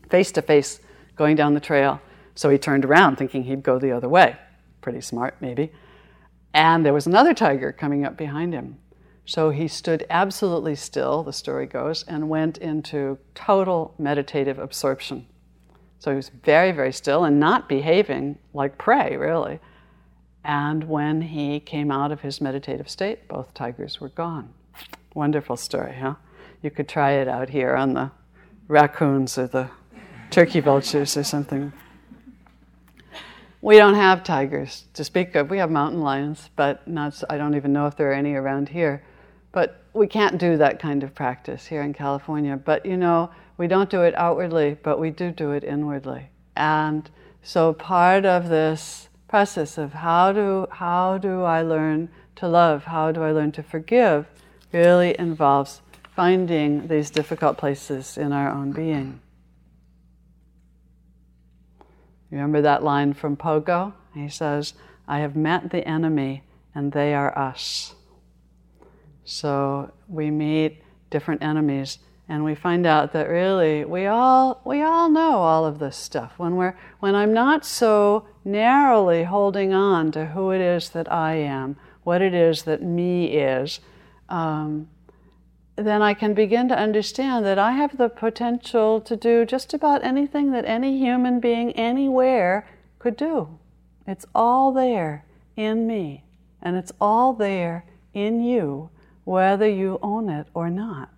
face 0.09 0.31
to 0.33 0.41
face 0.41 0.79
going 1.15 1.35
down 1.35 1.53
the 1.53 1.59
trail. 1.59 2.01
So 2.35 2.49
he 2.49 2.57
turned 2.57 2.85
around 2.85 3.15
thinking 3.15 3.43
he'd 3.43 3.63
go 3.63 3.79
the 3.79 3.91
other 3.91 4.09
way. 4.09 4.35
Pretty 4.81 5.01
smart, 5.01 5.35
maybe. 5.41 5.71
And 6.53 6.85
there 6.85 6.93
was 6.93 7.07
another 7.07 7.33
tiger 7.33 7.71
coming 7.71 8.05
up 8.05 8.17
behind 8.17 8.53
him. 8.53 8.77
So 9.25 9.49
he 9.49 9.67
stood 9.67 10.05
absolutely 10.09 10.75
still, 10.75 11.23
the 11.23 11.33
story 11.33 11.65
goes, 11.65 12.03
and 12.03 12.29
went 12.29 12.57
into 12.59 13.17
total 13.35 13.93
meditative 13.99 14.57
absorption. 14.57 15.27
So 15.99 16.11
he 16.11 16.15
was 16.15 16.29
very, 16.29 16.71
very 16.71 16.93
still 16.93 17.23
and 17.23 17.39
not 17.39 17.67
behaving 17.67 18.37
like 18.53 18.77
prey, 18.77 19.17
really. 19.17 19.59
And 20.43 20.83
when 20.85 21.21
he 21.21 21.59
came 21.59 21.91
out 21.91 22.11
of 22.11 22.21
his 22.21 22.39
meditative 22.39 22.89
state, 22.89 23.27
both 23.27 23.53
tigers 23.53 23.99
were 23.99 24.09
gone. 24.09 24.53
Wonderful 25.13 25.57
story, 25.57 25.95
huh? 25.95 26.15
You 26.61 26.71
could 26.71 26.87
try 26.87 27.11
it 27.13 27.27
out 27.27 27.49
here 27.49 27.75
on 27.75 27.93
the 27.93 28.11
raccoons 28.67 29.37
or 29.37 29.47
the 29.47 29.69
turkey 30.29 30.59
vultures 30.59 31.17
or 31.17 31.23
something. 31.23 31.73
We 33.61 33.77
don't 33.77 33.95
have 33.95 34.23
tigers 34.23 34.85
to 34.93 35.03
speak 35.03 35.35
of. 35.35 35.49
We 35.49 35.57
have 35.57 35.71
mountain 35.71 36.01
lions, 36.01 36.49
but 36.55 36.87
not, 36.87 37.21
I 37.29 37.37
don't 37.37 37.55
even 37.55 37.73
know 37.73 37.87
if 37.87 37.97
there 37.97 38.11
are 38.11 38.13
any 38.13 38.33
around 38.33 38.69
here. 38.69 39.03
But 39.51 39.83
we 39.93 40.07
can't 40.07 40.37
do 40.37 40.57
that 40.57 40.79
kind 40.79 41.03
of 41.03 41.15
practice 41.15 41.65
here 41.65 41.81
in 41.81 41.93
California. 41.93 42.55
But 42.55 42.85
you 42.85 42.97
know, 42.97 43.31
we 43.57 43.67
don't 43.67 43.89
do 43.89 44.03
it 44.03 44.15
outwardly, 44.15 44.77
but 44.81 44.99
we 44.99 45.09
do 45.09 45.31
do 45.31 45.51
it 45.51 45.63
inwardly. 45.63 46.29
And 46.55 47.09
so 47.41 47.73
part 47.73 48.25
of 48.25 48.49
this 48.49 49.09
process 49.27 49.77
of 49.77 49.93
how 49.93 50.31
do, 50.31 50.67
how 50.71 51.17
do 51.17 51.43
I 51.43 51.61
learn 51.61 52.09
to 52.37 52.47
love, 52.47 52.85
how 52.85 53.11
do 53.11 53.23
I 53.23 53.31
learn 53.31 53.51
to 53.53 53.63
forgive, 53.63 54.27
really 54.71 55.15
involves 55.19 55.81
finding 56.15 56.87
these 56.87 57.09
difficult 57.09 57.57
places 57.57 58.17
in 58.17 58.31
our 58.31 58.49
own 58.49 58.71
being. 58.71 59.19
Remember 62.31 62.61
that 62.61 62.83
line 62.83 63.13
from 63.13 63.37
Pogo? 63.37 63.93
He 64.13 64.27
says, 64.27 64.73
I 65.07 65.19
have 65.19 65.35
met 65.35 65.69
the 65.69 65.87
enemy 65.87 66.43
and 66.73 66.91
they 66.91 67.13
are 67.13 67.37
us. 67.37 67.93
So 69.25 69.91
we 70.07 70.31
meet 70.31 70.81
different 71.09 71.43
enemies 71.43 71.99
and 72.29 72.43
we 72.43 72.55
find 72.55 72.85
out 72.85 73.13
that 73.13 73.29
really 73.29 73.85
we 73.85 74.05
all 74.05 74.61
we 74.65 74.81
all 74.81 75.09
know 75.09 75.37
all 75.37 75.65
of 75.65 75.79
this 75.79 75.95
stuff. 75.95 76.33
When 76.37 76.55
we're 76.55 76.77
when 76.99 77.15
i'm 77.15 77.33
not 77.33 77.65
so 77.65 78.27
narrowly 78.43 79.23
holding 79.23 79.73
on 79.73 80.11
to 80.11 80.27
who 80.27 80.51
it 80.51 80.61
is 80.61 80.89
that 80.89 81.11
i 81.11 81.35
am 81.35 81.77
what 82.03 82.21
it 82.21 82.33
is 82.33 82.63
that 82.63 82.81
me 82.81 83.25
is 83.37 83.79
um, 84.29 84.87
then 85.75 86.01
i 86.01 86.13
can 86.13 86.33
begin 86.33 86.67
to 86.67 86.77
understand 86.77 87.45
that 87.45 87.59
i 87.59 87.71
have 87.71 87.97
the 87.97 88.09
potential 88.09 88.99
to 89.01 89.15
do 89.15 89.45
just 89.45 89.73
about 89.73 90.03
anything 90.03 90.51
that 90.51 90.65
any 90.65 90.97
human 90.97 91.39
being 91.39 91.71
anywhere 91.73 92.67
could 92.99 93.15
do. 93.15 93.59
It's 94.05 94.25
all 94.33 94.71
there 94.71 95.25
in 95.55 95.87
me 95.87 96.23
and 96.61 96.75
it's 96.75 96.91
all 96.99 97.33
there 97.33 97.85
in 98.13 98.41
you 98.41 98.89
whether 99.23 99.67
you 99.67 99.99
own 100.01 100.29
it 100.29 100.47
or 100.53 100.69
not 100.69 101.16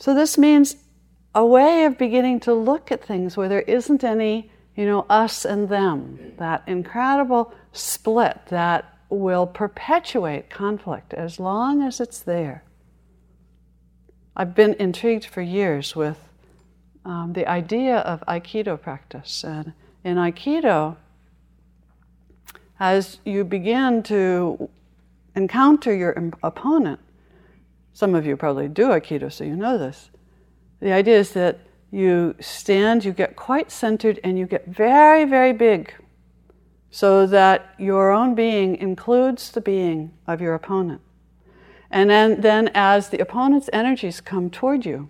So 0.00 0.14
this 0.14 0.38
means 0.38 0.76
a 1.34 1.44
way 1.44 1.84
of 1.84 1.98
beginning 1.98 2.40
to 2.40 2.54
look 2.54 2.90
at 2.90 3.04
things 3.04 3.36
where 3.36 3.50
there 3.50 3.60
isn't 3.60 4.02
any, 4.02 4.50
you 4.74 4.86
know, 4.86 5.04
us 5.10 5.44
and 5.44 5.68
them, 5.68 6.32
that 6.38 6.62
incredible 6.66 7.52
split 7.72 8.38
that 8.46 8.96
will 9.10 9.46
perpetuate 9.46 10.48
conflict 10.48 11.12
as 11.12 11.38
long 11.38 11.82
as 11.82 12.00
it's 12.00 12.20
there. 12.20 12.64
I've 14.34 14.54
been 14.54 14.72
intrigued 14.74 15.26
for 15.26 15.42
years 15.42 15.94
with 15.94 16.18
um, 17.04 17.34
the 17.34 17.46
idea 17.46 17.98
of 17.98 18.24
Aikido 18.26 18.80
practice. 18.80 19.44
And 19.44 19.74
in 20.02 20.16
Aikido, 20.16 20.96
as 22.78 23.18
you 23.26 23.44
begin 23.44 24.02
to 24.04 24.70
encounter 25.36 25.94
your 25.94 26.32
opponent, 26.42 27.00
some 27.92 28.14
of 28.14 28.26
you 28.26 28.36
probably 28.36 28.68
do 28.68 28.88
Aikido, 28.88 29.32
so 29.32 29.44
you 29.44 29.56
know 29.56 29.78
this. 29.78 30.10
The 30.80 30.92
idea 30.92 31.18
is 31.18 31.32
that 31.32 31.60
you 31.90 32.34
stand, 32.40 33.04
you 33.04 33.12
get 33.12 33.36
quite 33.36 33.70
centered, 33.70 34.20
and 34.22 34.38
you 34.38 34.46
get 34.46 34.66
very, 34.66 35.24
very 35.24 35.52
big 35.52 35.94
so 36.90 37.26
that 37.26 37.74
your 37.78 38.10
own 38.10 38.34
being 38.34 38.76
includes 38.76 39.50
the 39.50 39.60
being 39.60 40.12
of 40.26 40.40
your 40.40 40.54
opponent. 40.54 41.00
And 41.90 42.10
then, 42.10 42.40
then 42.40 42.70
as 42.74 43.08
the 43.08 43.18
opponent's 43.18 43.70
energies 43.72 44.20
come 44.20 44.50
toward 44.50 44.84
you, 44.84 45.08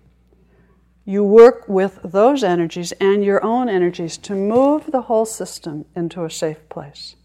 you 1.05 1.23
work 1.23 1.67
with 1.67 1.99
those 2.03 2.43
energies 2.43 2.91
and 2.93 3.23
your 3.23 3.43
own 3.43 3.67
energies 3.67 4.17
to 4.19 4.35
move 4.35 4.91
the 4.91 5.03
whole 5.03 5.25
system 5.25 5.85
into 5.95 6.23
a 6.23 6.29
safe 6.29 6.67
place. 6.69 7.15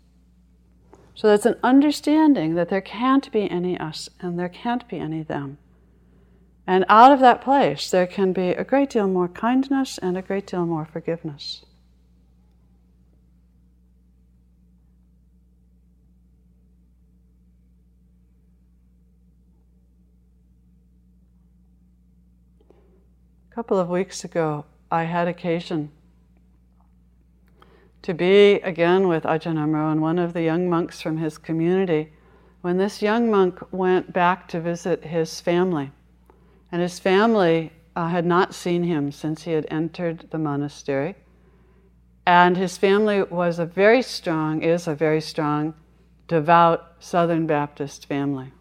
So 1.16 1.28
that's 1.28 1.46
an 1.46 1.56
understanding 1.62 2.56
that 2.56 2.68
there 2.68 2.82
can't 2.82 3.32
be 3.32 3.50
any 3.50 3.78
us 3.80 4.10
and 4.20 4.38
there 4.38 4.50
can't 4.50 4.86
be 4.86 4.98
any 4.98 5.22
them. 5.22 5.56
And 6.66 6.84
out 6.90 7.10
of 7.10 7.20
that 7.20 7.40
place, 7.40 7.90
there 7.90 8.06
can 8.06 8.34
be 8.34 8.50
a 8.50 8.64
great 8.64 8.90
deal 8.90 9.08
more 9.08 9.28
kindness 9.28 9.96
and 9.96 10.18
a 10.18 10.22
great 10.22 10.46
deal 10.46 10.66
more 10.66 10.84
forgiveness. 10.84 11.64
A 23.50 23.54
couple 23.54 23.78
of 23.78 23.88
weeks 23.88 24.22
ago, 24.22 24.66
I 24.90 25.04
had 25.04 25.28
occasion 25.28 25.92
to 28.06 28.14
be 28.14 28.60
again 28.62 29.08
with 29.08 29.24
Ajahn 29.24 29.56
Amaro 29.56 29.90
and 29.90 30.00
one 30.00 30.20
of 30.20 30.32
the 30.32 30.42
young 30.42 30.70
monks 30.70 31.02
from 31.02 31.16
his 31.16 31.38
community 31.38 32.12
when 32.60 32.78
this 32.78 33.02
young 33.02 33.28
monk 33.28 33.58
went 33.72 34.12
back 34.12 34.46
to 34.46 34.60
visit 34.60 35.02
his 35.02 35.40
family. 35.40 35.90
And 36.70 36.80
his 36.80 37.00
family 37.00 37.72
uh, 37.96 38.06
had 38.06 38.24
not 38.24 38.54
seen 38.54 38.84
him 38.84 39.10
since 39.10 39.42
he 39.42 39.50
had 39.50 39.66
entered 39.72 40.28
the 40.30 40.38
monastery. 40.38 41.16
And 42.24 42.56
his 42.56 42.78
family 42.78 43.24
was 43.24 43.58
a 43.58 43.66
very 43.66 44.02
strong, 44.02 44.62
is 44.62 44.86
a 44.86 44.94
very 44.94 45.20
strong, 45.20 45.74
devout 46.28 46.94
Southern 47.00 47.48
Baptist 47.48 48.06
family 48.06 48.52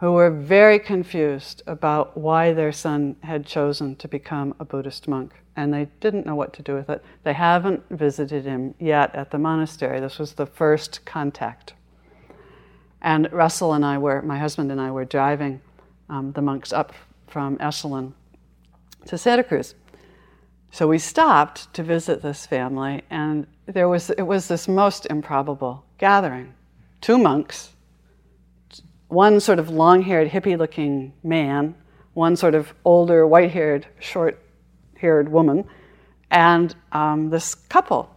who 0.00 0.12
were 0.12 0.30
very 0.30 0.78
confused 0.78 1.62
about 1.66 2.16
why 2.16 2.52
their 2.52 2.72
son 2.72 3.16
had 3.22 3.46
chosen 3.46 3.96
to 3.96 4.08
become 4.08 4.54
a 4.60 4.64
Buddhist 4.64 5.08
monk. 5.08 5.32
And 5.56 5.72
they 5.72 5.88
didn't 6.00 6.26
know 6.26 6.34
what 6.34 6.52
to 6.54 6.62
do 6.62 6.74
with 6.74 6.90
it. 6.90 7.02
They 7.24 7.32
haven't 7.32 7.82
visited 7.88 8.44
him 8.44 8.74
yet 8.78 9.14
at 9.14 9.30
the 9.30 9.38
monastery. 9.38 10.00
This 10.00 10.18
was 10.18 10.34
the 10.34 10.44
first 10.44 11.04
contact. 11.06 11.72
And 13.00 13.32
Russell 13.32 13.72
and 13.72 13.84
I 13.84 13.96
were, 13.96 14.20
my 14.20 14.38
husband 14.38 14.70
and 14.70 14.80
I 14.80 14.90
were 14.90 15.06
driving 15.06 15.62
um, 16.10 16.32
the 16.32 16.42
monks 16.42 16.72
up 16.72 16.92
from 17.26 17.56
Esalen 17.58 18.12
to 19.06 19.16
Santa 19.16 19.44
Cruz. 19.44 19.74
So 20.70 20.86
we 20.86 20.98
stopped 20.98 21.72
to 21.74 21.82
visit 21.82 22.20
this 22.20 22.44
family, 22.44 23.02
and 23.08 23.46
there 23.66 23.88
was, 23.88 24.10
it 24.10 24.22
was 24.22 24.48
this 24.48 24.68
most 24.68 25.06
improbable 25.06 25.84
gathering. 25.96 26.52
Two 27.00 27.16
monks, 27.16 27.70
one 29.08 29.40
sort 29.40 29.58
of 29.58 29.68
long 29.70 30.02
haired, 30.02 30.30
hippie 30.30 30.58
looking 30.58 31.12
man, 31.22 31.74
one 32.14 32.36
sort 32.36 32.54
of 32.54 32.72
older, 32.84 33.26
white 33.26 33.50
haired, 33.50 33.86
short 34.00 34.42
haired 34.96 35.28
woman, 35.28 35.64
and 36.30 36.74
um, 36.92 37.30
this 37.30 37.54
couple. 37.54 38.10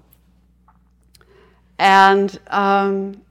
And 1.78 2.38
um, 2.48 3.22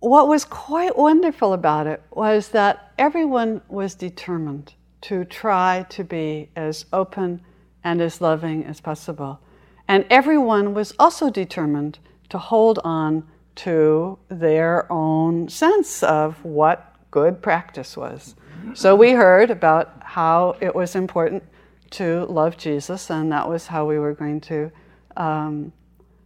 what 0.00 0.28
was 0.28 0.44
quite 0.44 0.96
wonderful 0.96 1.52
about 1.52 1.86
it 1.86 2.02
was 2.10 2.48
that 2.50 2.92
everyone 2.98 3.60
was 3.68 3.94
determined 3.94 4.74
to 5.02 5.24
try 5.24 5.84
to 5.90 6.04
be 6.04 6.48
as 6.56 6.86
open 6.92 7.40
and 7.84 8.00
as 8.00 8.20
loving 8.20 8.64
as 8.64 8.80
possible. 8.80 9.40
And 9.88 10.04
everyone 10.10 10.74
was 10.74 10.92
also 10.98 11.30
determined 11.30 11.98
to 12.28 12.38
hold 12.38 12.78
on 12.84 13.26
to 13.56 14.18
their 14.28 14.90
own 14.92 15.48
sense 15.48 16.02
of 16.02 16.42
what 16.44 16.94
good 17.10 17.42
practice 17.42 17.96
was. 17.96 18.34
So 18.74 18.94
we 18.96 19.12
heard 19.12 19.50
about 19.50 20.02
how 20.02 20.56
it 20.60 20.74
was 20.74 20.94
important 20.94 21.42
to 21.90 22.26
love 22.26 22.56
Jesus, 22.56 23.10
and 23.10 23.30
that 23.32 23.48
was 23.48 23.66
how 23.66 23.86
we 23.86 23.98
were 23.98 24.12
going 24.12 24.40
to 24.42 24.70
um, 25.16 25.72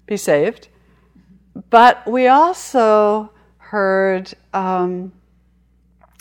be 0.07 0.17
saved. 0.17 0.69
But 1.69 2.07
we 2.07 2.29
also 2.29 3.31
heard, 3.59 4.33
um, 4.53 5.13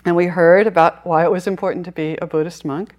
and 0.05 0.15
we 0.15 0.25
heard 0.25 0.67
about 0.67 1.05
why 1.05 1.23
it 1.23 1.31
was 1.31 1.47
important 1.47 1.85
to 1.85 1.91
be 1.91 2.17
a 2.21 2.27
Buddhist 2.27 2.65
monk. 2.65 2.95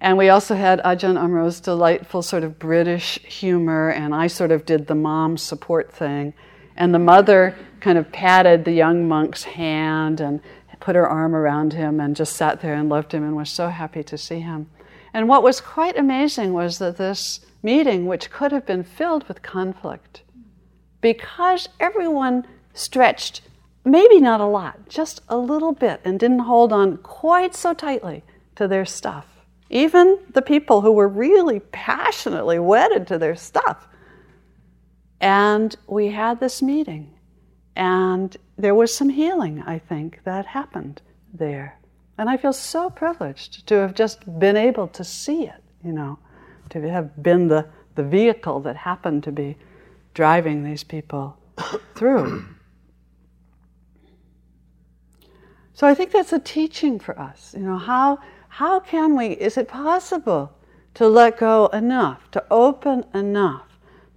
And 0.00 0.16
we 0.16 0.28
also 0.28 0.54
had 0.54 0.80
Ajahn 0.80 1.16
Amaro's 1.16 1.60
delightful 1.60 2.22
sort 2.22 2.44
of 2.44 2.58
British 2.58 3.18
humor, 3.22 3.90
and 3.90 4.14
I 4.14 4.26
sort 4.26 4.52
of 4.52 4.64
did 4.64 4.86
the 4.86 4.94
mom 4.94 5.36
support 5.36 5.92
thing. 5.92 6.34
And 6.78 6.94
the 6.94 6.98
mother 6.98 7.54
kind 7.80 7.98
of 7.98 8.10
patted 8.12 8.64
the 8.64 8.72
young 8.72 9.06
monk's 9.06 9.42
hand 9.42 10.20
and 10.20 10.40
put 10.80 10.96
her 10.96 11.08
arm 11.08 11.34
around 11.34 11.72
him 11.72 12.00
and 12.00 12.14
just 12.16 12.36
sat 12.36 12.60
there 12.60 12.74
and 12.74 12.88
loved 12.88 13.12
him 13.12 13.24
and 13.24 13.36
was 13.36 13.50
so 13.50 13.68
happy 13.68 14.02
to 14.04 14.16
see 14.16 14.38
him. 14.38 14.70
And 15.12 15.28
what 15.28 15.42
was 15.42 15.60
quite 15.60 15.98
amazing 15.98 16.52
was 16.52 16.78
that 16.78 16.96
this 16.96 17.40
meeting, 17.62 18.06
which 18.06 18.30
could 18.30 18.52
have 18.52 18.64
been 18.64 18.84
filled 18.84 19.26
with 19.26 19.42
conflict, 19.42 20.22
because 21.00 21.68
everyone 21.80 22.46
stretched 22.74 23.42
maybe 23.84 24.20
not 24.20 24.40
a 24.40 24.46
lot, 24.46 24.88
just 24.88 25.20
a 25.28 25.36
little 25.36 25.72
bit, 25.72 26.00
and 26.04 26.20
didn't 26.20 26.40
hold 26.40 26.72
on 26.72 26.98
quite 26.98 27.54
so 27.54 27.74
tightly 27.74 28.22
to 28.54 28.68
their 28.68 28.84
stuff. 28.84 29.26
Even 29.70 30.18
the 30.32 30.42
people 30.42 30.82
who 30.82 30.92
were 30.92 31.08
really 31.08 31.60
passionately 31.60 32.58
wedded 32.58 33.06
to 33.08 33.18
their 33.18 33.34
stuff. 33.34 33.88
And 35.20 35.74
we 35.86 36.08
had 36.08 36.38
this 36.38 36.62
meeting, 36.62 37.14
and 37.74 38.36
there 38.56 38.74
was 38.74 38.94
some 38.94 39.08
healing, 39.08 39.62
I 39.62 39.78
think, 39.78 40.20
that 40.24 40.46
happened 40.46 41.02
there. 41.32 41.78
And 42.16 42.28
I 42.28 42.36
feel 42.36 42.52
so 42.52 42.90
privileged 42.90 43.66
to 43.68 43.76
have 43.76 43.94
just 43.94 44.38
been 44.38 44.56
able 44.56 44.88
to 44.88 45.04
see 45.04 45.44
it, 45.44 45.62
you 45.84 45.92
know, 45.92 46.18
to 46.70 46.88
have 46.90 47.22
been 47.22 47.48
the, 47.48 47.66
the 47.94 48.02
vehicle 48.02 48.60
that 48.60 48.76
happened 48.76 49.22
to 49.24 49.32
be 49.32 49.56
driving 50.14 50.64
these 50.64 50.84
people 50.84 51.36
through. 51.94 52.44
So 55.74 55.86
I 55.86 55.94
think 55.94 56.10
that's 56.10 56.32
a 56.32 56.40
teaching 56.40 56.98
for 56.98 57.16
us. 57.16 57.54
You 57.56 57.62
know, 57.62 57.78
how, 57.78 58.18
how 58.48 58.80
can 58.80 59.16
we, 59.16 59.28
is 59.28 59.56
it 59.56 59.68
possible 59.68 60.52
to 60.94 61.06
let 61.06 61.38
go 61.38 61.68
enough, 61.68 62.28
to 62.32 62.44
open 62.50 63.04
enough, 63.14 63.67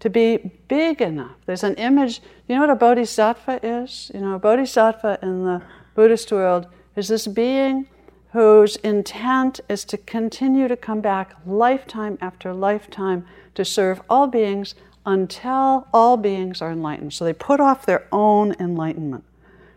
to 0.02 0.10
be 0.10 0.52
big 0.68 1.02
enough? 1.02 1.38
There's 1.46 1.64
an 1.64 1.76
image, 1.76 2.22
you 2.48 2.56
know 2.56 2.62
what 2.62 2.70
a 2.70 2.76
bodhisattva 2.76 3.60
is? 3.64 4.12
You 4.14 4.22
know, 4.22 4.36
a 4.36 4.40
bodhisattva 4.40 5.20
in 5.22 5.46
the 5.46 5.62
Buddhist 5.96 6.32
world 6.32 6.68
is 6.96 7.08
this 7.08 7.28
being 7.28 7.88
whose 8.34 8.78
intent 8.78 9.60
is 9.70 9.86
to 9.86 9.98
continue 9.98 10.68
to 10.68 10.76
come 10.76 11.02
back 11.02 11.36
lifetime 11.46 12.18
after 12.22 12.54
lifetime 12.54 13.26
to 13.56 13.64
serve 13.64 14.02
all 14.10 14.28
beings 14.28 14.74
until 15.06 15.88
all 15.94 16.18
beings 16.18 16.62
are 16.62 16.72
enlightened. 16.72 17.14
So 17.14 17.26
they 17.26 17.34
put 17.34 17.60
off 17.60 17.86
their 17.86 18.08
own 18.12 18.56
enlightenment. 18.60 19.24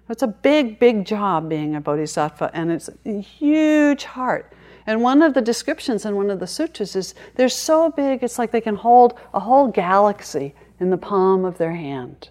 It's 0.08 0.22
a 0.22 0.28
big, 0.28 0.78
big 0.78 1.04
job 1.04 1.48
being 1.48 1.74
a 1.74 1.80
bodhisattva, 1.80 2.50
and 2.52 2.70
it's 2.70 2.90
a 3.04 3.20
huge 3.20 4.04
heart. 4.04 4.52
And 4.86 5.02
one 5.02 5.22
of 5.22 5.34
the 5.34 5.40
descriptions 5.40 6.04
in 6.04 6.16
one 6.16 6.30
of 6.30 6.40
the 6.40 6.46
sutras 6.46 6.94
is 6.94 7.14
they're 7.36 7.48
so 7.48 7.90
big, 7.90 8.22
it's 8.22 8.38
like 8.38 8.50
they 8.50 8.60
can 8.60 8.76
hold 8.76 9.18
a 9.32 9.40
whole 9.40 9.68
galaxy 9.68 10.54
in 10.80 10.90
the 10.90 10.98
palm 10.98 11.44
of 11.44 11.58
their 11.58 11.74
hand. 11.74 12.28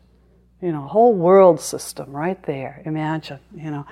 You 0.62 0.72
know, 0.72 0.86
a 0.86 0.88
whole 0.88 1.14
world 1.14 1.60
system 1.60 2.12
right 2.12 2.42
there, 2.44 2.82
imagine, 2.86 3.40
you 3.56 3.72
know. 3.72 3.86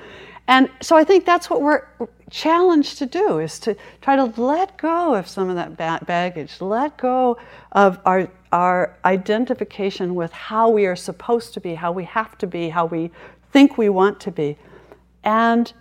And 0.47 0.69
so 0.81 0.95
I 0.95 1.03
think 1.03 1.25
that's 1.25 1.49
what 1.49 1.61
we're 1.61 1.85
challenged 2.29 2.97
to 2.99 3.05
do 3.05 3.39
is 3.39 3.59
to 3.59 3.75
try 4.01 4.15
to 4.15 4.25
let 4.41 4.77
go 4.77 5.15
of 5.15 5.27
some 5.27 5.49
of 5.49 5.55
that 5.77 6.05
baggage, 6.05 6.61
let 6.61 6.97
go 6.97 7.37
of 7.71 7.99
our, 8.05 8.29
our 8.51 8.97
identification 9.05 10.15
with 10.15 10.31
how 10.31 10.69
we 10.69 10.85
are 10.85 10.95
supposed 10.95 11.53
to 11.53 11.61
be, 11.61 11.75
how 11.75 11.91
we 11.91 12.03
have 12.05 12.37
to 12.37 12.47
be, 12.47 12.69
how 12.69 12.85
we 12.85 13.11
think 13.51 13.77
we 13.77 13.89
want 13.89 14.19
to 14.21 14.31
be, 14.31 14.57
and 15.23 15.73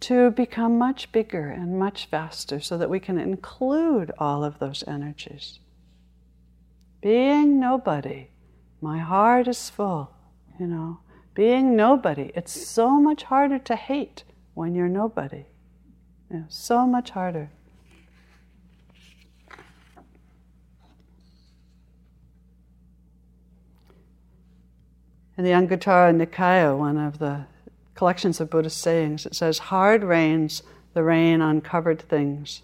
to 0.00 0.30
become 0.30 0.78
much 0.78 1.12
bigger 1.12 1.48
and 1.48 1.78
much 1.78 2.06
faster 2.06 2.58
so 2.58 2.78
that 2.78 2.90
we 2.90 2.98
can 2.98 3.18
include 3.18 4.10
all 4.18 4.42
of 4.42 4.58
those 4.58 4.82
energies. 4.86 5.58
Being 7.02 7.60
nobody, 7.60 8.30
my 8.80 8.98
heart 8.98 9.46
is 9.46 9.70
full, 9.70 10.10
you 10.58 10.66
know. 10.66 11.00
Being 11.34 11.76
nobody, 11.76 12.32
it's 12.34 12.52
so 12.66 13.00
much 13.00 13.24
harder 13.24 13.58
to 13.58 13.76
hate 13.76 14.24
when 14.54 14.74
you're 14.74 14.88
nobody. 14.88 15.44
You 16.30 16.40
know, 16.40 16.44
so 16.48 16.86
much 16.86 17.10
harder. 17.10 17.50
In 25.36 25.44
the 25.44 25.50
Anguttara 25.50 26.14
Nikaya, 26.14 26.76
one 26.76 26.98
of 26.98 27.18
the 27.18 27.46
collections 28.00 28.40
of 28.40 28.48
Buddhist 28.48 28.78
sayings, 28.78 29.26
it 29.26 29.34
says, 29.34 29.58
Hard 29.58 30.02
rains 30.02 30.62
the 30.94 31.02
rain 31.02 31.42
on 31.42 31.60
covered 31.60 32.00
things. 32.00 32.62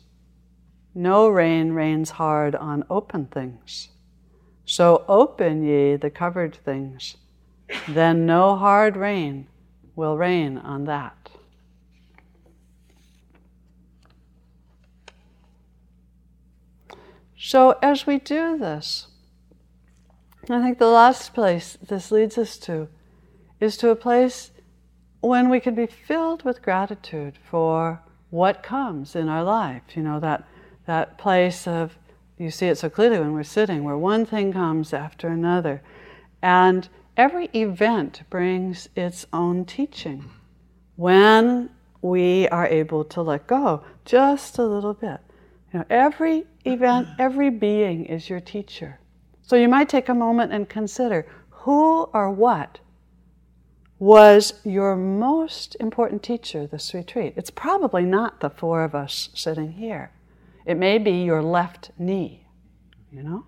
no 0.94 1.28
rain 1.28 1.72
rains 1.72 2.12
hard 2.12 2.54
on 2.54 2.82
open 2.88 3.26
things. 3.26 3.90
So 4.64 5.04
open 5.06 5.62
ye 5.62 5.96
the 5.96 6.08
covered 6.08 6.56
things, 6.56 7.18
then 7.86 8.24
no 8.24 8.56
hard 8.56 8.96
rain 8.96 9.46
will 9.94 10.16
rain 10.16 10.56
on 10.56 10.84
that. 10.84 11.28
So 17.36 17.76
as 17.82 18.06
we 18.06 18.18
do 18.18 18.56
this, 18.56 19.08
I 20.48 20.62
think 20.62 20.78
the 20.78 20.88
last 21.02 21.34
place 21.34 21.76
this 21.86 22.10
leads 22.10 22.38
us 22.38 22.56
to 22.68 22.88
is 23.60 23.76
to 23.76 23.90
a 23.90 23.96
place 23.96 24.50
when 25.20 25.48
we 25.48 25.60
can 25.60 25.74
be 25.74 25.86
filled 25.86 26.44
with 26.44 26.62
gratitude 26.62 27.38
for 27.50 28.00
what 28.30 28.62
comes 28.62 29.16
in 29.16 29.28
our 29.28 29.42
life. 29.42 29.82
You 29.94 30.02
know, 30.02 30.20
that, 30.20 30.46
that 30.86 31.18
place 31.18 31.66
of, 31.66 31.96
you 32.38 32.50
see 32.50 32.66
it 32.66 32.78
so 32.78 32.90
clearly 32.90 33.18
when 33.18 33.32
we're 33.32 33.42
sitting, 33.42 33.84
where 33.84 33.98
one 33.98 34.26
thing 34.26 34.52
comes 34.52 34.92
after 34.92 35.28
another. 35.28 35.82
And 36.42 36.88
every 37.16 37.46
event 37.54 38.22
brings 38.30 38.88
its 38.94 39.26
own 39.32 39.64
teaching 39.64 40.30
when 40.96 41.70
we 42.02 42.48
are 42.48 42.66
able 42.66 43.04
to 43.04 43.22
let 43.22 43.46
go 43.46 43.82
just 44.04 44.58
a 44.58 44.64
little 44.64 44.94
bit. 44.94 45.20
You 45.72 45.80
know, 45.80 45.86
every 45.90 46.46
event, 46.64 47.08
every 47.18 47.50
being 47.50 48.04
is 48.06 48.28
your 48.28 48.40
teacher. 48.40 49.00
So 49.42 49.56
you 49.56 49.68
might 49.68 49.88
take 49.88 50.08
a 50.08 50.14
moment 50.14 50.52
and 50.52 50.68
consider 50.68 51.26
who 51.50 52.04
or 52.12 52.30
what 52.30 52.78
was 53.98 54.60
your 54.64 54.94
most 54.96 55.76
important 55.80 56.22
teacher 56.22 56.66
this 56.66 56.92
retreat. 56.92 57.32
It's 57.36 57.50
probably 57.50 58.04
not 58.04 58.40
the 58.40 58.50
four 58.50 58.84
of 58.84 58.94
us 58.94 59.30
sitting 59.34 59.72
here. 59.72 60.10
It 60.66 60.76
may 60.76 60.98
be 60.98 61.22
your 61.22 61.42
left 61.42 61.90
knee, 61.98 62.46
you 63.10 63.22
know? 63.22 63.46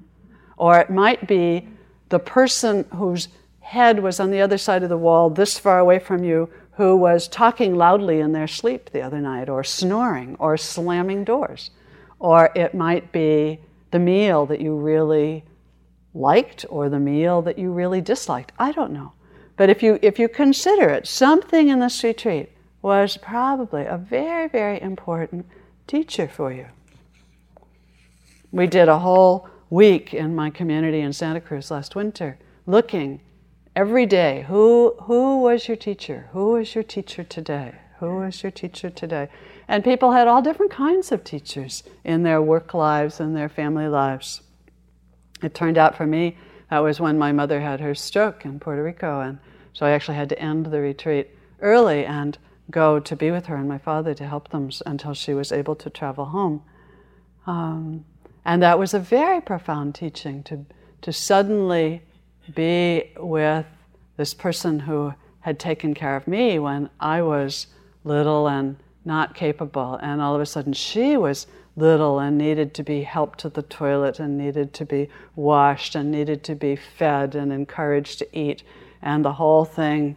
Or 0.56 0.78
it 0.78 0.90
might 0.90 1.28
be 1.28 1.68
the 2.08 2.18
person 2.18 2.84
whose 2.94 3.28
head 3.60 4.02
was 4.02 4.18
on 4.18 4.30
the 4.30 4.40
other 4.40 4.56
side 4.56 4.82
of 4.82 4.88
the 4.88 4.96
wall, 4.96 5.28
this 5.28 5.58
far 5.58 5.78
away 5.78 5.98
from 5.98 6.24
you, 6.24 6.48
who 6.72 6.96
was 6.96 7.28
talking 7.28 7.74
loudly 7.74 8.20
in 8.20 8.32
their 8.32 8.46
sleep 8.46 8.90
the 8.90 9.02
other 9.02 9.20
night, 9.20 9.48
or 9.48 9.62
snoring, 9.62 10.36
or 10.38 10.56
slamming 10.56 11.24
doors. 11.24 11.70
Or 12.18 12.50
it 12.54 12.72
might 12.74 13.12
be 13.12 13.60
the 13.90 13.98
meal 13.98 14.46
that 14.46 14.60
you 14.60 14.76
really 14.76 15.44
liked 16.14 16.64
or 16.70 16.88
the 16.88 16.98
meal 16.98 17.42
that 17.42 17.58
you 17.58 17.70
really 17.70 18.00
disliked. 18.00 18.52
I 18.58 18.72
don't 18.72 18.92
know. 18.92 19.12
But 19.58 19.70
if 19.70 19.82
you, 19.82 19.98
if 20.00 20.20
you 20.20 20.28
consider 20.28 20.88
it, 20.88 21.06
something 21.08 21.68
in 21.68 21.80
this 21.80 22.04
retreat 22.04 22.52
was 22.80 23.16
probably 23.16 23.84
a 23.84 23.98
very, 23.98 24.48
very 24.48 24.80
important 24.80 25.46
teacher 25.88 26.28
for 26.28 26.52
you. 26.52 26.66
We 28.52 28.68
did 28.68 28.88
a 28.88 29.00
whole 29.00 29.48
week 29.68 30.14
in 30.14 30.34
my 30.34 30.48
community 30.48 31.00
in 31.00 31.12
Santa 31.12 31.40
Cruz 31.40 31.72
last 31.72 31.96
winter 31.96 32.38
looking 32.66 33.20
every 33.74 34.06
day 34.06 34.44
who, 34.46 34.94
who 35.02 35.42
was 35.42 35.66
your 35.66 35.76
teacher? 35.76 36.28
Who 36.32 36.52
was 36.52 36.74
your 36.76 36.84
teacher 36.84 37.24
today? 37.24 37.74
Who 37.98 38.18
was 38.18 38.42
your 38.44 38.52
teacher 38.52 38.90
today? 38.90 39.28
And 39.66 39.82
people 39.82 40.12
had 40.12 40.28
all 40.28 40.40
different 40.40 40.70
kinds 40.70 41.10
of 41.10 41.24
teachers 41.24 41.82
in 42.04 42.22
their 42.22 42.40
work 42.40 42.74
lives 42.74 43.18
and 43.18 43.36
their 43.36 43.48
family 43.48 43.88
lives. 43.88 44.42
It 45.42 45.52
turned 45.52 45.78
out 45.78 45.96
for 45.96 46.06
me, 46.06 46.36
that 46.70 46.78
was 46.78 47.00
when 47.00 47.18
my 47.18 47.32
mother 47.32 47.60
had 47.60 47.80
her 47.80 47.94
stroke 47.94 48.44
in 48.44 48.60
Puerto 48.60 48.82
Rico, 48.82 49.20
and 49.20 49.38
so 49.78 49.86
I 49.86 49.90
actually 49.90 50.16
had 50.16 50.28
to 50.30 50.38
end 50.40 50.66
the 50.66 50.80
retreat 50.80 51.30
early 51.60 52.04
and 52.04 52.36
go 52.68 52.98
to 52.98 53.14
be 53.14 53.30
with 53.30 53.46
her 53.46 53.54
and 53.54 53.68
my 53.68 53.78
father 53.78 54.12
to 54.12 54.26
help 54.26 54.50
them 54.50 54.70
until 54.84 55.14
she 55.14 55.34
was 55.34 55.52
able 55.52 55.76
to 55.76 55.88
travel 55.88 56.24
home. 56.24 56.64
Um, 57.46 58.04
and 58.44 58.60
that 58.60 58.76
was 58.76 58.92
a 58.92 58.98
very 58.98 59.40
profound 59.40 59.94
teaching 59.94 60.42
to, 60.42 60.66
to 61.02 61.12
suddenly 61.12 62.02
be 62.56 63.12
with 63.18 63.66
this 64.16 64.34
person 64.34 64.80
who 64.80 65.14
had 65.42 65.60
taken 65.60 65.94
care 65.94 66.16
of 66.16 66.26
me 66.26 66.58
when 66.58 66.90
I 66.98 67.22
was 67.22 67.68
little 68.02 68.48
and 68.48 68.78
not 69.04 69.36
capable. 69.36 69.94
And 70.02 70.20
all 70.20 70.34
of 70.34 70.40
a 70.40 70.46
sudden, 70.46 70.72
she 70.72 71.16
was 71.16 71.46
little 71.76 72.18
and 72.18 72.36
needed 72.36 72.74
to 72.74 72.82
be 72.82 73.04
helped 73.04 73.38
to 73.40 73.48
the 73.48 73.62
toilet 73.62 74.18
and 74.18 74.36
needed 74.36 74.74
to 74.74 74.84
be 74.84 75.08
washed 75.36 75.94
and 75.94 76.10
needed 76.10 76.42
to 76.42 76.56
be 76.56 76.74
fed 76.74 77.36
and 77.36 77.52
encouraged 77.52 78.18
to 78.18 78.36
eat. 78.36 78.64
And 79.02 79.24
the 79.24 79.34
whole 79.34 79.64
thing 79.64 80.16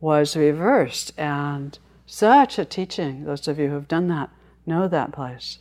was 0.00 0.36
reversed. 0.36 1.12
And 1.18 1.78
such 2.06 2.58
a 2.58 2.64
teaching, 2.64 3.24
those 3.24 3.48
of 3.48 3.58
you 3.58 3.68
who've 3.68 3.88
done 3.88 4.08
that 4.08 4.30
know 4.64 4.88
that 4.88 5.12
place. 5.12 5.58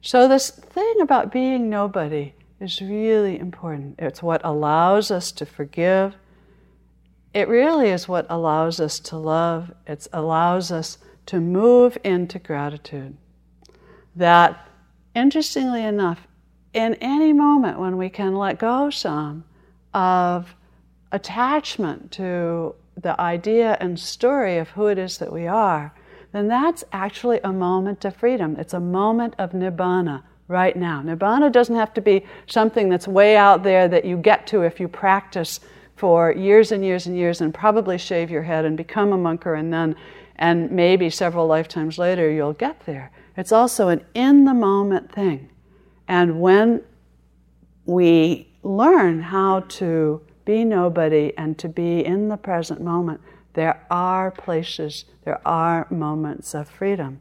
So, 0.00 0.26
this 0.26 0.50
thing 0.50 1.00
about 1.00 1.30
being 1.30 1.70
nobody 1.70 2.34
is 2.60 2.80
really 2.80 3.38
important. 3.38 3.96
It's 3.98 4.22
what 4.22 4.40
allows 4.44 5.10
us 5.10 5.30
to 5.32 5.46
forgive. 5.46 6.16
It 7.32 7.48
really 7.48 7.90
is 7.90 8.08
what 8.08 8.26
allows 8.28 8.80
us 8.80 8.98
to 9.00 9.16
love. 9.16 9.72
It 9.86 10.06
allows 10.12 10.70
us 10.72 10.98
to 11.26 11.40
move 11.40 11.96
into 12.04 12.38
gratitude. 12.38 13.16
That, 14.16 14.68
interestingly 15.14 15.84
enough, 15.84 16.26
in 16.72 16.94
any 16.94 17.32
moment 17.32 17.78
when 17.78 17.96
we 17.96 18.08
can 18.08 18.34
let 18.34 18.58
go 18.58 18.90
some 18.90 19.44
of 19.94 20.54
attachment 21.10 22.10
to 22.12 22.74
the 23.00 23.18
idea 23.20 23.76
and 23.80 23.98
story 23.98 24.58
of 24.58 24.70
who 24.70 24.86
it 24.86 24.98
is 24.98 25.18
that 25.18 25.32
we 25.32 25.46
are, 25.46 25.92
then 26.32 26.48
that's 26.48 26.84
actually 26.92 27.40
a 27.44 27.52
moment 27.52 28.04
of 28.04 28.16
freedom. 28.16 28.56
It's 28.58 28.74
a 28.74 28.80
moment 28.80 29.34
of 29.38 29.52
nibbana 29.52 30.22
right 30.48 30.76
now. 30.76 31.02
Nibbana 31.02 31.52
doesn't 31.52 31.76
have 31.76 31.94
to 31.94 32.00
be 32.00 32.24
something 32.46 32.88
that's 32.88 33.08
way 33.08 33.36
out 33.36 33.62
there 33.62 33.88
that 33.88 34.04
you 34.04 34.16
get 34.16 34.46
to 34.48 34.62
if 34.62 34.80
you 34.80 34.88
practice 34.88 35.60
for 35.96 36.32
years 36.32 36.72
and 36.72 36.84
years 36.84 37.06
and 37.06 37.16
years 37.16 37.40
and 37.40 37.54
probably 37.54 37.98
shave 37.98 38.30
your 38.30 38.42
head 38.42 38.64
and 38.64 38.76
become 38.76 39.12
a 39.12 39.16
monk 39.16 39.46
or 39.46 39.54
a 39.54 39.62
nun 39.62 39.94
and 40.36 40.70
maybe 40.70 41.08
several 41.10 41.46
lifetimes 41.46 41.98
later 41.98 42.30
you'll 42.30 42.54
get 42.54 42.84
there. 42.86 43.10
It's 43.36 43.52
also 43.52 43.88
an 43.88 44.04
in 44.14 44.44
the 44.44 44.54
moment 44.54 45.12
thing. 45.12 45.50
And 46.08 46.40
when 46.40 46.82
we 47.86 48.51
learn 48.62 49.22
how 49.22 49.60
to 49.60 50.22
be 50.44 50.64
nobody 50.64 51.32
and 51.36 51.58
to 51.58 51.68
be 51.68 52.04
in 52.04 52.28
the 52.28 52.36
present 52.36 52.80
moment, 52.80 53.20
there 53.54 53.84
are 53.90 54.30
places, 54.30 55.04
there 55.24 55.40
are 55.46 55.86
moments 55.90 56.54
of 56.54 56.68
freedom. 56.68 57.20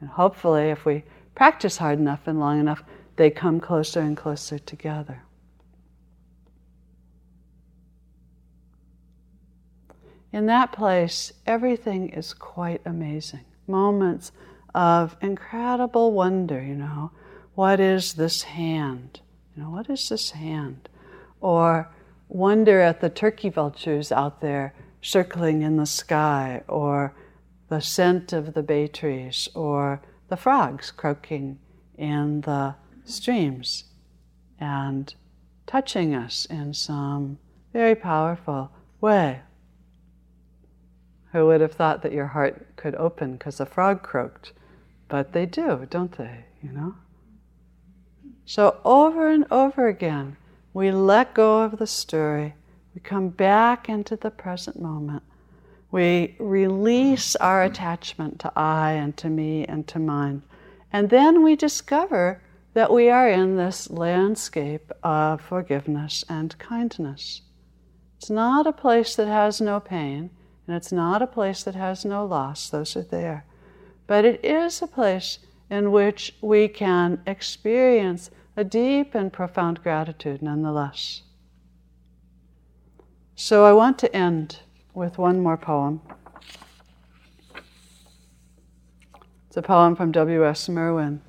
And 0.00 0.10
hopefully, 0.10 0.70
if 0.70 0.84
we 0.84 1.04
practice 1.34 1.78
hard 1.78 1.98
enough 1.98 2.26
and 2.26 2.38
long 2.38 2.60
enough, 2.60 2.82
they 3.16 3.30
come 3.30 3.60
closer 3.60 4.00
and 4.00 4.16
closer 4.16 4.58
together. 4.58 5.22
in 10.32 10.46
that 10.46 10.72
place, 10.72 11.32
everything 11.46 12.10
is 12.10 12.34
quite 12.34 12.80
amazing. 12.84 13.44
Moments 13.66 14.32
of 14.74 15.16
incredible 15.20 16.12
wonder, 16.12 16.62
you 16.62 16.74
know. 16.74 17.10
What 17.54 17.80
is 17.80 18.14
this 18.14 18.42
hand? 18.42 19.20
You 19.58 19.64
know, 19.64 19.70
what 19.70 19.90
is 19.90 20.08
this 20.08 20.30
hand? 20.30 20.88
Or 21.40 21.90
wonder 22.28 22.80
at 22.80 23.00
the 23.00 23.10
turkey 23.10 23.48
vultures 23.48 24.12
out 24.12 24.40
there 24.40 24.72
circling 25.02 25.62
in 25.62 25.76
the 25.76 25.84
sky, 25.84 26.62
or 26.68 27.12
the 27.68 27.80
scent 27.80 28.32
of 28.32 28.54
the 28.54 28.62
bay 28.62 28.86
trees, 28.86 29.48
or 29.56 30.00
the 30.28 30.36
frogs 30.36 30.92
croaking 30.92 31.58
in 31.96 32.42
the 32.42 32.76
streams 33.04 33.82
and 34.60 35.12
touching 35.66 36.14
us 36.14 36.44
in 36.44 36.72
some 36.72 37.38
very 37.72 37.96
powerful 37.96 38.70
way. 39.00 39.40
Who 41.32 41.46
would 41.46 41.62
have 41.62 41.72
thought 41.72 42.02
that 42.02 42.12
your 42.12 42.28
heart 42.28 42.76
could 42.76 42.94
open 42.94 43.32
because 43.32 43.58
a 43.58 43.66
frog 43.66 44.04
croaked? 44.04 44.52
But 45.08 45.32
they 45.32 45.46
do, 45.46 45.84
don't 45.90 46.16
they? 46.16 46.44
You 46.62 46.70
know? 46.70 46.94
So 48.48 48.80
over 48.82 49.30
and 49.30 49.44
over 49.50 49.88
again, 49.88 50.38
we 50.72 50.90
let 50.90 51.34
go 51.34 51.60
of 51.60 51.76
the 51.76 51.86
story. 51.86 52.54
We 52.94 53.02
come 53.02 53.28
back 53.28 53.90
into 53.90 54.16
the 54.16 54.30
present 54.30 54.80
moment. 54.80 55.22
We 55.90 56.34
release 56.38 57.36
our 57.36 57.62
attachment 57.62 58.38
to 58.40 58.52
I 58.56 58.92
and 58.92 59.14
to 59.18 59.28
me 59.28 59.66
and 59.66 59.86
to 59.88 59.98
mine. 59.98 60.44
And 60.90 61.10
then 61.10 61.42
we 61.42 61.56
discover 61.56 62.40
that 62.72 62.90
we 62.90 63.10
are 63.10 63.28
in 63.28 63.58
this 63.58 63.90
landscape 63.90 64.92
of 65.02 65.42
forgiveness 65.42 66.24
and 66.26 66.58
kindness. 66.58 67.42
It's 68.16 68.30
not 68.30 68.66
a 68.66 68.72
place 68.72 69.14
that 69.16 69.28
has 69.28 69.60
no 69.60 69.78
pain. 69.78 70.30
And 70.66 70.74
it's 70.74 70.90
not 70.90 71.20
a 71.20 71.26
place 71.26 71.64
that 71.64 71.74
has 71.74 72.02
no 72.02 72.24
loss, 72.24 72.70
those 72.70 72.96
are 72.96 73.02
there. 73.02 73.44
But 74.06 74.24
it 74.24 74.42
is 74.42 74.80
a 74.80 74.86
place 74.86 75.38
in 75.68 75.92
which 75.92 76.34
we 76.40 76.66
can 76.66 77.20
experience 77.26 78.30
a 78.58 78.64
deep 78.64 79.14
and 79.14 79.32
profound 79.32 79.80
gratitude 79.84 80.42
nonetheless. 80.42 81.22
So 83.36 83.64
I 83.64 83.72
want 83.72 84.00
to 84.00 84.14
end 84.14 84.58
with 84.94 85.16
one 85.16 85.38
more 85.38 85.56
poem. 85.56 86.00
It's 89.46 89.56
a 89.56 89.62
poem 89.62 89.94
from 89.94 90.10
W.S. 90.10 90.68
Merwin, 90.68 91.20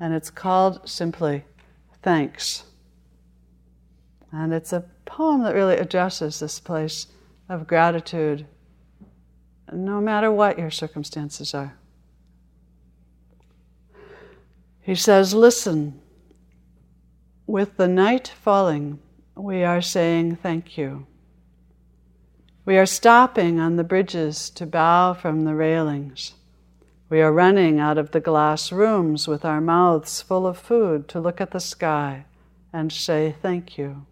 and 0.00 0.12
it's 0.12 0.30
called 0.30 0.80
simply 0.88 1.44
Thanks. 2.02 2.64
And 4.32 4.52
it's 4.52 4.72
a 4.72 4.84
poem 5.04 5.44
that 5.44 5.54
really 5.54 5.76
addresses 5.76 6.40
this 6.40 6.58
place 6.58 7.06
of 7.48 7.68
gratitude, 7.68 8.46
no 9.72 10.00
matter 10.00 10.32
what 10.32 10.58
your 10.58 10.72
circumstances 10.72 11.54
are. 11.54 11.78
He 14.80 14.96
says, 14.96 15.34
Listen, 15.34 16.00
with 17.48 17.78
the 17.78 17.88
night 17.88 18.28
falling, 18.28 18.98
we 19.34 19.64
are 19.64 19.80
saying 19.80 20.36
thank 20.36 20.76
you. 20.76 21.06
We 22.66 22.76
are 22.76 22.84
stopping 22.84 23.58
on 23.58 23.76
the 23.76 23.84
bridges 23.84 24.50
to 24.50 24.66
bow 24.66 25.14
from 25.14 25.44
the 25.44 25.54
railings. 25.54 26.34
We 27.08 27.22
are 27.22 27.32
running 27.32 27.80
out 27.80 27.96
of 27.96 28.10
the 28.10 28.20
glass 28.20 28.70
rooms 28.70 29.26
with 29.26 29.46
our 29.46 29.62
mouths 29.62 30.20
full 30.20 30.46
of 30.46 30.58
food 30.58 31.08
to 31.08 31.20
look 31.20 31.40
at 31.40 31.52
the 31.52 31.58
sky 31.58 32.26
and 32.70 32.92
say 32.92 33.34
thank 33.40 33.78
you. 33.78 34.04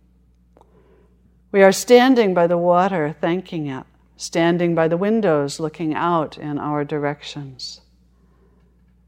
We 1.52 1.62
are 1.62 1.72
standing 1.72 2.32
by 2.32 2.46
the 2.46 2.56
water, 2.56 3.14
thanking 3.20 3.66
it, 3.66 3.84
standing 4.16 4.74
by 4.74 4.88
the 4.88 4.96
windows, 4.96 5.60
looking 5.60 5.92
out 5.92 6.38
in 6.38 6.58
our 6.58 6.86
directions. 6.86 7.82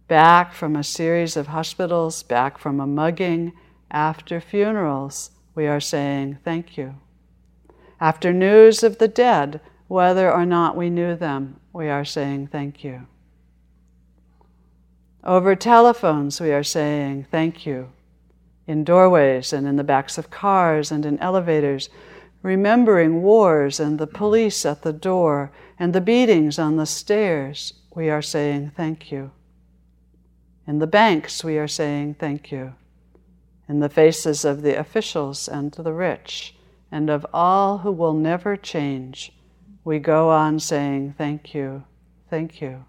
Back 0.07 0.53
from 0.53 0.77
a 0.77 0.85
series 0.85 1.35
of 1.35 1.47
hospitals, 1.47 2.23
back 2.23 2.59
from 2.59 2.79
a 2.79 2.87
mugging, 2.87 3.55
after 3.91 4.41
funerals, 4.41 5.31
we 5.55 5.67
are 5.67 5.81
saying 5.81 6.39
thank 6.45 6.77
you. 6.77 6.95
After 8.01 8.33
news 8.33 8.83
of 8.83 8.99
the 8.99 9.09
dead, 9.09 9.61
whether 9.89 10.33
or 10.33 10.47
not 10.47 10.77
we 10.77 10.91
knew 10.91 11.17
them, 11.17 11.59
we 11.73 11.89
are 11.89 12.05
saying 12.05 12.49
thank 12.49 12.85
you. 12.85 13.07
Over 15.25 15.57
telephones, 15.57 16.41
we 16.41 16.53
are 16.53 16.63
saying 16.63 17.27
thank 17.31 17.67
you. 17.67 17.91
In 18.67 18.85
doorways 18.85 19.53
and 19.53 19.67
in 19.67 19.77
the 19.77 19.85
backs 19.85 20.19
of 20.19 20.31
cars 20.31 20.93
and 20.93 21.05
in 21.05 21.19
elevators, 21.19 21.89
remembering 22.43 23.23
wars 23.23 23.81
and 23.81 23.99
the 23.99 24.07
police 24.07 24.65
at 24.65 24.83
the 24.83 24.93
door 24.93 25.51
and 25.79 25.93
the 25.93 26.01
beatings 26.01 26.59
on 26.59 26.77
the 26.77 26.87
stairs, 26.87 27.73
we 27.95 28.11
are 28.11 28.23
saying 28.23 28.73
thank 28.77 29.11
you. 29.11 29.31
In 30.67 30.79
the 30.79 30.87
banks, 30.87 31.43
we 31.43 31.59
are 31.59 31.67
saying 31.67 32.15
thank 32.15 32.53
you. 32.53 32.75
In 33.69 33.81
the 33.81 33.89
faces 33.89 34.45
of 34.45 34.63
the 34.63 34.79
officials 34.79 35.49
and 35.49 35.73
the 35.73 35.93
rich, 35.93 36.57
and 36.91 37.11
of 37.11 37.27
all 37.33 37.79
who 37.79 37.93
will 37.93 38.15
never 38.15 38.57
change, 38.57 39.33
we 39.85 39.99
go 39.99 40.31
on 40.31 40.59
saying 40.59 41.15
thank 41.19 41.55
you, 41.55 41.85
thank 42.31 42.61
you. 42.61 42.85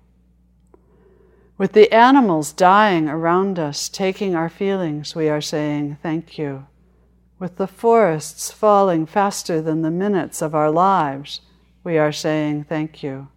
With 1.58 1.74
the 1.74 1.92
animals 1.94 2.54
dying 2.54 3.10
around 3.10 3.60
us, 3.60 3.90
taking 3.90 4.36
our 4.36 4.50
feelings, 4.50 5.16
we 5.16 5.28
are 5.28 5.42
saying 5.42 5.98
thank 6.02 6.38
you 6.38 6.68
with 7.40 7.56
the 7.56 7.68
forests 7.68 8.52
falling 8.52 9.06
faster 9.06 9.62
than 9.62 9.82
the 9.82 9.90
minutes 9.90 10.42
of 10.42 10.54
our 10.54 10.70
lives, 10.70 11.40
we 11.84 11.98
are 11.98 12.12
saying 12.12 12.66
thank 12.66 13.02
you. 13.02 13.30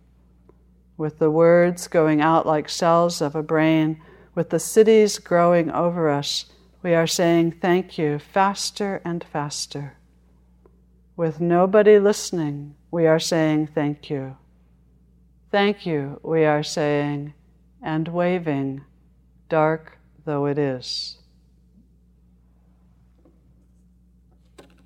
With 0.96 1.20
the 1.20 1.30
words 1.30 1.86
going 1.86 2.20
out 2.20 2.44
like 2.44 2.68
cells 2.68 3.22
of 3.22 3.36
a 3.36 3.42
brain, 3.42 4.02
with 4.34 4.50
the 4.50 4.58
cities 4.58 5.20
growing 5.20 5.70
over 5.70 6.10
us, 6.10 6.46
we 6.82 6.94
are 6.94 7.06
saying 7.06 7.52
thank 7.52 7.96
you 7.96 8.18
faster 8.18 9.00
and 9.04 9.24
faster. 9.24 9.96
With 11.16 11.40
nobody 11.40 11.98
listening, 11.98 12.74
we 12.90 13.06
are 13.06 13.20
saying 13.20 13.68
thank 13.68 14.10
you. 14.10 14.36
Thank 15.50 15.86
you, 15.86 16.18
we 16.22 16.44
are 16.44 16.62
saying, 16.62 17.34
and 17.82 18.08
waving, 18.08 18.82
dark 19.48 19.98
though 20.24 20.46
it 20.46 20.58
is. 20.58 21.18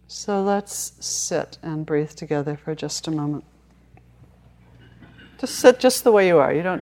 So 0.09 0.43
let's 0.43 0.93
sit 0.99 1.59
and 1.63 1.87
breathe 1.87 2.11
together 2.11 2.57
for 2.57 2.75
just 2.75 3.07
a 3.07 3.11
moment. 3.11 3.45
Just 5.39 5.57
sit 5.57 5.79
just 5.79 6.05
the 6.05 6.13
way 6.13 6.27
you 6.27 6.39
are. 6.39 6.53
You 6.53 6.63
don't. 6.63 6.81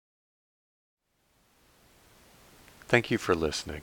Thank 2.87 3.11
you 3.11 3.19
for 3.19 3.35
listening. 3.35 3.83